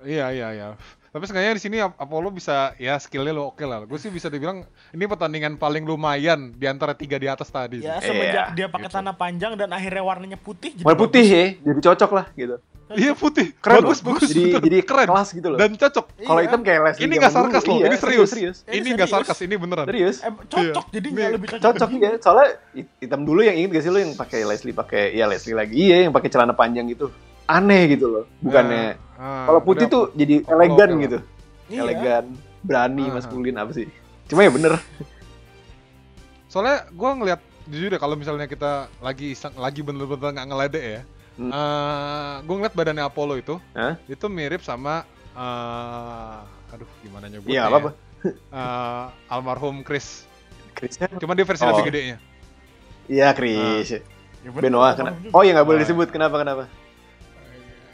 Iya 0.00 0.32
iya 0.32 0.48
iya. 0.50 0.68
Tapi 1.10 1.26
sebenarnya 1.26 1.52
di 1.52 1.60
sini 1.60 1.76
Ap- 1.76 1.98
Apollo 1.98 2.30
bisa 2.30 2.72
ya 2.78 2.96
skillnya 2.96 3.34
lo 3.34 3.50
oke 3.50 3.60
lah. 3.62 3.82
Gue 3.82 3.98
sih 3.98 4.08
bisa 4.08 4.30
dibilang 4.30 4.62
ini 4.88 5.04
pertandingan 5.04 5.58
paling 5.58 5.82
lumayan 5.82 6.54
di 6.54 6.64
antara 6.64 6.94
tiga 6.94 7.18
di 7.18 7.26
atas 7.26 7.50
tadi. 7.50 7.82
ya 7.82 7.98
semenjak 7.98 8.46
Iya, 8.46 8.56
dia 8.56 8.66
pakai 8.66 8.86
gitu. 8.86 8.96
tanah 8.96 9.12
panjang 9.12 9.58
dan 9.58 9.68
akhirnya 9.68 10.00
warnanya 10.00 10.38
putih. 10.38 10.72
jadi 10.72 10.86
Warna 10.86 10.96
putih 10.96 11.20
ya, 11.20 11.44
jadi 11.60 11.80
cocok 11.82 12.10
lah 12.14 12.26
gitu. 12.32 12.56
Iya 12.90 13.12
putih. 13.14 13.54
Keren 13.56 13.80
bagus, 13.80 13.98
loh. 13.98 14.06
bagus. 14.10 14.28
Jadi 14.28 14.42
bener. 14.44 14.60
jadi 14.62 14.78
keren. 14.82 15.06
kelas 15.06 15.28
gitu 15.30 15.48
loh. 15.48 15.58
Dan 15.58 15.70
cocok. 15.72 16.06
Kalau 16.18 16.36
Iya. 16.36 16.46
hitam 16.46 16.60
kayak 16.60 16.80
Leslie 16.82 17.02
Ini 17.02 17.14
nggak 17.16 17.32
sarkas 17.32 17.62
dulu. 17.62 17.70
loh, 17.70 17.76
Iya, 17.76 17.86
ini 17.86 17.96
serius. 17.96 18.28
serius. 18.28 18.56
Ini 18.62 18.76
Ini 18.76 18.88
nggak 18.92 19.08
sarkas, 19.08 19.38
ini 19.40 19.54
beneran. 19.54 19.86
Serius. 19.86 20.16
Eh, 20.18 20.32
cocok 20.44 20.84
Iya. 20.88 20.98
Nih, 21.00 21.28
lebih 21.32 21.48
cocok. 21.48 21.62
Cocok 21.64 21.88
ya. 21.96 22.10
Soalnya 22.18 22.48
hit- 22.72 22.94
hitam 22.98 23.20
dulu 23.22 23.40
yang 23.40 23.54
inget 23.54 23.70
gak 23.72 23.84
sih 23.84 23.90
lo 23.90 23.98
yang 23.98 24.12
pakai 24.12 24.40
Leslie 24.42 24.72
pakai 24.72 25.02
ya 25.12 25.24
Leslie 25.24 25.54
lagi 25.54 25.74
iya 25.76 25.96
yang 26.02 26.12
pakai 26.12 26.28
celana 26.28 26.50
panjang 26.52 26.86
gitu. 26.86 27.14
Aneh 27.46 27.86
gitu 27.88 28.06
loh. 28.06 28.24
Bukannya 28.38 28.98
Ah, 29.14 29.44
kalau 29.44 29.60
putih 29.60 29.84
udah. 29.84 29.92
tuh 29.92 30.04
jadi 30.12 30.34
Kalau 30.40 30.54
elegan 30.56 30.88
gitu. 31.00 31.18
Iya. 31.68 31.80
Elegan, 31.84 32.24
berani, 32.60 33.04
Ah. 33.04 33.12
maskulin 33.12 33.54
apa 33.54 33.70
sih? 33.70 33.86
Cuma 34.26 34.42
ya 34.42 34.50
bener. 34.50 34.74
Soalnya 36.46 36.90
gue 36.90 37.10
ngeliat 37.12 37.40
jujur 37.66 37.86
ya 37.88 37.98
kalau 37.98 38.14
misalnya 38.14 38.44
kita 38.44 38.70
lagi 38.98 39.30
iseng, 39.30 39.54
lagi 39.56 39.80
bener-bener 39.80 40.34
nggak 40.34 40.48
ngeledek 40.48 40.82
ya, 40.82 41.00
Hmm. 41.40 42.44
gue 42.44 42.54
ngeliat 42.54 42.76
badannya 42.76 43.00
Apollo 43.00 43.34
itu, 43.34 43.56
Hah? 43.72 43.96
itu 44.04 44.26
mirip 44.28 44.60
sama, 44.60 45.08
eh, 45.32 46.38
aduh 46.70 46.84
gimana 47.00 47.26
nyebutnya? 47.26 47.48
Iya, 47.50 47.62
ya? 47.62 47.68
apa-apa. 47.68 47.90
Eh, 48.52 49.04
almarhum 49.26 49.80
Chris. 49.80 50.28
Chrisnya? 50.76 51.08
Cuma 51.16 51.32
dia 51.32 51.48
versi 51.48 51.64
Oh. 51.64 51.72
lebih 51.72 51.88
gedenya. 51.88 52.16
Iya, 53.08 53.32
Chris. 53.32 53.88
Ya, 53.90 54.04
bener. 54.44 54.68
Benoa 54.68 54.92
kena. 54.92 55.16
Oh 55.32 55.40
ya 55.40 55.56
nggak 55.56 55.64
boleh 55.64 55.80
Ah. 55.80 55.84
disebut. 55.84 56.08
Kenapa 56.12 56.36
kenapa? 56.36 56.68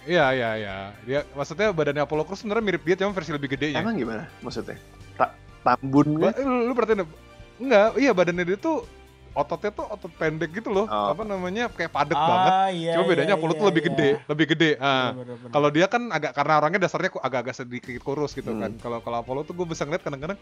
Iya 0.02 0.26
iya 0.32 0.50
iya. 0.54 0.74
Dia 1.02 1.20
maksudnya 1.30 1.70
badannya 1.70 2.02
Apollo 2.02 2.26
Crews 2.26 2.42
sebenarnya 2.42 2.62
mirip 2.64 2.82
dia 2.82 2.94
cuma 2.94 3.10
versi 3.10 3.30
lebih 3.30 3.54
gedenya. 3.54 3.82
Emang 3.82 3.94
gimana 3.94 4.26
maksudnya? 4.38 4.78
Ta 5.14 5.34
tambun 5.62 6.18
nggak? 6.18 6.42
lu, 6.42 6.70
lu 6.70 6.72
perhatiin 6.74 7.02
deh. 7.02 7.08
enggak, 7.56 7.88
iya 7.96 8.10
badannya 8.10 8.44
dia 8.44 8.58
tuh 8.58 8.82
ototnya 9.36 9.70
tuh 9.70 9.84
otot 9.84 10.08
pendek 10.16 10.48
gitu 10.50 10.72
loh. 10.72 10.88
Oh. 10.88 11.12
Apa 11.12 11.22
namanya? 11.22 11.68
kayak 11.68 11.92
padat 11.92 12.16
Ah, 12.16 12.24
banget. 12.24 12.52
iya, 12.72 12.92
Cuma 12.96 13.04
bedanya 13.06 13.28
iya, 13.28 13.36
Apollo 13.36 13.52
iya, 13.52 13.60
tuh 13.60 13.66
lebih 13.68 13.82
iya. 13.82 13.88
gede, 13.92 14.08
lebih 14.24 14.46
gede. 14.56 14.70
Ah. 14.80 15.12
Kalau 15.52 15.68
dia 15.68 15.86
kan 15.86 16.02
agak 16.08 16.32
karena 16.32 16.52
orangnya 16.56 16.80
dasarnya 16.80 17.10
kok 17.12 17.20
agak-agak 17.20 17.54
sedikit 17.54 17.92
kurus 18.00 18.32
gitu 18.32 18.48
Hmm. 18.48 18.60
kan. 18.64 18.70
Kalau 18.80 18.98
kalau 19.04 19.16
Apollo 19.20 19.44
tuh 19.44 19.52
gue 19.52 19.66
bisa 19.68 19.84
ngeliat 19.84 20.00
kadang-kadang 20.00 20.38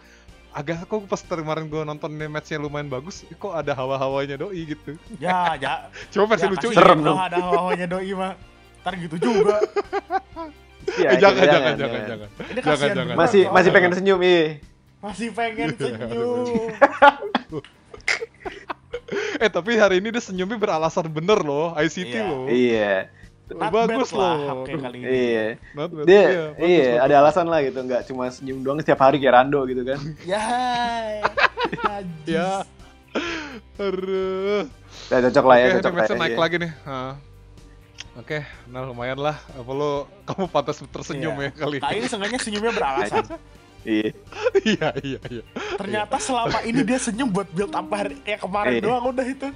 agak 0.55 0.87
kok 0.87 1.03
pas 1.05 1.21
kemarin 1.21 1.67
gue 1.67 1.83
nonton 1.83 2.11
matchnya 2.31 2.63
lumayan 2.63 2.87
bagus, 2.87 3.27
kok 3.35 3.51
ada 3.51 3.75
hawa-hawanya 3.75 4.39
doi 4.39 4.63
gitu. 4.65 4.95
Ya, 5.19 5.59
ya. 5.59 5.91
Cuma 6.15 6.31
versi 6.31 6.47
ya, 6.47 6.53
lucu 6.55 6.67
Serem 6.71 7.03
dong 7.03 7.19
ada 7.19 7.43
hawanya 7.43 7.91
doi 7.91 8.15
mah. 8.15 8.39
Ntar 8.81 8.95
gitu 8.97 9.17
juga. 9.19 9.59
Iya, 10.85 11.17
Eh, 11.17 11.19
jangan, 11.19 11.45
jangan, 11.49 11.73
jangan, 11.81 12.01
jangan. 12.07 12.29
Ini 12.45 12.61
Jangan, 12.61 12.77
kasihan 12.77 12.93
jangan. 12.93 13.07
beneran 13.09 13.19
Masih 13.25 13.43
masih 13.49 13.71
pengen 13.73 13.93
senyum 13.97 14.21
iya. 14.21 14.45
masih 15.01 15.29
pengen 15.33 15.69
senyum. 15.81 16.69
Eh 19.37 19.51
tapi 19.53 19.77
hari 19.77 20.01
ini 20.01 20.09
dia 20.09 20.23
senyumnya 20.23 20.57
beralasan 20.57 21.07
bener 21.09 21.39
loh, 21.41 21.77
ICT 21.77 22.15
Iya. 22.15 22.23
loh. 22.25 22.45
Iya. 22.49 22.95
Not 23.45 23.71
bagus 23.77 24.09
loh. 24.17 24.65
oke 24.65 24.73
kali 24.73 24.97
ini. 25.05 25.07
Iya. 25.07 25.45
Not 25.77 25.91
bad. 25.93 26.05
Dia 26.09 26.21
bagus, 26.25 26.65
iya, 26.65 26.85
bagus. 26.89 27.05
ada 27.05 27.15
alasan 27.21 27.47
lah 27.53 27.61
gitu, 27.61 27.79
nggak 27.85 28.03
cuma 28.09 28.25
senyum 28.33 28.59
doang 28.65 28.81
setiap 28.81 29.01
hari 29.05 29.21
kayak 29.21 29.35
Rando 29.37 29.61
gitu 29.69 29.83
kan. 29.85 30.01
Ya. 30.33 30.45
Ya. 32.25 32.51
Aduh. 33.77 34.65
Ya 35.13 35.17
cocok 35.29 35.45
lah 35.45 35.57
ya, 35.61 35.67
ini 35.69 35.75
cocok 35.81 35.93
lah. 35.95 36.05
ya, 36.09 36.17
naik 36.17 36.33
iya. 36.33 36.41
lagi 36.41 36.57
nih. 36.61 36.73
Oke, 38.15 38.39
nah 38.71 38.87
lumayan 38.87 39.19
lah. 39.19 39.37
Apa 39.59 39.71
lo 39.75 40.07
kamu 40.25 40.47
pantas 40.49 40.79
tersenyum 40.81 41.35
Iya. 41.37 41.51
ya 41.51 41.51
kali. 41.53 41.77
Kali 41.83 41.97
ini 42.01 42.09
sengaja 42.09 42.39
senyumnya 42.41 42.73
beralasan. 42.73 43.25
Iya. 43.85 44.11
iya, 44.65 44.89
iya, 44.99 45.19
iya. 45.31 45.43
Ternyata 45.77 46.17
selama 46.17 46.59
ini 46.63 46.81
dia 46.81 46.97
senyum 46.97 47.29
buat 47.29 47.49
build 47.49 47.71
up 47.71 47.89
hari 47.89 48.17
kayak 48.19 48.41
kemarin 48.41 48.73
Iya. 48.73 48.83
doang 48.83 49.05
udah 49.07 49.27
itu. 49.27 49.49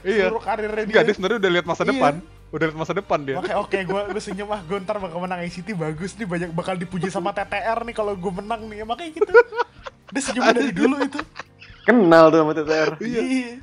Iya. 0.00 0.24
Seluruh 0.26 0.40
karirnya 0.40 0.74
dia. 0.76 0.86
Enggak, 0.86 1.02
dia 1.02 1.14
sebenarnya 1.14 1.38
udah 1.38 1.50
lihat 1.52 1.66
masa 1.66 1.82
Iya. 1.82 1.90
depan. 1.90 2.14
Udah 2.48 2.64
lihat 2.64 2.78
masa 2.78 2.92
depan 2.94 3.18
dia. 3.20 3.36
Oke 3.36 3.52
oke 3.52 3.78
gue 3.84 4.00
gue 4.08 4.22
senyum 4.22 4.48
ah 4.48 4.60
gue 4.60 4.78
ntar 4.78 4.96
bakal 4.96 5.18
menang 5.18 5.42
ICT 5.42 5.68
bagus 5.74 6.14
nih 6.14 6.24
banyak 6.24 6.50
bakal 6.50 6.74
dipuji 6.74 7.08
sama 7.08 7.28
TTR 7.28 7.82
nih 7.82 7.92
kalau 7.92 8.14
gue 8.14 8.32
menang 8.32 8.62
nih 8.64 8.80
makanya 8.82 9.10
gitu 9.12 9.32
dia 10.08 10.22
senyum 10.22 10.42
dari 10.46 10.72
dulu 10.72 10.96
itu 10.98 11.20
Kenal 11.84 12.28
tuh 12.28 12.38
sama 12.38 12.52
TTR. 12.52 12.90
iya 13.02 13.60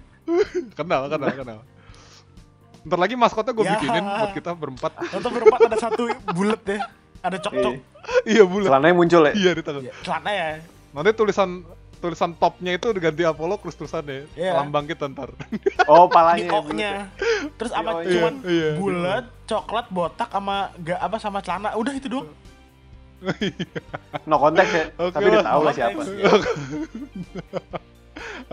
Kenal, 0.74 1.08
kenal, 1.08 1.30
kenal. 1.32 1.60
Ntar 2.84 3.00
lagi 3.00 3.16
maskotnya 3.16 3.54
gue 3.54 3.64
Ya. 3.64 3.72
bikinin 3.74 4.06
buat 4.06 4.32
kita 4.34 4.52
berempat. 4.54 4.92
Nonton 5.10 5.32
berempat 5.32 5.60
ada 5.64 5.78
satu 5.80 6.04
bulat 6.32 6.62
ya 6.62 6.86
ada 7.26 7.38
cok 7.38 7.54
cok 7.56 7.74
Iya. 7.74 7.82
iya, 8.30 8.44
bulan. 8.46 8.66
Celananya 8.70 8.96
muncul 8.96 9.22
ya. 9.26 9.34
Iya, 9.34 9.52
di 9.58 9.62
tangan. 9.62 9.82
celana 10.02 10.30
ya 10.30 10.48
Nanti 10.94 11.10
tulisan 11.12 11.50
tulisan 11.96 12.32
topnya 12.34 12.72
itu 12.72 12.88
diganti 12.92 13.26
Apollo 13.26 13.58
terus 13.58 13.74
tulisannya 13.76 14.30
Iya. 14.34 14.54
lambang 14.56 14.86
kita 14.86 15.10
ntar. 15.10 15.34
Oh, 15.86 16.06
palanya. 16.06 16.46
koknya 16.48 16.92
terus 17.58 17.74
sama 17.74 18.00
Iya, 18.00 18.10
cuman 18.12 18.34
iya, 18.46 18.52
iya. 18.52 18.70
bulat 18.78 19.26
coklat 19.44 19.86
botak 19.90 20.30
sama 20.30 20.70
gak 20.80 21.00
apa 21.00 21.18
sama 21.18 21.40
celana 21.42 21.74
udah 21.74 21.94
itu 21.94 22.08
doang 22.08 22.30
No 24.24 24.38
konteks 24.38 24.70
ya. 24.70 24.86
Oke 25.02 25.14
Tapi 25.14 25.28
udah 25.28 25.42
lah. 25.42 25.50
tahu 25.50 25.62
lah 25.64 25.74
siapa. 25.74 26.02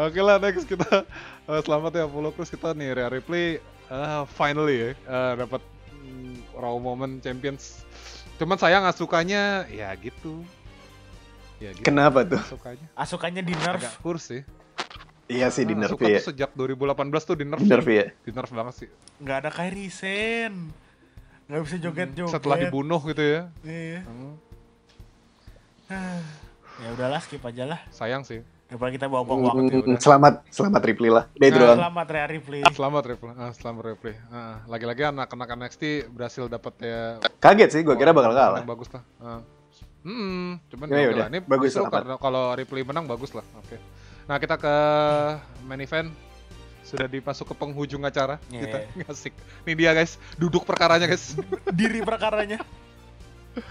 Oke 0.01 0.21
lah 0.21 0.37
next 0.39 0.65
kita 0.65 1.05
eh, 1.47 1.61
selamat 1.61 1.93
ya 1.93 2.05
Apollo 2.07 2.33
Crews 2.33 2.49
kita 2.49 2.73
nih 2.73 2.97
Rhea 2.97 3.09
Ripley 3.11 3.61
eh, 3.87 4.23
finally 4.33 4.77
ya 4.79 4.91
eh, 4.97 5.33
dapat 5.37 5.61
mm, 5.93 6.57
raw 6.57 6.75
moment 6.75 7.21
champions. 7.21 7.85
Cuman 8.43 8.59
saya 8.59 8.83
nggak 8.83 8.99
sukanya 8.99 9.71
ya 9.71 9.95
gitu. 9.95 10.43
Ya 11.63 11.71
gitu. 11.71 11.87
Kenapa 11.87 12.27
tuh? 12.27 12.43
Nggak 12.43 12.51
Sukanya 12.51 12.87
asukannya 12.99 13.43
di 13.47 13.55
nerf 13.55 13.79
agak 13.79 13.95
kurus 14.03 14.35
sih. 14.35 14.43
Iya 15.31 15.47
sih 15.55 15.63
di 15.63 15.79
Ah, 15.79 15.87
nerf 15.87 15.95
ya. 15.95 16.19
tuh 16.19 16.35
sejak 16.35 16.51
2018 16.59 17.23
tuh 17.23 17.39
di 17.39 17.47
nerf. 17.47 17.63
Di 17.63 17.71
nerf 17.71 17.87
ya. 17.87 18.07
Di 18.11 18.31
nerf 18.35 18.51
banget 18.51 18.75
sih. 18.83 18.89
nggak 19.23 19.37
ada 19.47 19.51
Kairi 19.55 19.87
Sen 19.87 20.75
nggak 21.47 21.61
bisa 21.63 21.77
joget 21.79 22.11
joget 22.19 22.35
Setelah 22.35 22.57
dibunuh 22.59 22.99
gitu 23.07 23.23
ya. 23.23 23.41
iya. 23.63 24.03
Hmm, 24.03 24.35
ya 26.83 26.89
udahlah 26.99 27.23
skip 27.23 27.47
aja 27.47 27.63
lah 27.63 27.79
sayang 27.95 28.27
sih. 28.27 28.43
Daripada 28.73 28.91
kita 28.97 29.05
bawa 29.05 29.23
buang 29.29 29.41
waktu 29.45 29.69
ya 29.69 29.79
udah. 29.85 30.01
Selamat, 30.01 30.35
selamat 30.49 30.83
Ripley 30.89 31.11
lah. 31.13 31.29
Nah, 31.37 31.49
doang. 31.53 31.79
selamat 31.85 32.07
Rhea 32.09 32.27
Ripley 32.33 32.61
Selamat 32.73 33.03
Ripley. 33.05 33.31
Ah, 33.37 33.53
selamat 33.53 33.83
Ripley. 33.85 34.15
Ah, 34.33 34.65
lagi-lagi 34.65 35.03
anak-anak 35.13 35.49
NXT 35.61 36.09
berhasil 36.09 36.49
dapat 36.49 36.73
ya 36.81 37.01
Kaget 37.37 37.69
sih, 37.69 37.81
gue 37.85 37.93
kira 38.01 38.17
bakal 38.17 38.33
kalah. 38.33 38.65
Yang 38.65 38.73
bagus 38.73 38.89
lah. 38.89 39.03
Ah. 39.21 39.41
Hmm, 40.03 40.57
cuman 40.73 40.87
Ya 40.89 40.97
ya 41.05 41.09
udah, 41.13 41.13
udah. 41.13 41.27
Ini 41.29 41.39
bagus 41.45 41.73
lah, 41.77 41.91
karena 41.93 42.15
kalau 42.17 42.45
Ripley 42.57 42.81
menang 42.81 43.05
bagus 43.05 43.37
lah. 43.37 43.45
Oke. 43.61 43.77
Nah 44.25 44.41
kita 44.41 44.57
ke 44.57 44.75
main 45.69 45.85
event 45.85 46.09
sudah 46.83 47.07
dipasuk 47.07 47.53
ke 47.53 47.55
penghujung 47.55 48.03
acara 48.09 48.41
Yeah. 48.49 48.65
kita 48.65 48.79
ngasik. 49.05 49.37
Ini 49.69 49.73
dia 49.77 49.93
guys, 49.93 50.17
duduk 50.41 50.65
perkaranya 50.65 51.05
guys. 51.05 51.37
diri 51.79 52.01
perkaranya 52.01 52.65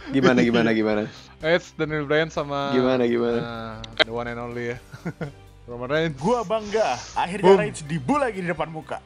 Gimana, 0.09 0.39
gimana, 0.39 0.69
gimana? 0.71 1.03
Edge 1.39 1.73
Daniel 1.73 2.05
Bryan 2.05 2.29
sama 2.29 2.69
Gimana, 2.69 3.01
gimana? 3.03 3.39
Nah, 3.39 3.75
the 3.97 4.11
one 4.11 4.27
and 4.27 4.38
only 4.38 4.69
ya. 4.69 4.77
Roman 5.67 5.88
Reigns. 5.88 6.17
gua 6.17 6.41
bangga 6.41 6.93
akhirnya 7.15 7.47
Boom. 7.47 7.57
Reigns 7.57 7.82
dibu 7.82 8.13
lagi 8.15 8.39
di 8.39 8.47
depan 8.47 8.67
muka 8.67 8.99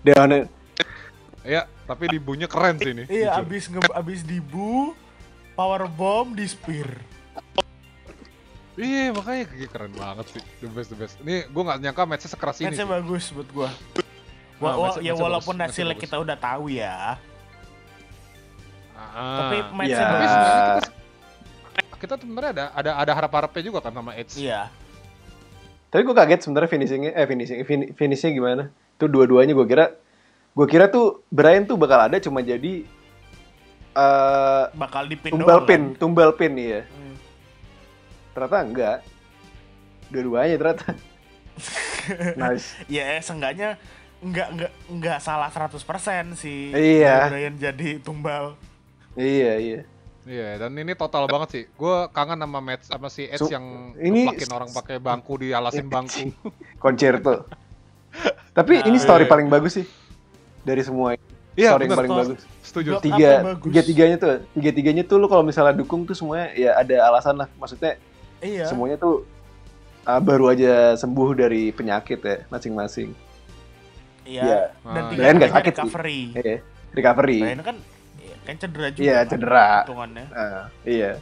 Dewan 0.00 0.44
Ya, 1.42 1.66
tapi 1.84 2.06
dibunya 2.06 2.46
keren 2.46 2.76
sih 2.76 2.92
ini. 2.92 3.02
iya 3.08 3.34
jujur. 3.34 3.42
abis 3.42 3.62
nge 3.66 3.80
abis 3.90 4.20
dibu 4.22 4.94
power 5.52 5.88
bomb 5.88 6.32
di 6.32 6.44
spear 6.44 6.86
Iya, 8.72 9.12
makanya 9.12 9.44
kayak 9.46 9.68
keren 9.68 9.92
banget 9.92 10.26
sih. 10.30 10.42
The 10.58 10.68
best, 10.70 10.88
the 10.88 10.96
best. 10.96 11.14
Ini 11.18 11.44
gue 11.44 11.62
nggak 11.62 11.78
nyangka 11.78 12.02
matchnya 12.04 12.30
sekeras 12.30 12.56
ini. 12.58 12.72
matchnya 12.72 12.80
sih. 12.80 12.92
bagus 12.94 13.24
buat 13.30 13.48
gua 13.50 13.68
Ah, 13.68 13.74
Wa- 14.58 14.70
wa- 14.72 14.76
matchnya- 14.88 15.04
ya 15.04 15.12
walaupun 15.14 15.54
hasilnya 15.56 15.92
kita 15.94 16.16
udah 16.16 16.36
tahu 16.36 16.70
ya 16.70 17.18
Ah. 19.04 19.38
tapi 19.38 19.56
matchnya 19.72 19.92
Ya. 19.92 19.98
Tapi 19.98 20.12
bagus 20.12 20.30
sebenarnya 20.30 20.70
kita, 21.72 21.94
kita 21.98 22.14
sebenarnya 22.18 22.50
ada 22.52 22.64
ada 22.72 22.90
ada 22.98 23.12
harap-harapnya 23.14 23.62
juga 23.62 23.78
kan 23.78 23.92
sama 23.92 24.12
Edge. 24.12 24.36
iya 24.36 24.68
Tapi 25.86 26.02
gue 26.02 26.14
kaget 26.14 26.40
sebenarnya 26.40 26.70
finishingnya, 26.70 27.10
eh 27.12 27.26
finishing, 27.26 27.58
fin- 27.62 27.92
finishnya 27.92 28.30
gimana? 28.30 28.62
Tuh 28.96 29.06
dua-duanya 29.06 29.52
gue 29.52 29.66
kira, 29.66 29.92
gue 30.50 30.66
kira 30.66 30.88
tuh 30.88 31.20
Brian 31.28 31.62
tuh 31.62 31.76
bakal 31.76 32.00
ada 32.02 32.16
cuma 32.16 32.40
jadi 32.40 32.88
eh 33.92 34.64
bakal 34.72 35.04
dipin 35.04 35.30
tumbal 35.30 35.60
doang, 35.60 35.68
pin, 35.68 35.82
kan? 35.84 35.98
tumbal 35.98 36.30
pin 36.32 36.52
iya. 36.56 36.80
Hmm. 36.82 37.16
Ternyata 38.32 38.58
enggak. 38.62 38.98
Dua-duanya 40.08 40.56
ternyata. 40.56 40.86
nice. 42.40 42.72
ya 42.88 43.20
seenggaknya 43.20 43.76
nggak 44.22 44.48
nggak 44.54 44.72
nggak 44.88 45.18
salah 45.18 45.52
100% 45.52 45.76
sih 46.32 46.72
Iya. 46.72 47.28
Brian 47.28 47.60
jadi 47.60 48.00
tumbal 48.00 48.56
Iya 49.14 49.52
iya. 49.58 49.80
Iya, 50.22 50.54
dan 50.56 50.70
ini 50.72 50.94
total 50.94 51.26
banget 51.26 51.48
sih. 51.50 51.64
Gue 51.74 52.06
kangen 52.10 52.38
sama 52.38 52.62
match 52.62 52.86
sama 52.86 53.10
si 53.10 53.26
Edge 53.26 53.42
So, 53.42 53.50
yang 53.50 53.90
ini- 53.98 54.22
ngeplakin 54.24 54.50
orang 54.52 54.70
pakai 54.70 54.96
bangku 54.96 55.34
dialasin 55.36 55.90
bangku. 55.94 56.30
Concerto. 56.78 57.42
Tapi 58.56 58.84
ini 58.84 58.96
story 58.96 59.26
iya. 59.26 59.30
paling 59.30 59.48
bagus 59.48 59.82
sih 59.82 59.86
dari 60.62 60.80
semua. 60.80 61.18
Iya, 61.52 61.74
story 61.74 61.84
yang 61.84 61.98
paling 61.98 62.12
bagus. 62.14 62.38
Setuju. 62.62 63.02
Tiga, 63.02 63.58
tiga 63.58 63.80
tiganya 63.82 64.16
tuh, 64.16 64.30
tiga 64.54 64.70
tiganya 64.70 65.02
tuh 65.02 65.18
lu 65.18 65.26
kalau 65.26 65.42
misalnya 65.42 65.74
dukung 65.74 66.06
tuh 66.06 66.14
semuanya 66.14 66.54
ya 66.54 66.78
ada 66.78 66.96
alasan 67.02 67.36
lah. 67.36 67.48
Maksudnya 67.58 67.98
iya 68.38 68.64
semuanya 68.64 68.96
tuh 68.96 69.26
ah, 70.02 70.18
baru 70.18 70.50
aja 70.50 70.94
sembuh 70.94 71.34
dari 71.34 71.70
penyakit 71.70 72.20
ya 72.20 72.46
masing-masing. 72.48 73.10
iya 74.22 74.42
Iya. 74.42 74.60
dan 74.86 75.02
Ah, 75.02 75.08
tiga 75.10 75.18
nggak 75.18 75.34
tiganya 75.34 75.48
sakit 75.52 75.72
sih. 75.72 75.82
recovery 75.82 76.20
Iya, 76.32 76.56
recovery. 76.94 77.38
Brian 77.42 77.60
kan 77.60 77.76
kan 78.42 78.54
cedera 78.56 78.88
juga. 78.88 79.02
Iya, 79.02 79.16
kan, 79.16 79.26
cedera. 79.28 79.68
hitungannya. 79.82 80.24
Nah, 80.28 80.64
iya. 80.82 81.12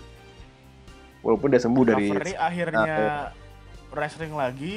Walaupun 1.20 1.46
udah 1.48 1.60
sembuh 1.60 1.84
dari 1.84 2.06
Recovery 2.08 2.32
akhirnya 2.34 2.80
Nah, 2.96 3.24
wrestling 3.90 4.32
lagi 4.32 4.74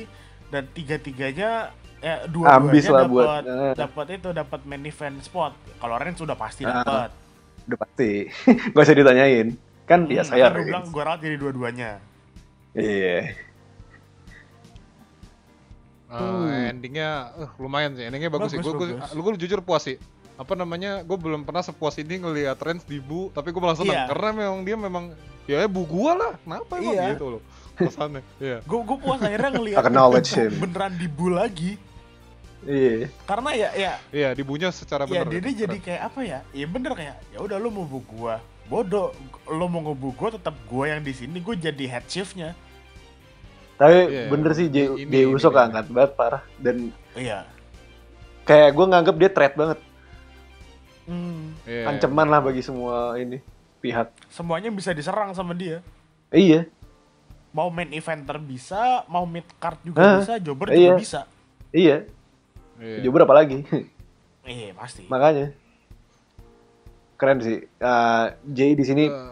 dan 0.50 0.68
tiga-tiganya 0.70 1.72
eh 1.98 2.20
Ambis 2.20 2.84
dua-duanya 2.84 2.92
lah 2.92 3.06
buat- 3.08 3.26
dapat 3.26 3.44
eh. 3.48 3.74
dapat 3.74 4.06
itu 4.14 4.30
dapat 4.34 4.60
main 4.64 4.84
event 4.84 5.18
spot. 5.20 5.52
Kalau 5.78 5.96
Reigns 5.96 6.20
sudah 6.20 6.36
pasti 6.36 6.64
Ah, 6.64 6.84
dapat. 6.84 7.10
udah 7.64 7.78
pasti. 7.80 8.28
Gak 8.72 8.84
usah 8.84 8.94
ditanyain. 8.94 9.48
Kan 9.84 10.08
ya 10.08 10.20
Hmm, 10.20 10.30
saya 10.30 10.48
gue 10.50 10.64
bilang 10.66 10.84
gue 10.86 11.00
rawat 11.02 11.20
jadi 11.20 11.36
dua-duanya. 11.36 11.92
Iya. 12.74 13.32
Eh, 16.06 16.20
Hmm. 16.20 16.70
endingnya 16.70 17.10
eh, 17.36 17.50
lumayan 17.58 17.96
sih 17.96 18.06
endingnya 18.06 18.30
bagus, 18.30 18.52
sih 18.52 18.60
Bagus, 18.60 18.70
gue 18.70 18.88
bagus. 18.94 19.10
lu 19.12 19.22
gue 19.24 19.34
jujur 19.40 19.60
puas 19.60 19.82
sih 19.82 19.98
apa 20.34 20.54
namanya 20.54 21.02
gue 21.02 21.14
belum 21.14 21.44
pernah 21.44 21.62
sepuas 21.62 21.96
ini 21.96 22.18
ngelihat 22.18 22.58
Reigns 22.58 22.84
di 22.84 22.98
bu 22.98 23.30
tapi 23.30 23.50
gue 23.50 23.62
malah 23.62 23.78
seneng 23.78 23.94
Iya. 23.94 24.10
karena 24.10 24.30
memang 24.34 24.60
dia 24.62 24.76
memang 24.76 25.04
ya 25.44 25.68
bu 25.68 25.82
gua 25.84 26.12
lah 26.14 26.32
kenapa 26.38 26.74
emang 26.76 26.96
Iya. 26.96 27.08
gitu 27.14 27.26
loh 27.38 27.42
kesannya 27.74 28.22
iya 28.42 28.58
Gue 28.64 28.80
gue 28.82 28.98
puas 28.98 29.20
akhirnya 29.20 29.52
ngelihat 29.52 29.80
Acknowledge 29.80 30.32
him. 30.34 30.52
beneran 30.58 30.94
dibu 30.94 31.28
lagi. 31.28 31.78
Iya. 32.64 33.12
Karena 33.24 33.50
ya 33.52 33.70
ya 33.76 33.94
iya 34.10 34.30
dibunya 34.32 34.72
secara 34.72 35.04
ya 35.04 35.22
bener 35.22 35.28
dia 35.28 35.42
gitu. 35.44 35.62
jadi 35.68 35.78
kayak 35.80 36.02
apa 36.08 36.20
ya? 36.24 36.40
Ya 36.50 36.66
bener 36.66 36.92
kayak 36.94 37.16
ya 37.30 37.38
udah 37.38 37.58
lu 37.58 37.70
mau 37.70 37.84
bu 37.84 38.00
gua. 38.08 38.40
Bodoh, 38.64 39.12
lo 39.46 39.68
mau 39.68 39.84
ngebu 39.84 40.16
gua 40.16 40.30
tetap 40.32 40.56
gua 40.66 40.88
yang 40.88 41.04
di 41.04 41.12
sini 41.12 41.38
gue 41.38 41.52
jadi 41.54 41.84
head 41.90 42.06
chiefnya. 42.08 42.56
Tapi 43.76 44.08
Iya, 44.08 44.32
bener 44.32 44.52
sih 44.54 44.72
ini- 44.72 45.28
Uso 45.28 45.50
dia. 45.50 45.56
keangkat 45.60 45.86
banget 45.90 46.12
parah 46.16 46.44
dan 46.56 46.88
Iya. 47.12 47.44
kayak 48.44 48.70
gue 48.72 48.86
nganggep 48.88 49.16
dia 49.18 49.30
threat 49.30 49.54
banget. 49.54 49.80
Hmm, 51.04 51.52
Iya. 51.64 51.90
Ancaman 51.90 52.28
lah 52.28 52.40
bagi 52.40 52.60
semua 52.60 53.16
ini 53.16 53.44
pihak. 53.78 54.16
semuanya 54.28 54.70
bisa 54.70 54.92
diserang 54.92 55.32
sama 55.32 55.52
dia. 55.52 55.84
Iya. 56.30 56.66
Mau 57.52 57.68
main 57.68 57.92
eventer 57.92 58.40
bisa, 58.40 59.04
mau 59.06 59.24
mid 59.24 59.46
card 59.58 59.78
juga 59.82 60.00
Hah? 60.00 60.18
bisa, 60.18 60.34
jobber 60.40 60.72
Iya. 60.72 60.80
juga 60.90 60.94
bisa. 60.98 61.22
Iya. 61.70 61.98
Iya. 62.78 62.98
Jujur 63.02 63.22
apa 63.22 63.36
lagi? 63.36 63.62
Iya 64.44 64.72
pasti. 64.74 65.04
Makanya. 65.06 65.52
Keren 67.16 67.40
sih. 67.40 67.64
Uh, 67.78 68.26
Jay 68.46 68.74
di 68.74 68.84
sini 68.84 69.06
Eh, 69.06 69.32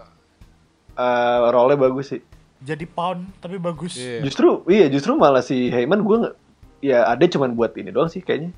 uh, 0.93 1.49
role-nya 1.49 1.75
bagus 1.77 2.11
sih. 2.11 2.21
Jadi 2.59 2.85
pound 2.85 3.25
tapi 3.39 3.57
bagus. 3.57 3.97
iya. 3.97 4.21
Justru 4.21 4.61
iya 4.67 4.85
justru 4.85 5.15
malah 5.15 5.41
si 5.41 5.67
Heyman 5.67 5.99
gue 5.99 6.17
nggak 6.21 6.35
ya 6.79 7.05
ada 7.05 7.25
cuman 7.25 7.51
buat 7.51 7.73
ini 7.73 7.89
doang 7.89 8.07
sih 8.07 8.19
kayaknya. 8.19 8.51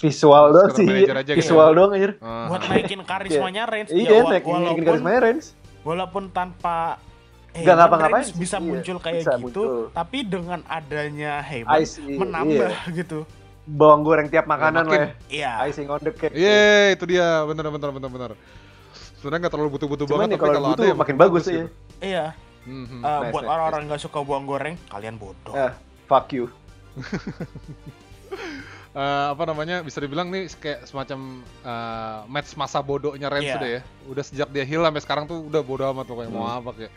Visual 0.00 0.44
doang 0.50 0.72
sih. 0.72 0.86
aja 1.04 1.22
gitu 1.22 1.36
Visual 1.36 1.68
ya. 1.68 1.76
doang 1.76 1.90
anjir. 1.92 2.12
Ah. 2.18 2.48
Buat 2.48 2.62
naikin 2.66 3.00
karismanya 3.04 3.62
Reigns. 3.64 3.90
Iya, 3.90 4.08
ya, 4.10 4.22
naikin, 4.26 4.82
karismanya 4.82 5.20
Reigns. 5.20 5.46
walaupun 5.80 6.28
tanpa 6.28 6.96
Nggak 7.50 7.76
ngapa-ngapain 7.76 8.14
Reigns 8.16 8.30
sih, 8.30 8.38
bisa 8.38 8.56
iya, 8.56 8.64
muncul 8.64 8.96
kayak 8.96 9.16
bisa 9.18 9.32
gitu, 9.32 9.42
muncul. 9.42 9.68
tapi 9.90 10.18
dengan 10.22 10.60
adanya 10.64 11.42
Heyman 11.42 11.82
Ice, 11.82 11.98
i- 11.98 12.14
menambah 12.14 12.70
iya. 12.70 12.94
gitu. 12.94 13.18
Bawang 13.66 14.00
goreng 14.02 14.26
tiap 14.26 14.46
makanan 14.46 14.86
lah. 14.86 14.94
ya. 14.94 15.06
Iya. 15.28 15.50
Icing 15.68 15.86
on 15.86 16.00
the 16.00 16.10
cake. 16.10 16.32
Iya, 16.32 16.94
itu 16.94 17.04
dia, 17.04 17.42
bener 17.44 17.66
bener 17.68 17.90
bener 17.92 18.08
bener. 18.08 18.30
Sebenarnya 19.18 19.40
nggak 19.44 19.52
terlalu 19.52 19.70
butuh-butuh 19.76 20.06
Cuman 20.06 20.16
banget, 20.16 20.28
ya 20.28 20.32
tapi 20.32 20.40
kalau 20.40 20.54
kalau 20.54 20.64
ada 20.64 20.72
butuh 20.72 20.84
ya 20.86 20.94
makin 20.96 21.16
bagus 21.18 21.44
ya. 21.44 21.64
Iya. 22.00 22.24
Mhm. 22.64 22.98
Eh, 23.02 23.18
Nice, 23.20 23.32
buat 23.32 23.42
nice, 23.42 23.52
orang-orang 23.52 23.80
nggak 23.84 24.00
suka 24.00 24.18
buang 24.22 24.44
goreng, 24.46 24.74
kalian 24.86 25.16
bodoh. 25.16 25.52
Ah, 25.52 25.72
fuck 26.06 26.30
you. 26.30 26.46
Eh, 28.90 29.26
apa 29.30 29.46
namanya 29.46 29.86
bisa 29.86 30.02
dibilang 30.02 30.26
nih 30.28 30.50
kayak 30.50 30.82
semacam 30.82 31.18
eh, 31.62 32.18
match 32.26 32.58
masa 32.58 32.82
bodohnya 32.82 33.30
Reigns 33.30 33.54
Iya. 33.54 33.56
udah 33.56 33.70
ya. 33.70 33.80
Udah 34.10 34.24
sejak 34.26 34.48
dia 34.50 34.64
heal 34.66 34.82
sampai 34.82 34.98
sekarang 35.00 35.24
tuh 35.24 35.46
udah 35.46 35.62
bodoh 35.62 35.86
amat 35.94 36.10
pokoknya 36.10 36.30
mau 36.30 36.42
Hmm. 36.42 36.58
apa 36.58 36.70
kayak. 36.74 36.92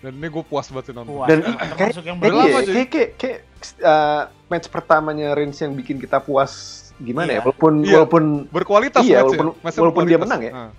Dan 0.00 0.12
ini 0.16 0.28
gue 0.28 0.44
puas 0.44 0.66
banget 0.68 0.84
sih 0.88 0.94
nonton. 0.94 1.12
Puas. 1.16 1.28
Dan 1.28 1.38
Wah, 1.40 1.52
kayak 1.52 1.68
termasuk 1.92 2.04
yang 2.04 2.16
kayak, 2.16 2.32
kayak, 2.32 2.64
kayak, 2.64 2.88
kayak, 2.88 3.10
kayak, 3.16 3.38
uh, 3.80 4.22
match 4.48 4.66
pertamanya 4.68 5.32
Reigns 5.32 5.60
yang 5.60 5.72
bikin 5.72 5.96
kita 5.96 6.16
puas 6.18 6.52
gimana 6.96 7.28
Iya. 7.28 7.36
ya? 7.36 7.40
Walaupun 7.44 7.72
Iya. 7.82 7.92
walaupun 7.94 8.22
Berkualitas 8.48 9.02
Iya, 9.02 9.20
match 9.20 9.24
walaupun- 9.36 9.54
Match-nya 9.60 9.80
walaupun 9.84 10.04
dia 10.04 10.18
menang 10.18 10.40
ya. 10.40 10.52
Ah. 10.54 10.70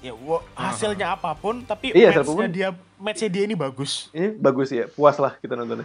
Ya, 0.00 0.12
hasilnya 0.54 1.06
apa 1.12 1.34
pun, 1.34 1.60
tapi 1.60 1.90
Iya, 1.90 2.14
matchnya 2.14 2.48
dia 2.48 2.68
matchnya 2.96 3.28
dia 3.28 3.42
ini 3.44 3.52
bagus, 3.52 4.06
ini 4.14 4.32
bagus 4.32 4.68
ya, 4.70 4.86
puas 4.86 5.16
lah 5.18 5.34
kita 5.36 5.52
nontonnya. 5.52 5.84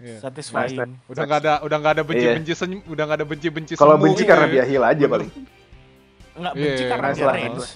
Iya. 0.00 0.16
satisfying. 0.18 0.96
Nice, 0.96 1.04
Udah 1.06 1.22
nggak 1.22 1.40
ada 1.40 1.52
udah 1.60 1.76
nggak 1.76 1.92
ada 1.92 2.02
benci-benci 2.02 2.48
Iya. 2.48 2.56
senyum, 2.56 2.80
udah 2.84 3.04
nggak 3.04 3.18
ada 3.20 3.26
benci-benci 3.28 3.72
Kalau 3.76 3.96
benci 3.96 4.22
karena 4.24 4.46
dia 4.46 4.64
heal 4.64 4.80
aja 4.80 4.96
Bener. 4.96 5.10
paling. 5.12 5.30
Nggak 6.32 6.52
Iya, 6.52 6.62
benci 6.64 6.84
karena 6.86 7.06
nice 7.06 7.16
dia 7.16 7.26
nice 7.30 7.70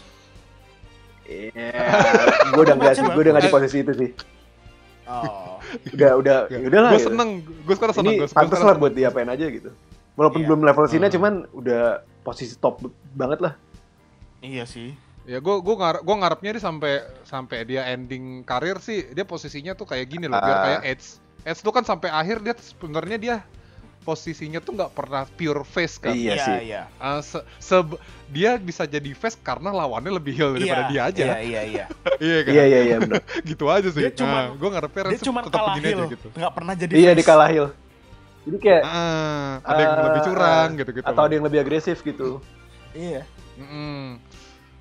Iya, 1.24 1.72
gue 2.50 2.62
udah 2.62 2.74
nggak 2.74 2.92
sih, 2.94 3.04
gue 3.06 3.22
udah 3.22 3.32
nggak 3.32 3.44
di 3.44 3.52
posisi 3.52 3.76
itu 3.80 3.92
sih. 3.94 4.10
Oh. 5.04 5.56
Udah, 5.90 6.10
udah, 6.16 6.36
ya 6.48 6.58
udahlah. 6.62 6.90
Gue 6.92 7.00
gitu. 7.00 7.08
seneng, 7.08 7.30
gue 7.40 7.74
sekarang 7.74 7.94
seneng. 7.94 8.12
Ini 8.12 8.20
Gua- 8.20 8.28
gua 8.28 8.36
pantas 8.38 8.60
lah 8.60 8.74
buat 8.74 8.92
diapain 8.92 9.28
aja 9.28 9.46
gitu. 9.46 9.70
Walaupun 10.14 10.40
Iya. 10.40 10.46
belum 10.46 10.60
level 10.62 10.84
Cina, 10.86 11.06
Ah. 11.08 11.10
cuman 11.10 11.32
udah 11.50 11.82
posisi 12.20 12.54
top 12.54 12.84
banget 13.10 13.40
lah. 13.40 13.52
Iya 14.38 14.64
sih. 14.64 14.92
Ya 15.24 15.40
gue 15.40 15.56
gue 15.56 15.74
ngarep 15.74 16.04
gue 16.04 16.14
ngarepnya 16.14 16.50
dia 16.52 16.62
sampai 16.62 16.92
sampai 17.24 17.58
dia 17.64 17.88
ending 17.88 18.44
karir 18.44 18.76
sih 18.76 19.08
dia 19.08 19.24
posisinya 19.24 19.72
tuh 19.72 19.88
kayak 19.88 20.04
gini 20.06 20.24
loh 20.24 20.36
biar 20.36 20.52
Ah. 20.54 20.62
kayak 20.62 20.82
Edge. 20.86 21.06
Edge 21.44 21.60
tuh 21.60 21.70
kan 21.70 21.84
sampai 21.84 22.08
akhir 22.08 22.40
dia 22.40 22.54
sebenarnya 22.56 23.16
dia 23.16 23.36
posisinya 24.00 24.60
tuh 24.60 24.76
nggak 24.76 24.92
pernah 24.92 25.24
pure 25.26 25.60
face 25.62 25.96
kan. 25.96 26.12
Iya 26.12 26.36
sih. 26.36 26.56
iya. 26.68 26.82
Ah, 26.96 27.20
se- 27.20 27.40
se- 27.56 28.00
dia 28.28 28.56
bisa 28.56 28.84
jadi 28.84 29.12
face 29.12 29.36
karena 29.38 29.72
lawannya 29.72 30.12
lebih 30.12 30.32
heal 30.32 30.50
daripada 30.52 30.82
Iya, 30.82 30.90
dia 30.90 31.00
aja. 31.02 31.24
Iya, 31.24 31.38
iya, 31.40 31.62
iya. 31.64 31.84
Iya 32.24 32.38
kan? 32.40 32.52
Iya, 32.52 32.64
iya, 32.64 32.80
iya 32.82 32.96
benar. 32.98 33.22
gitu 33.50 33.64
aja 33.66 33.88
sih. 33.88 34.02
Dia 34.02 34.12
cuman- 34.12 34.56
gue 34.56 34.68
ngarepnya 34.68 35.02
Dia 35.08 35.20
cuma 35.20 35.40
tetap 35.40 35.56
kalah 35.58 35.72
begini 35.72 35.86
aja 35.86 35.96
heal, 35.96 36.12
gitu. 36.12 36.28
nggak 36.36 36.52
pernah 36.52 36.74
jadi 36.76 36.92
Iya, 36.92 37.04
face. 37.06 37.16
di 37.16 37.24
kalah 37.24 37.48
heal. 37.48 37.66
Jadi 38.44 38.56
kayak 38.60 38.82
Ah, 38.84 39.52
ada 39.64 39.80
yang 39.80 39.92
eh, 39.92 40.04
lebih 40.04 40.20
curang 40.22 40.68
eh, 40.68 40.78
gitu-gitu. 40.80 41.06
Atau 41.08 41.22
ada 41.24 41.32
yang 41.32 41.44
lebih 41.44 41.58
agresif 41.60 41.96
gitu. 42.00 42.28
Iya. 42.92 43.22
Mm-mm. 43.56 44.20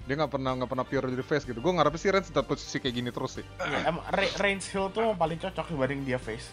Dia 0.03 0.19
nggak 0.19 0.31
pernah 0.31 0.51
nggak 0.53 0.67
pernah 0.67 0.83
pure 0.83 1.07
jadi 1.07 1.23
face 1.23 1.43
gitu. 1.43 1.59
Gue 1.59 1.71
ngarepnya 1.71 1.95
sih 1.97 2.09
Reigns 2.11 2.27
tetap 2.27 2.43
posisi 2.43 2.75
kayak 2.75 2.91
gini 2.93 3.09
terus 3.09 3.39
sih. 3.39 3.45
Iya, 3.57 3.87
emang 3.87 4.03
Re- 4.11 4.35
Reigns 4.35 4.67
Hill 4.67 4.91
tuh 4.91 5.03
yang 5.05 5.15
paling 5.15 5.39
cocok 5.39 5.65
dibanding 5.69 6.03
dia 6.03 6.19
face. 6.19 6.51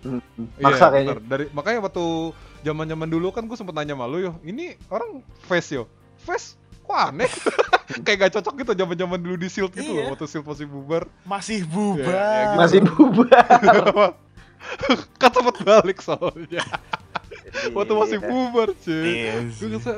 Hmm, 0.00 0.22
Iya, 0.56 0.62
Maksa 0.62 0.86
kayaknya. 0.88 1.12
bener. 1.12 1.18
Dari 1.22 1.44
makanya 1.50 1.78
waktu 1.84 2.04
zaman-zaman 2.62 3.08
dulu 3.08 3.28
kan 3.28 3.44
gue 3.44 3.56
sempet 3.56 3.74
nanya 3.74 3.92
sama 3.92 4.06
lu 4.06 4.18
yo, 4.22 4.32
ini 4.40 4.72
orang 4.88 5.20
face 5.44 5.74
yo. 5.74 5.84
Face 6.16 6.56
kok 6.80 6.96
aneh? 6.96 7.28
Kayak 8.04 8.28
gak 8.28 8.32
cocok 8.40 8.54
gitu 8.58 8.72
zaman-zaman 8.78 9.18
dulu 9.18 9.36
di 9.36 9.48
Shield 9.48 9.72
gitu 9.72 9.84
Iya. 9.90 10.08
loh, 10.08 10.12
waktu 10.12 10.26
Shield 10.28 10.46
masih 10.46 10.66
bubar. 10.66 11.02
Masih 11.24 11.58
Iya, 11.60 11.68
bubar. 11.68 12.14
iya, 12.14 12.40
gitu. 12.40 12.56
Masih 12.56 12.78
bubar. 12.84 14.10
sempet 15.34 15.56
balik 15.62 15.98
soalnya. 16.00 16.62
waktu 17.72 17.92
masih 17.92 18.18
Iya. 18.18 18.28
bubar 18.28 18.68
cuy. 18.76 19.02
Iya 19.08 19.32
Gue 19.50 19.78
sih. 19.80 19.92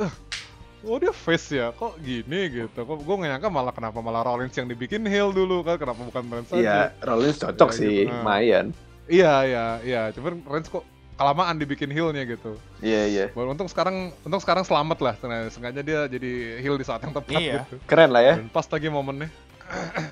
Oh 0.82 0.96
dia 0.96 1.12
face 1.12 1.52
ya, 1.52 1.70
kok 1.70 1.98
gini 1.98 2.40
gitu. 2.48 2.80
Kok 2.80 2.98
gue 2.98 3.14
gak 3.16 3.30
nyangka 3.30 3.48
malah 3.48 3.70
kenapa 3.70 3.98
malah 3.98 4.22
Rollins 4.22 4.52
yang 4.52 4.64
dibikin 4.64 5.04
heel 5.04 5.28
dulu 5.28 5.60
kan, 5.60 5.76
kenapa 5.76 6.00
bukan 6.00 6.22
Reigns 6.26 6.50
Iya, 6.50 6.90
aja. 6.90 7.04
Rollins 7.04 7.36
cocok 7.36 7.68
Iya, 7.68 7.76
sih, 7.76 7.94
gitu. 8.00 8.08
Ah. 8.08 8.14
lumayan. 8.16 8.66
Iya, 9.04 9.34
iya, 9.44 9.64
iya. 9.82 10.02
Cuman 10.10 10.40
Reigns 10.42 10.68
kok 10.68 10.84
kelamaan 11.14 11.56
dibikin 11.56 11.90
heelnya 11.90 12.24
gitu. 12.24 12.56
Iya, 12.80 13.02
iya. 13.06 13.24
Baru 13.30 13.52
untung 13.52 13.68
sekarang 13.68 14.08
untung 14.20 14.40
sekarang 14.40 14.64
selamat 14.64 14.98
lah. 15.00 15.14
Sengaja, 15.20 15.48
sengaja 15.52 15.80
dia 15.80 16.00
jadi 16.08 16.30
heal 16.58 16.74
di 16.74 16.84
saat 16.84 17.04
yang 17.04 17.12
tepat 17.12 17.36
Iya. 17.36 17.54
gitu. 17.60 17.76
Keren 17.84 18.08
lah 18.08 18.22
ya. 18.22 18.34
Dan 18.40 18.48
pas 18.48 18.64
lagi 18.64 18.88
momennya. 18.88 19.28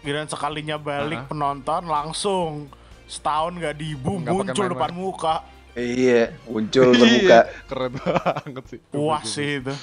Kirain 0.00 0.24
sekalinya 0.24 0.80
balik 0.80 1.20
Hah? 1.20 1.28
penonton 1.28 1.82
langsung 1.84 2.50
setahun 3.04 3.52
gak 3.56 3.76
dibu 3.76 4.16
muncul 4.16 4.64
depan 4.66 4.92
muka. 4.94 5.44
Iya, 5.74 6.32
muncul 6.44 6.92
bermuka. 6.92 7.40
Iya, 7.40 7.40
Keren 7.64 7.92
banget 7.94 8.64
sih. 8.66 8.80
Bagus, 8.88 9.28
sih 9.28 9.50
itu. 9.58 9.74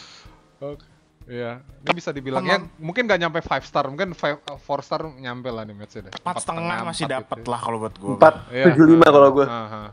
Oke. 0.59 0.85
Iya, 1.25 1.57
ini 1.81 1.91
bisa 1.91 2.13
dibilang 2.13 2.45
ya 2.45 2.61
mungkin 2.77 3.09
gak 3.09 3.17
nyampe 3.17 3.41
5 3.41 3.65
star, 3.65 3.89
mungkin 3.89 4.13
5 4.13 4.45
4 4.45 4.61
star 4.79 5.01
nyampe 5.09 5.49
lah 5.49 5.65
nih 5.65 5.73
matchnya 5.73 6.01
deh. 6.05 6.13
Empat 6.15 6.35
setengah 6.37 6.77
masih 6.85 7.05
dapat 7.09 7.37
gitu. 7.41 7.49
lah 7.49 7.59
kalau 7.59 7.77
buat 7.81 7.95
gue. 7.97 8.13
Empat 8.13 8.35
Iya, 8.47 8.63
tujuh 8.69 8.85
lima 8.85 9.01
ah, 9.01 9.11
kalau 9.11 9.29
gue. 9.33 9.45
ah. 9.45 9.89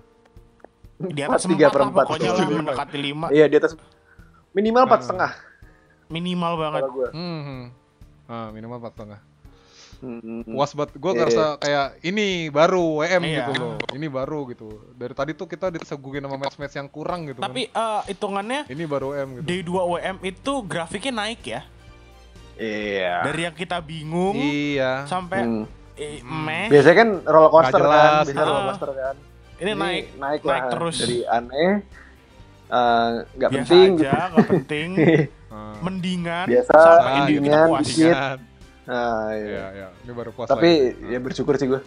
Di 1.03 1.21
atas 1.21 1.41
Empat, 1.43 1.51
tiga 1.51 1.65
empat 1.65 1.73
per 1.73 1.81
lah 1.81 1.89
empat. 1.89 2.05
pokoknya 2.05 2.31
lah 2.31 2.47
mendekati 2.53 2.99
lima. 3.01 3.27
Iya, 3.33 3.45
di 3.49 3.57
atas 3.57 3.73
minimal 4.53 4.83
empat 4.85 5.01
Ah. 5.01 5.03
setengah 5.03 5.33
Minimal 6.07 6.53
banget. 6.61 6.81
kalau 6.85 6.93
gue. 6.93 7.09
Hmm, 7.17 7.41
hmm. 7.41 7.63
Ah, 8.29 8.49
minimal 8.53 8.77
4 8.79 8.93
setengah. 8.93 9.21
Hmm. 10.03 10.43
puas 10.45 10.75
banget 10.75 10.91
gue 10.93 11.07
Iya, 11.07 11.17
ngerasa 11.17 11.45
kayak 11.57 11.87
ini 12.03 12.27
baru 12.49 12.99
WM 12.99 13.23
Iya. 13.23 13.39
gitu 13.39 13.53
loh 13.55 13.75
ini 13.89 14.07
baru 14.07 14.41
gitu 14.47 14.69
dari 14.93 15.15
tadi 15.15 15.31
tuh 15.31 15.47
kita 15.47 15.71
disuguhin 15.71 16.19
sama 16.21 16.35
match-match 16.37 16.75
yang 16.75 16.89
kurang 16.89 17.25
gitu 17.25 17.39
Tapi 17.39 17.67
eh, 17.67 18.03
hitungannya 18.09 18.67
kan. 18.67 18.75
ini 18.75 18.83
baru 18.85 19.07
WM 19.13 19.29
gitu 19.33 19.47
Day 19.47 19.61
2 19.63 19.71
WM 19.95 20.17
itu 20.21 20.53
grafiknya 20.63 21.15
naik 21.17 21.43
ya. 21.45 21.63
Iya. 22.53 23.15
Dari 23.25 23.41
yang 23.43 23.55
kita 23.55 23.79
bingung 23.79 24.35
iya 24.35 25.07
sampai 25.07 25.39
Hmm. 25.41 25.65
eh, 25.95 26.19
Hmm. 26.19 26.43
meh 26.43 26.67
Biasanya 26.69 26.97
kan 26.97 27.09
roller 27.25 27.51
coaster 27.51 27.81
kan, 27.81 28.13
biasanya 28.19 28.37
Ah. 28.37 28.45
roller 28.45 28.65
coaster 28.69 28.91
kan. 28.93 29.15
ini 29.57 29.71
naik 29.73 30.05
naik, 30.17 30.41
naik 30.43 30.43
lah. 30.45 30.63
terus. 30.69 30.97
Dari 30.99 31.19
aneh, 31.25 31.71
eh, 32.69 33.11
nggak 33.31 33.51
biasa 33.51 33.71
penting, 33.71 33.91
aja, 33.97 34.13
nggak 34.29 34.47
penting. 34.49 34.89
gitu. 34.93 35.23
Ah. 35.53 35.77
mendingan 35.79 36.47
Biasa, 36.49 36.73
Ah, 36.73 36.89
gitu. 37.29 37.45
kita 37.45 37.61
mendingan, 37.61 37.69
dikit. 37.79 38.17
Nah, 38.83 39.31
Iya, 39.31 39.47
iya. 39.47 39.67
iya. 39.73 39.89
Ini 40.03 40.11
baru 40.11 40.31
puas 40.31 40.47
Tapi 40.47 40.71
lagi. 40.93 41.13
ya 41.13 41.19
bersyukur 41.19 41.55
sih 41.55 41.67
gue 41.67 41.81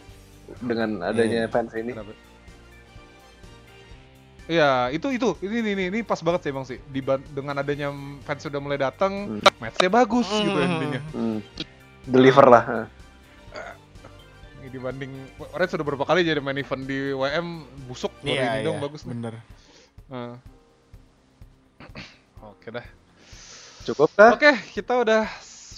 dengan 0.60 1.02
adanya 1.02 1.43
Iya. 1.43 1.50
fans 1.50 1.72
ini. 1.74 1.91
Iya, 4.46 4.93
itu 4.93 5.10
itu 5.10 5.34
ini 5.41 5.74
ini 5.74 5.84
ini, 5.89 6.00
pas 6.02 6.22
banget 6.22 6.46
sih 6.46 6.54
Bang 6.54 6.64
sih. 6.64 6.78
Diban- 6.88 7.26
dengan 7.28 7.58
adanya 7.58 7.89
fans 8.22 8.39
sudah 8.39 8.62
mulai 8.62 8.78
datang, 8.78 9.36
Hmm. 9.36 9.41
matchnya 9.58 9.89
bagus 9.89 10.30
gitu 10.30 10.54
Hmm. 10.54 10.70
intinya. 10.72 11.02
Hmm. 11.12 11.39
Deliver 12.06 12.46
lah. 12.46 12.64
Ini 14.56 14.70
dibanding 14.72 15.12
Red 15.52 15.70
sudah 15.70 15.82
berapa 15.84 16.06
kali 16.06 16.22
jadi 16.22 16.38
main 16.39 16.58
event 16.58 16.84
di 16.84 17.10
WM 17.12 17.48
busuk 17.86 18.14
Iya, 18.22 18.30
ini 18.30 18.58
iya, 18.62 18.64
dong 18.64 18.78
bagus 18.80 19.02
nih. 19.02 19.12
bener. 19.12 19.34
Ah. 20.08 20.38
Oke 22.54 22.70
dah. 22.70 22.86
Cukup 23.84 24.10
kah? 24.14 24.32
Oke, 24.32 24.54
kita 24.72 24.93
udah 24.96 25.26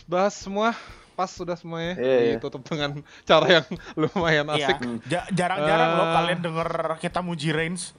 bahas 0.05 0.36
semua. 0.36 0.76
Pas 1.18 1.26
sudah 1.28 1.57
semuanya 1.57 1.97
Iya, 1.97 2.18
iya. 2.22 2.34
ditutup 2.38 2.61
dengan 2.61 3.01
cara 3.26 3.47
yang 3.51 3.65
lumayan 3.97 4.45
Iya, 4.53 4.70
asik. 4.70 4.78
Ja- 5.09 5.26
jarang-jarang 5.28 5.91
loh 5.91 6.05
Ah. 6.05 6.13
kalian 6.15 6.39
denger 6.39 6.70
kita 7.01 7.20
muji 7.20 7.49
Reigns. 7.49 7.97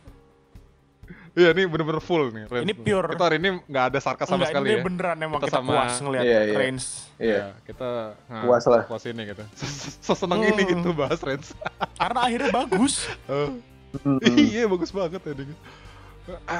Iya, 1.34 1.50
ini 1.50 1.66
bener-bener 1.66 1.98
full 1.98 2.30
nih. 2.30 2.46
Reigns. 2.46 2.62
Ini 2.62 2.74
pure. 2.74 3.08
Kita 3.10 3.24
hari 3.24 3.36
ini 3.38 3.58
nggak 3.60 3.84
ada 3.84 3.98
sarkas 3.98 4.26
sama 4.26 4.38
Enggak, 4.40 4.50
sekali 4.54 4.66
ini 4.68 4.74
ya. 4.74 4.82
beneran 4.82 5.16
emang 5.20 5.38
Kita 5.38 5.46
kita, 5.46 5.56
sama- 5.56 5.72
puas 5.72 5.94
ngeliat 5.98 6.24
Iya, 6.24 6.40
iya. 6.40 6.56
Reigns. 6.56 6.84
Iya. 7.16 7.34
Ya, 7.34 7.46
kita 7.64 7.88
nah, 8.24 8.42
Puas 8.42 8.64
lah. 8.64 8.82
Puas 8.84 9.04
ini 9.04 9.22
gitu. 9.24 9.44
Seseneng 10.06 10.40
ini 10.44 10.62
Hmm. 10.62 10.70
gitu 10.72 10.88
bahas 10.92 11.18
Reigns. 11.20 11.48
Karena 12.00 12.20
akhirnya 12.22 12.50
bagus. 12.54 12.94
Eh, 13.26 13.50
Hmm. 13.98 14.20
Iya, 14.52 14.68
bagus 14.68 14.90
banget 14.90 15.18
ya 15.18 15.32
ini. 15.34 15.54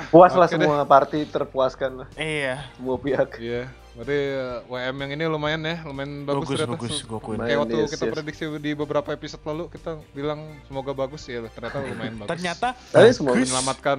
Puas 0.09 0.33
lah 0.33 0.49
Oke 0.49 0.57
deh. 0.57 0.65
semua 0.65 0.81
party 0.83 1.23
terpuaskan 1.25 1.91
lah 2.01 2.09
iya, 2.17 2.65
semua 2.73 2.97
pihak. 2.97 3.37
Iya, 3.37 3.69
berarti 3.99 4.15
eh, 4.15 4.59
WM 4.65 4.97
yang 4.97 5.11
ini 5.13 5.25
lumayan 5.27 5.61
ya, 5.61 5.77
lumayan 5.83 6.23
bagus, 6.23 6.47
bagus 6.47 6.55
ternyata. 6.55 6.73
bagus. 6.79 6.95
Kayak 7.41 7.59
waktu 7.59 7.77
Yes, 7.77 7.91
kita 7.91 8.05
yes. 8.05 8.13
prediksi 8.15 8.43
di 8.57 8.71
beberapa 8.73 9.09
episode 9.11 9.43
lalu 9.43 9.65
kita 9.69 9.91
bilang 10.13 10.41
semoga 10.65 10.93
bagus 10.93 11.27
ya, 11.27 11.43
ternyata 11.45 11.83
lumayan 11.83 12.15
bagus. 12.23 12.31
Ternyata 12.31 12.69
Tapi 12.89 13.11
semoga 13.11 13.35
bagus. 13.35 13.43
menyelamatkan 13.45 13.99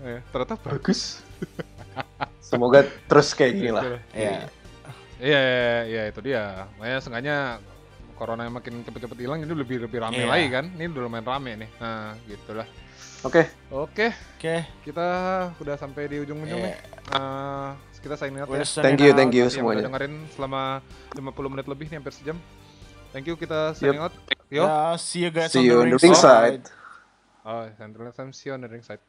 eh, 0.00 0.20
ternyata 0.28 0.54
bagus. 0.58 0.68
bagus. 0.68 1.00
Semoga 2.50 2.82
terus 3.06 3.30
kayak 3.30 3.52
gini 3.54 3.70
lah. 3.70 3.84
Iya. 4.10 4.50
Iya, 5.20 5.38
iya, 5.38 5.70
iya, 5.86 6.02
itu 6.08 6.18
dia. 6.18 6.66
Makanya 6.74 6.98
seenggaknya 6.98 7.36
corona 8.16 8.42
yang 8.42 8.52
makin 8.52 8.82
cepet-cepet 8.82 9.18
hilang 9.20 9.38
ini 9.38 9.54
lebih 9.54 9.86
lebih 9.86 10.02
rame 10.02 10.18
Iya. 10.18 10.26
lagi 10.26 10.46
kan. 10.50 10.64
Ini 10.74 10.90
udah 10.90 11.02
lumayan 11.06 11.26
rame 11.28 11.50
nih. 11.56 11.70
Nah, 11.78 12.18
gitulah. 12.26 12.66
Oke, 13.20 13.46
Oke, 13.70 14.10
Oke. 14.34 14.64
kita 14.82 15.06
udah 15.56 15.76
sampai 15.76 16.08
di 16.08 16.16
ujung-ujung 16.18 16.58
nih. 16.58 16.74
Eh, 17.12 17.70
kita 18.00 18.14
signing 18.16 18.40
out 18.40 18.48
ya. 18.48 18.64
thank 18.80 19.00
you, 19.00 19.12
thank 19.12 19.32
you 19.36 19.44
Yang 19.44 19.52
udah 19.52 19.56
semuanya. 19.60 19.84
dengerin 19.86 20.14
selama 20.32 20.60
50 21.12 21.52
menit 21.52 21.66
lebih 21.68 21.86
nih 21.92 21.96
hampir 22.00 22.14
sejam. 22.16 22.36
Thank 23.12 23.26
you 23.28 23.34
kita 23.36 23.76
signing 23.76 24.00
out. 24.00 24.14
Yo. 24.50 24.64
Ya, 24.66 24.96
see 24.96 25.22
you 25.22 25.30
guys 25.30 25.52
See 25.52 25.62
on 25.62 25.66
you 25.66 25.76
the 25.76 25.82
on 25.84 25.88
the 25.94 25.98
ringside. 26.00 26.64
Oh, 27.44 27.64
Central 27.76 28.08
FM 28.10 28.28
see 28.32 28.50
you 28.50 28.54
on 28.56 28.62
the 28.64 28.70
ringside. 28.70 29.00